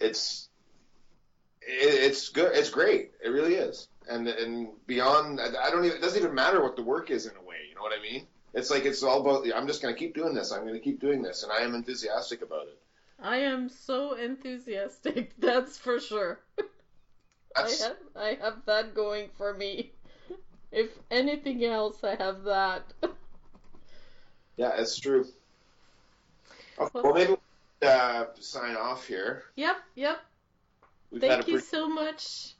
it's 0.00 0.47
it, 0.47 0.47
it's 1.68 2.30
good. 2.30 2.52
It's 2.54 2.70
great. 2.70 3.12
It 3.22 3.28
really 3.28 3.54
is. 3.54 3.88
And 4.08 4.26
and 4.26 4.68
beyond, 4.86 5.40
I 5.40 5.70
don't 5.70 5.84
even. 5.84 5.98
It 5.98 6.00
doesn't 6.00 6.20
even 6.20 6.34
matter 6.34 6.62
what 6.62 6.76
the 6.76 6.82
work 6.82 7.10
is 7.10 7.26
in 7.26 7.32
a 7.36 7.46
way. 7.46 7.56
You 7.68 7.74
know 7.74 7.82
what 7.82 7.92
I 7.98 8.02
mean? 8.02 8.26
It's 8.54 8.70
like 8.70 8.86
it's 8.86 9.02
all 9.02 9.20
about. 9.20 9.46
I'm 9.54 9.66
just 9.66 9.82
going 9.82 9.94
to 9.94 9.98
keep 9.98 10.14
doing 10.14 10.34
this. 10.34 10.50
I'm 10.50 10.62
going 10.62 10.74
to 10.74 10.80
keep 10.80 11.00
doing 11.00 11.22
this, 11.22 11.42
and 11.42 11.52
I 11.52 11.58
am 11.58 11.74
enthusiastic 11.74 12.42
about 12.42 12.68
it. 12.68 12.78
I 13.20 13.38
am 13.38 13.68
so 13.68 14.14
enthusiastic. 14.14 15.34
That's 15.38 15.76
for 15.76 16.00
sure. 16.00 16.40
That's... 17.56 17.82
I 17.82 17.86
have 17.86 17.96
I 18.16 18.38
have 18.42 18.64
that 18.66 18.94
going 18.94 19.28
for 19.36 19.52
me. 19.52 19.92
If 20.70 20.90
anything 21.10 21.64
else, 21.64 22.04
I 22.04 22.14
have 22.16 22.44
that. 22.44 22.92
yeah, 24.56 24.72
it's 24.76 24.98
true. 24.98 25.26
Well, 26.78 26.90
well 26.94 27.14
maybe 27.14 27.36
we'll, 27.80 27.90
uh, 27.90 28.26
sign 28.38 28.76
off 28.76 29.06
here. 29.06 29.44
Yep, 29.56 29.76
yep. 29.94 30.20
We've 31.10 31.20
Thank 31.20 31.48
you 31.48 31.60
so 31.60 31.88
much. 31.88 32.54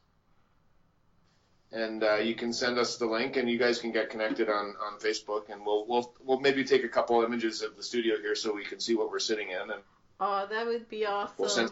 And 1.71 2.03
uh, 2.03 2.15
you 2.17 2.35
can 2.35 2.55
send 2.55 2.79
us 2.79 2.97
the 2.97 3.05
link, 3.05 3.37
and 3.37 3.49
you 3.49 3.59
guys 3.59 3.79
can 3.79 3.93
get 3.93 4.09
connected 4.09 4.49
on, 4.49 4.75
on 4.83 4.99
Facebook, 4.99 5.51
and 5.51 5.67
we'll 5.67 5.87
we'll 5.87 6.15
we'll 6.25 6.41
maybe 6.41 6.65
take 6.65 6.85
a 6.85 6.89
couple 6.89 7.23
images 7.23 7.61
of 7.61 7.77
the 7.77 7.83
studio 7.83 8.17
here 8.19 8.35
so 8.35 8.55
we 8.55 8.65
can 8.65 8.81
see 8.81 8.95
what 8.95 9.11
we're 9.11 9.19
sitting 9.19 9.51
in. 9.51 9.71
And 9.71 9.83
oh, 10.19 10.47
that 10.51 10.67
would 10.67 10.89
be 10.89 11.05
awesome. 11.05 11.35
We'll 11.37 11.51
send... 11.51 11.71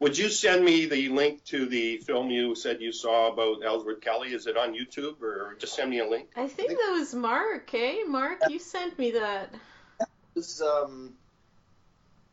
Would 0.00 0.18
you 0.18 0.28
send 0.28 0.64
me 0.64 0.86
the 0.86 1.08
link 1.08 1.44
to 1.44 1.64
the 1.64 1.98
film 1.98 2.28
you 2.28 2.56
said 2.56 2.82
you 2.82 2.90
saw 2.92 3.32
about 3.32 3.64
Ellsworth 3.64 4.00
Kelly? 4.00 4.34
Is 4.34 4.46
it 4.46 4.56
on 4.56 4.74
YouTube, 4.74 5.22
or 5.22 5.56
just 5.58 5.74
send 5.74 5.90
me 5.90 6.00
a 6.00 6.06
link? 6.06 6.28
I 6.36 6.48
think, 6.48 6.72
I 6.72 6.74
think... 6.74 6.80
that 6.80 6.90
was 6.90 7.14
Mark. 7.14 7.72
Eh, 7.72 8.02
Mark, 8.06 8.40
you 8.50 8.58
sent 8.58 8.98
me 8.98 9.12
that. 9.12 9.54
It 10.00 10.08
was 10.34 10.60
um, 10.60 11.14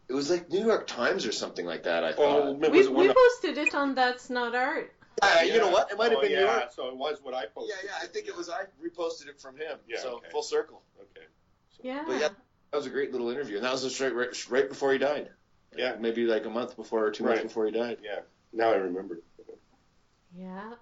It 0.09 0.13
was 0.13 0.29
like 0.29 0.49
New 0.49 0.65
York 0.65 0.87
Times 0.87 1.25
or 1.25 1.31
something 1.31 1.65
like 1.65 1.83
that. 1.83 2.03
I 2.03 2.11
Oh, 2.13 2.55
thought. 2.55 2.63
it 2.65 2.71
We, 2.71 2.77
was 2.79 2.89
we 2.89 2.95
one 2.95 3.09
of- 3.11 3.15
posted 3.15 3.57
it 3.59 3.75
on 3.75 3.93
That's 3.95 4.29
Not 4.29 4.55
Art. 4.55 4.91
Uh, 5.21 5.41
you 5.43 5.57
know 5.57 5.69
what? 5.69 5.91
It 5.91 5.97
might 5.97 6.09
have 6.11 6.17
Oh, 6.19 6.21
been 6.21 6.31
yeah, 6.31 6.39
New 6.39 6.45
York. 6.45 6.71
So 6.71 6.87
it 6.87 6.95
was 6.95 7.19
what 7.21 7.33
I 7.33 7.45
posted. 7.45 7.75
Yeah, 7.83 7.89
yeah. 7.91 8.03
I 8.03 8.07
think 8.07 8.27
it 8.27 8.35
was. 8.35 8.49
I 8.49 8.63
reposted 8.83 9.27
it 9.27 9.39
from 9.39 9.55
him. 9.57 9.77
Yeah, 9.87 9.99
so 9.99 10.15
okay. 10.17 10.29
full 10.31 10.41
circle. 10.43 10.81
Okay. 10.99 11.27
Yeah. 11.83 12.03
But 12.07 12.13
yeah, 12.21 12.29
that 12.71 12.77
was 12.77 12.85
a 12.85 12.89
great 12.89 13.11
little 13.11 13.29
interview, 13.29 13.57
and 13.57 13.65
that 13.65 13.71
was 13.71 13.83
just 13.83 13.99
right, 13.99 14.13
right, 14.15 14.49
right 14.49 14.67
before 14.69 14.91
he 14.93 14.97
died. 14.97 15.29
Yeah. 15.77 15.95
maybe 15.99 16.25
like 16.25 16.45
a 16.45 16.49
month 16.49 16.75
before 16.75 17.05
or 17.05 17.11
two 17.11 17.23
months 17.25 17.43
before 17.43 17.65
he 17.67 17.71
died. 17.71 17.97
Yeah. 18.03 18.19
Now 18.53 18.71
I 18.71 18.75
remember. 18.77 19.19
Yeah. 20.35 20.73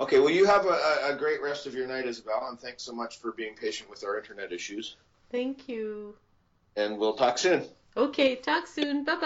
Okay, 0.00 0.18
well, 0.18 0.30
you 0.30 0.44
have 0.44 0.66
a, 0.66 0.68
a- 0.68 1.14
a 1.14 1.16
great 1.16 1.40
rest 1.40 1.66
of 1.66 1.74
your 1.74 1.86
night, 1.86 2.04
Isabel, 2.04 2.46
and 2.50 2.60
thanks 2.60 2.82
so 2.82 2.92
much 2.92 3.18
for 3.20 3.32
being 3.32 3.54
patient 3.54 3.88
with 3.88 4.04
our 4.04 4.18
internet 4.18 4.52
issues. 4.52 4.96
Thank 5.30 5.68
you. 5.68 6.16
And 6.76 6.98
we'll 6.98 7.14
talk 7.14 7.38
soon. 7.38 7.64
Okay, 7.96 8.36
talk 8.36 8.66
soon. 8.66 9.04
Bye 9.04 9.16
bye. 9.16 9.24